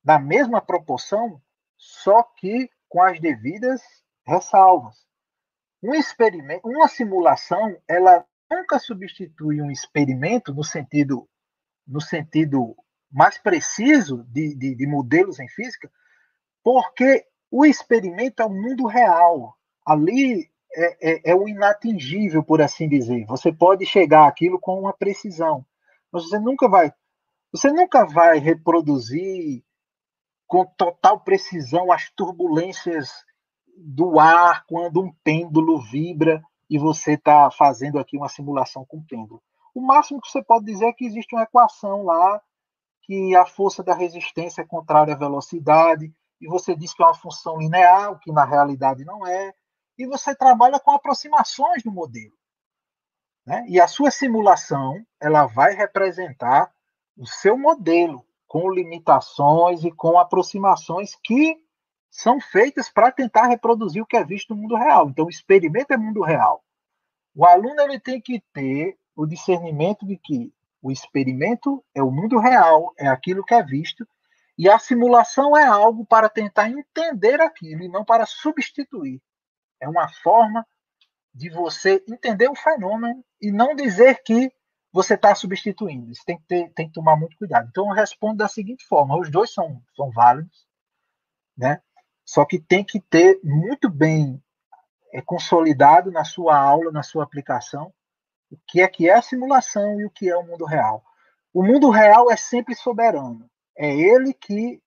[0.03, 1.41] Na mesma proporção,
[1.75, 3.81] só que com as devidas
[4.25, 5.05] ressalvas.
[5.81, 11.27] Um experimento, uma simulação, ela nunca substitui um experimento no sentido
[11.85, 12.75] no sentido
[13.09, 15.89] mais preciso de, de, de modelos em física,
[16.61, 19.55] porque o experimento é o mundo real.
[19.85, 23.25] Ali é, é, é, o inatingível, por assim dizer.
[23.25, 25.65] Você pode chegar àquilo com uma precisão,
[26.11, 26.93] mas você nunca vai,
[27.51, 29.63] você nunca vai reproduzir
[30.45, 33.09] com total precisão as turbulências
[33.77, 39.41] do ar quando um pêndulo vibra e você está fazendo aqui uma simulação com pêndulo.
[39.73, 42.41] O máximo que você pode dizer é que existe uma equação lá
[43.03, 47.15] que a força da resistência é contrária à velocidade e você diz que é uma
[47.15, 49.53] função linear, o que na realidade não é,
[49.97, 52.33] e você trabalha com aproximações do modelo.
[53.45, 53.65] Né?
[53.67, 56.71] E a sua simulação ela vai representar
[57.17, 61.57] o seu modelo com limitações e com aproximações que
[62.09, 65.09] são feitas para tentar reproduzir o que é visto no mundo real.
[65.09, 66.63] Então, o experimento é mundo real.
[67.35, 72.39] O aluno ele tem que ter o discernimento de que o experimento é o mundo
[72.39, 74.07] real, é aquilo que é visto,
[74.57, 79.21] e a simulação é algo para tentar entender aquilo e não para substituir.
[79.79, 80.65] É uma forma
[81.33, 84.51] de você entender o fenômeno e não dizer que
[84.91, 86.11] você está substituindo.
[86.11, 87.67] Isso tem que, ter, tem que tomar muito cuidado.
[87.69, 90.67] Então, eu respondo da seguinte forma: os dois são, são válidos,
[91.55, 91.79] né?
[92.25, 94.43] só que tem que ter muito bem
[95.13, 97.93] é, consolidado na sua aula, na sua aplicação,
[98.51, 101.03] o que é que é a simulação e o que é o mundo real.
[101.53, 103.49] O mundo real é sempre soberano.
[103.77, 104.81] É ele que.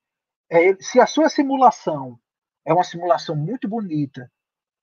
[0.50, 2.18] É ele, se a sua simulação
[2.64, 4.30] é uma simulação muito bonita,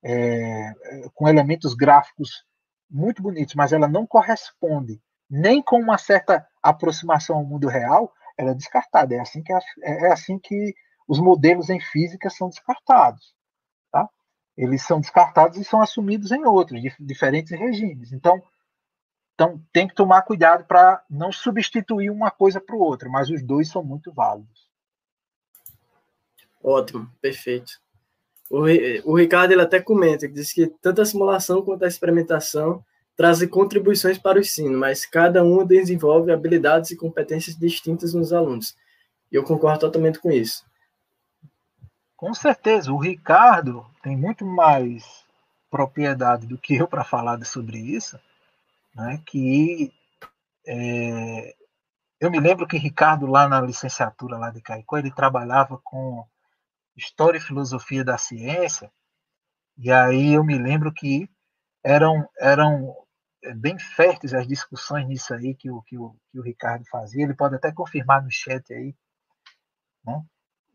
[0.04, 0.74] é,
[1.14, 2.46] com elementos gráficos
[2.90, 8.52] muito bonitos, mas ela não corresponde nem com uma certa aproximação ao mundo real, ela
[8.52, 9.16] é descartada.
[9.16, 10.74] É assim que, é, é assim que
[11.08, 13.36] os modelos em física são descartados.
[13.92, 14.08] Tá?
[14.56, 18.14] Eles são descartados e são assumidos em outros, diferentes regimes.
[18.14, 18.42] Então,
[19.38, 23.44] então tem que tomar cuidado para não substituir uma coisa para o outro, mas os
[23.44, 24.68] dois são muito válidos.
[26.64, 27.74] Ótimo, perfeito.
[28.50, 28.64] O,
[29.06, 32.84] o Ricardo ele até comenta que diz que tanto a simulação quanto a experimentação
[33.16, 38.76] trazem contribuições para o ensino, mas cada uma desenvolve habilidades e competências distintas nos alunos.
[39.32, 40.66] E eu concordo totalmente com isso.
[42.16, 45.04] Com certeza, o Ricardo tem muito mais
[45.70, 48.20] propriedade do que eu para falar sobre isso,
[48.98, 49.22] né?
[49.26, 49.94] Que
[50.66, 51.56] é,
[52.20, 56.26] eu me lembro que Ricardo lá na licenciatura lá de Caicó ele trabalhava com
[56.96, 58.92] História e Filosofia da Ciência,
[59.78, 61.30] e aí eu me lembro que
[61.84, 62.96] eram, eram
[63.44, 67.24] eh, bem férteis as discussões nisso aí que o, que o, que o Ricardo fazia,
[67.24, 68.96] ele pode até confirmar no chat aí,
[70.04, 70.26] né?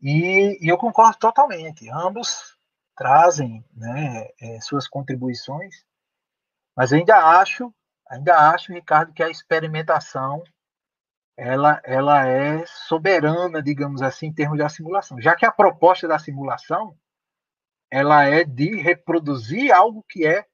[0.01, 2.57] E, e eu concordo totalmente, ambos
[2.95, 5.75] trazem né, é, suas contribuições,
[6.75, 7.73] mas ainda acho,
[8.07, 10.43] ainda acho, Ricardo, que a experimentação
[11.35, 15.19] ela, ela é soberana, digamos assim, em termos de simulação.
[15.19, 16.95] Já que a proposta da simulação
[17.89, 20.45] ela é de reproduzir algo que é,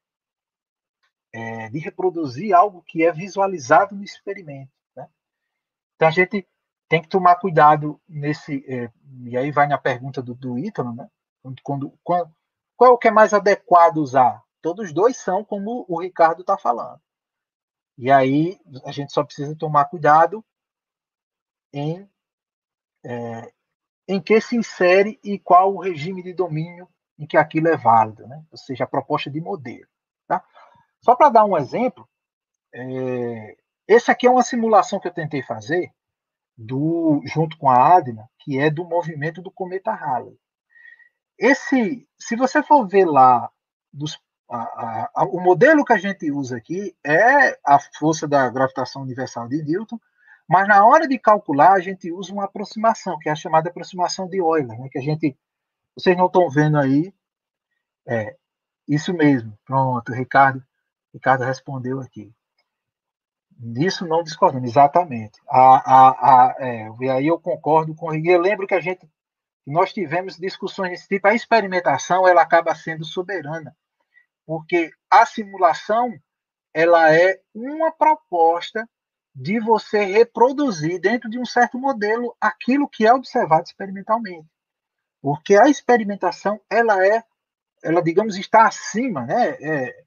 [1.33, 4.71] é de reproduzir algo que é visualizado no experimento.
[4.95, 5.07] Né?
[5.95, 6.47] Então a gente
[6.89, 8.65] tem que tomar cuidado nesse.
[8.67, 8.91] É,
[9.23, 11.09] e aí vai na pergunta do, do Ítalo, né?
[11.63, 12.33] Quando, quando,
[12.75, 14.43] qual é o que é mais adequado usar?
[14.61, 16.99] Todos dois são, como o Ricardo está falando.
[18.01, 20.41] E aí a gente só precisa tomar cuidado
[21.73, 22.09] em,
[23.03, 23.51] é,
[24.07, 28.25] em que se insere e qual o regime de domínio em que aquilo é válido,
[28.25, 28.41] né?
[28.49, 29.85] ou seja, a proposta de modelo.
[30.25, 30.41] Tá?
[31.01, 32.07] Só para dar um exemplo,
[32.73, 35.91] é, esse aqui é uma simulação que eu tentei fazer
[36.57, 40.39] do, junto com a Adna, que é do movimento do cometa Halley.
[41.37, 43.51] Esse, se você for ver lá
[43.91, 44.17] dos,
[44.55, 49.47] a, a, o modelo que a gente usa aqui é a força da gravitação universal
[49.47, 49.99] de Newton
[50.49, 54.27] mas na hora de calcular, a gente usa uma aproximação, que é a chamada aproximação
[54.27, 54.89] de Euler, né?
[54.91, 55.37] que a gente.
[55.95, 57.13] Vocês não estão vendo aí.
[58.07, 58.35] É,
[58.87, 59.55] isso mesmo.
[59.63, 60.65] Pronto, Ricardo.
[61.13, 62.33] Ricardo respondeu aqui.
[63.59, 65.39] Nisso não discordamos, exatamente.
[65.47, 69.07] A, a, a, é, e aí eu concordo com e eu lembro que a gente
[69.67, 71.27] nós tivemos discussões desse tipo.
[71.27, 73.75] A experimentação ela acaba sendo soberana,
[74.49, 76.11] porque a simulação
[76.73, 78.89] ela é uma proposta
[79.35, 84.47] de você reproduzir dentro de um certo modelo aquilo que é observado experimentalmente.
[85.21, 87.23] Porque a experimentação, ela é,
[87.83, 89.49] ela digamos, está acima, né?
[89.61, 90.03] É,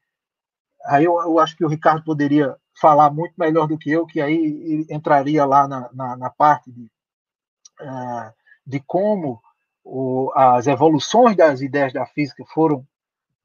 [0.86, 4.20] aí eu, eu, acho que o Ricardo poderia falar muito melhor do que eu, que
[4.20, 6.90] aí entraria lá na, na, na parte de,
[7.80, 8.34] uh,
[8.66, 9.40] de como
[9.84, 12.84] o, as evoluções das ideias da física foram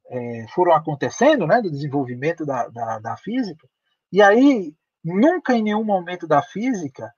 [0.10, 3.68] é, foram acontecendo, né, do desenvolvimento da, da, da física,
[4.12, 4.74] e aí
[5.04, 7.14] nunca em nenhum momento da física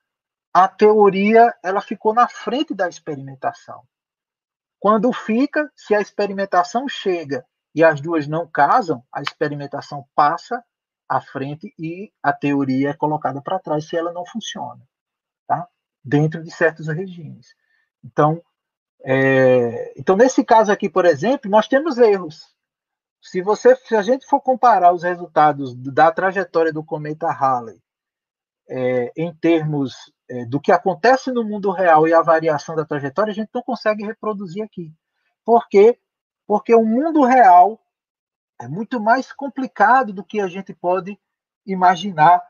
[0.54, 3.84] a teoria ela ficou na frente da experimentação.
[4.80, 7.46] Quando fica, se a experimentação chega
[7.76, 10.64] e as duas não casam, a experimentação passa
[11.08, 14.82] à frente e a teoria é colocada para trás se ela não funciona,
[15.48, 15.68] tá?
[16.04, 17.56] Dentro de certos regimes.
[18.04, 18.42] Então,
[19.04, 22.56] é, então nesse caso aqui, por exemplo, nós temos erros.
[23.22, 27.82] Se você, se a gente for comparar os resultados da trajetória do cometa Halley
[28.70, 29.94] é, em termos
[30.30, 33.62] é, do que acontece no mundo real e a variação da trajetória, a gente não
[33.62, 34.94] consegue reproduzir aqui.
[35.44, 36.00] Por quê?
[36.48, 37.80] Porque o mundo real
[38.62, 41.20] é muito mais complicado do que a gente pode
[41.66, 42.42] imaginar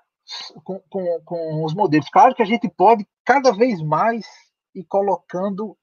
[0.63, 2.09] com, com, com os modelos.
[2.09, 4.25] Claro que a gente pode cada vez mais
[4.75, 5.77] ir colocando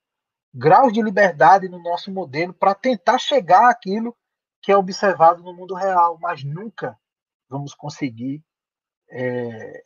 [0.55, 4.17] graus de liberdade no nosso modelo para tentar chegar àquilo
[4.67, 6.99] que é observado no mundo real, mas nunca
[7.49, 8.43] vamos conseguir
[9.09, 9.85] é,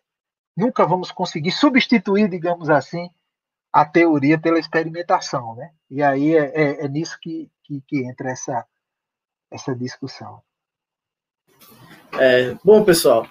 [0.56, 3.10] nunca vamos conseguir substituir, digamos assim,
[3.70, 5.70] a teoria pela experimentação, né?
[5.90, 8.64] E aí é, é, é nisso que, que, que, entra essa,
[9.50, 10.40] essa discussão.
[12.18, 13.28] É, bom, pessoal,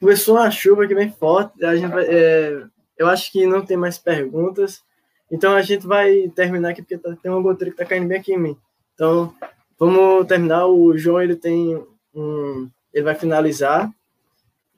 [0.00, 1.64] começou uma chuva aqui bem forte.
[1.64, 2.66] A gente é,
[2.98, 4.82] eu acho que não tem mais perguntas.
[5.30, 8.18] Então a gente vai terminar aqui porque tá, tem uma goteira que tá caindo bem
[8.18, 8.58] aqui em mim.
[8.92, 9.32] Então
[9.78, 10.66] vamos terminar.
[10.66, 11.76] O João ele tem
[12.14, 13.90] um, ele vai finalizar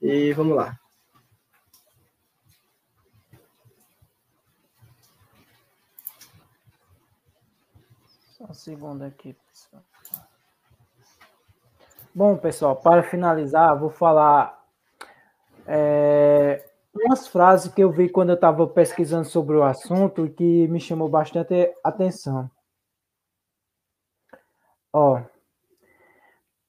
[0.01, 0.77] e vamos lá.
[8.41, 9.83] Um segundo aqui, pessoal.
[12.15, 14.59] Bom, pessoal, para finalizar, vou falar
[15.67, 20.67] é, umas frases que eu vi quando eu estava pesquisando sobre o assunto e que
[20.67, 22.49] me chamou bastante atenção.
[24.91, 25.21] Ó,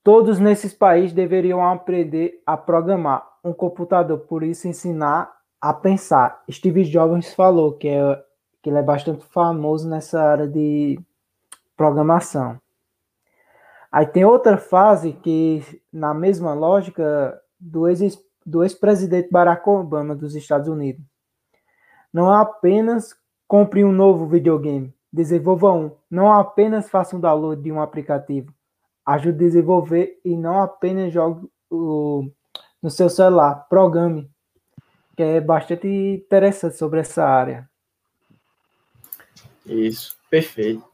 [0.02, 6.42] todos nesses países deveriam aprender a programar um computador, por isso ensinar a pensar.
[6.50, 8.24] Steve Jobs falou que, é,
[8.62, 11.00] que ele é bastante famoso nessa área de
[11.76, 12.60] programação.
[13.90, 18.18] Aí tem outra fase que, na mesma lógica do ex
[18.62, 21.04] ex-presidente Barack Obama dos Estados Unidos.
[22.12, 23.14] Não apenas
[23.46, 25.96] compre um novo videogame, desenvolva um.
[26.10, 28.52] Não apenas faça um download de um aplicativo.
[29.04, 32.30] Ajude a desenvolver e não apenas jogue o,
[32.82, 33.66] no seu celular.
[33.68, 34.30] Programe.
[35.16, 37.68] Que é bastante interessante sobre essa área.
[39.66, 40.84] Isso, perfeito.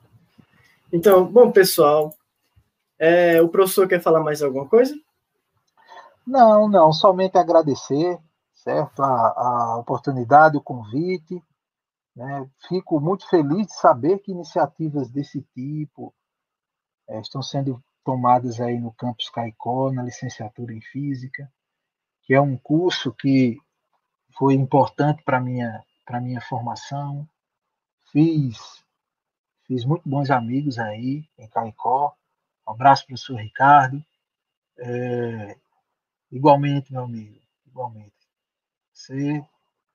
[0.92, 2.14] Então, bom, pessoal,
[2.98, 4.94] é, o professor quer falar mais alguma coisa?
[6.26, 8.18] Não, não, somente agradecer,
[8.54, 11.40] certo, a, a oportunidade, o convite.
[12.16, 12.50] Né?
[12.68, 16.14] Fico muito feliz de saber que iniciativas desse tipo
[17.08, 21.52] é, estão sendo tomadas aí no campus Caicó, na licenciatura em Física,
[22.22, 23.58] que é um curso que
[24.36, 27.28] foi importante para minha para minha formação.
[28.10, 28.84] Fiz
[29.66, 32.14] fiz muito bons amigos aí em Caicó.
[32.66, 34.04] Um abraço para o professor Ricardo.
[34.78, 35.56] É,
[36.30, 38.12] Igualmente, meu amigo, igualmente.
[38.92, 39.44] Você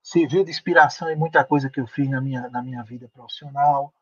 [0.02, 3.94] serviu de inspiração em muita coisa que eu fiz na minha, na minha vida profissional.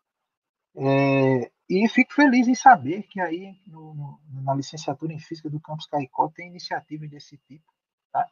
[0.76, 5.60] É, e fico feliz em saber que aí no, no, na licenciatura em Física do
[5.60, 7.66] Campus Caicó tem iniciativas desse tipo.
[8.12, 8.28] Tá?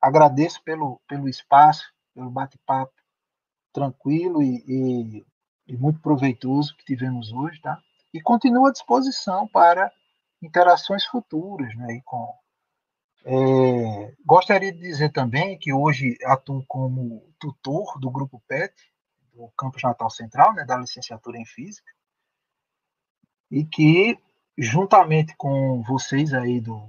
[0.00, 2.92] Agradeço pelo, pelo espaço, pelo bate-papo
[3.72, 5.26] tranquilo e, e,
[5.68, 7.60] e, muito proveitoso que tivemos hoje.
[7.60, 7.78] Tá?
[8.14, 9.92] E continuo à disposição para
[10.42, 12.32] interações futuras né, com,
[13.24, 18.74] é, gostaria de dizer também que hoje atuo como tutor do grupo PET,
[19.32, 21.90] do Campus Natal Central, né, da licenciatura em Física,
[23.50, 24.18] e que,
[24.56, 26.88] juntamente com vocês aí do,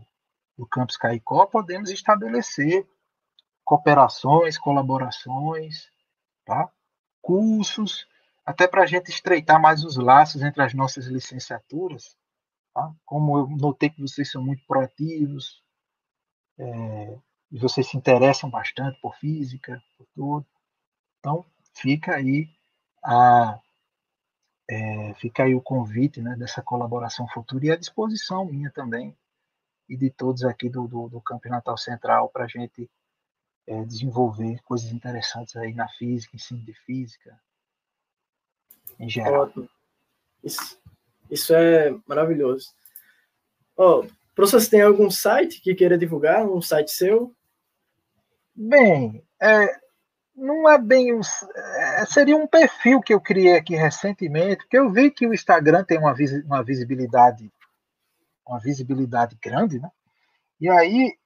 [0.57, 2.87] do Campus Caicó, podemos estabelecer
[3.63, 5.89] cooperações, colaborações,
[6.45, 6.69] tá?
[7.21, 8.07] cursos,
[8.45, 12.17] até para a gente estreitar mais os laços entre as nossas licenciaturas.
[12.73, 12.91] Tá?
[13.05, 15.61] Como eu notei que vocês são muito proativos,
[16.61, 17.17] é,
[17.51, 20.45] e vocês se interessam bastante por física, por tudo.
[21.19, 21.43] Então,
[21.73, 22.49] fica aí
[23.03, 23.59] a
[24.69, 29.17] é, fica aí o convite né, dessa colaboração futura e a disposição minha também
[29.89, 32.89] e de todos aqui do, do, do Campo Natal Central para a gente
[33.67, 37.37] é, desenvolver coisas interessantes aí na física, ensino de física,
[38.97, 39.51] em geral.
[40.41, 40.79] Isso,
[41.29, 42.73] isso é maravilhoso.
[43.75, 44.05] Oh,
[44.35, 46.45] professor, você tem algum site que queira divulgar?
[46.45, 47.35] Um site seu?
[48.55, 49.75] Bem, é,
[50.35, 51.19] não é bem.
[51.55, 55.83] É, seria um perfil que eu criei aqui recentemente, porque eu vi que o Instagram
[55.83, 57.51] tem uma, uma visibilidade
[58.51, 59.89] uma visibilidade grande, né?
[60.59, 61.17] E aí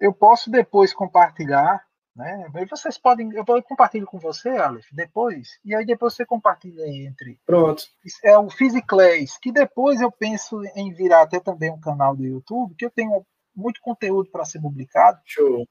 [0.00, 2.46] eu posso depois compartilhar, né?
[2.54, 7.38] Aí vocês podem, eu compartilho com você, Aleph, depois, e aí depois você compartilha entre.
[7.46, 7.84] Pronto.
[8.22, 12.74] É o Physiclays, que depois eu penso em virar até também um canal do YouTube,
[12.74, 13.24] que eu tenho
[13.54, 15.20] muito conteúdo para ser publicado.
[15.24, 15.66] Show.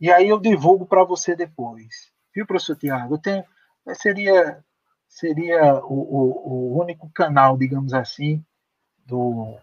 [0.00, 2.12] E aí eu divulgo para você depois.
[2.34, 3.14] Viu, professor Tiago?
[3.14, 3.44] Eu tenho,
[3.94, 4.62] seria
[5.08, 8.44] seria o, o, o único canal, digamos assim,
[9.06, 9.56] do,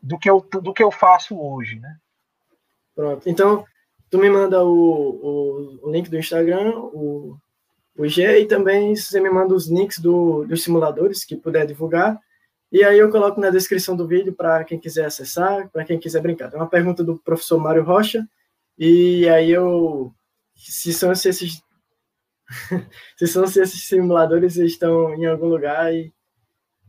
[0.00, 1.98] do, que eu, do que eu faço hoje, né?
[2.94, 3.28] Pronto.
[3.28, 3.64] Então,
[4.10, 7.36] tu me manda o, o, o link do Instagram, o,
[7.96, 12.18] o IG, e também você me manda os links do, dos simuladores que puder divulgar.
[12.72, 16.20] E aí eu coloco na descrição do vídeo para quem quiser acessar, para quem quiser
[16.20, 16.50] brincar.
[16.50, 18.26] Tem uma pergunta do professor Mário Rocha.
[18.78, 20.12] E aí eu,
[20.54, 21.62] se são esses,
[23.16, 26.12] se são esses simuladores estão em algum lugar e,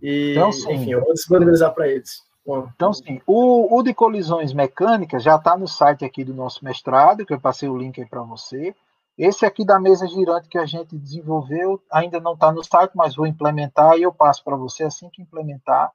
[0.01, 2.21] e então, enfim, eu vou disponibilizar para eles.
[2.45, 7.25] Então, sim, o, o de colisões mecânicas já está no site aqui do nosso mestrado,
[7.25, 8.75] que eu passei o link aí para você.
[9.17, 13.15] Esse aqui da mesa girante que a gente desenvolveu ainda não está no site, mas
[13.15, 15.91] vou implementar e eu passo para você assim que implementar.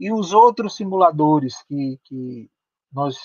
[0.00, 2.50] E os outros simuladores que, que
[2.90, 3.16] nós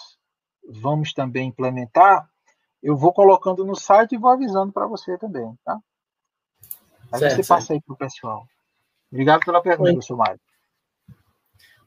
[0.67, 2.27] vamos também implementar,
[2.81, 5.79] eu vou colocando no site e vou avisando para você também, tá?
[7.11, 8.45] Aí certo, você passa aí para o pessoal.
[9.11, 9.93] Obrigado pela pergunta, Oi.
[9.93, 10.39] professor Mário.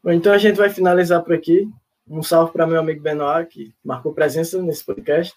[0.03, 1.69] Bom, então a gente vai finalizar por aqui.
[2.09, 5.35] Um salve para meu amigo Benoit, que marcou presença nesse podcast.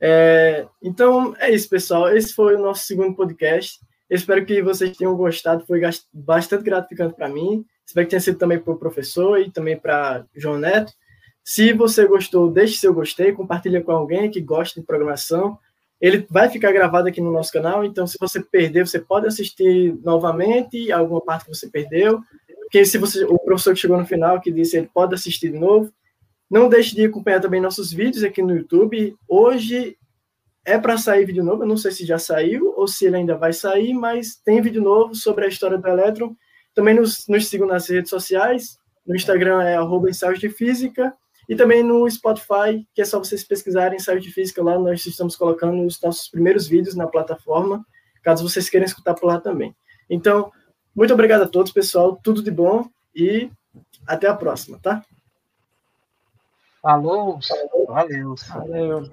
[0.00, 2.14] É, então é isso, pessoal.
[2.14, 3.78] Esse foi o nosso segundo podcast.
[4.10, 5.66] Espero que vocês tenham gostado.
[5.66, 5.80] Foi
[6.12, 7.64] bastante gratificante para mim.
[7.86, 10.92] Espero que tenha sido também para o professor e também para João Neto.
[11.42, 15.58] Se você gostou, deixe seu gostei, compartilhe com alguém que gosta de programação.
[15.98, 19.96] Ele vai ficar gravado aqui no nosso canal, então se você perdeu, você pode assistir
[20.04, 22.20] novamente alguma parte que você perdeu.
[22.68, 25.58] Porque se você, o professor que chegou no final, que disse ele pode assistir de
[25.58, 25.90] novo.
[26.50, 29.16] Não deixe de acompanhar também nossos vídeos aqui no YouTube.
[29.26, 29.96] Hoje
[30.66, 33.38] é para sair vídeo novo, eu não sei se já saiu ou se ele ainda
[33.38, 36.36] vai sair, mas tem vídeo novo sobre a história do elétron.
[36.74, 38.76] Também nos, nos sigam nas redes sociais.
[39.06, 41.14] No Instagram é arroba de física
[41.48, 45.36] e também no Spotify, que é só vocês pesquisarem ensaio de física lá, nós estamos
[45.36, 47.82] colocando os nossos primeiros vídeos na plataforma,
[48.22, 49.74] caso vocês queiram escutar por lá também.
[50.10, 50.52] Então,
[50.98, 53.48] muito obrigado a todos, pessoal, tudo de bom e
[54.04, 55.04] até a próxima, tá?
[56.82, 57.38] Falou,
[57.86, 58.34] valeu.
[58.48, 59.08] valeu.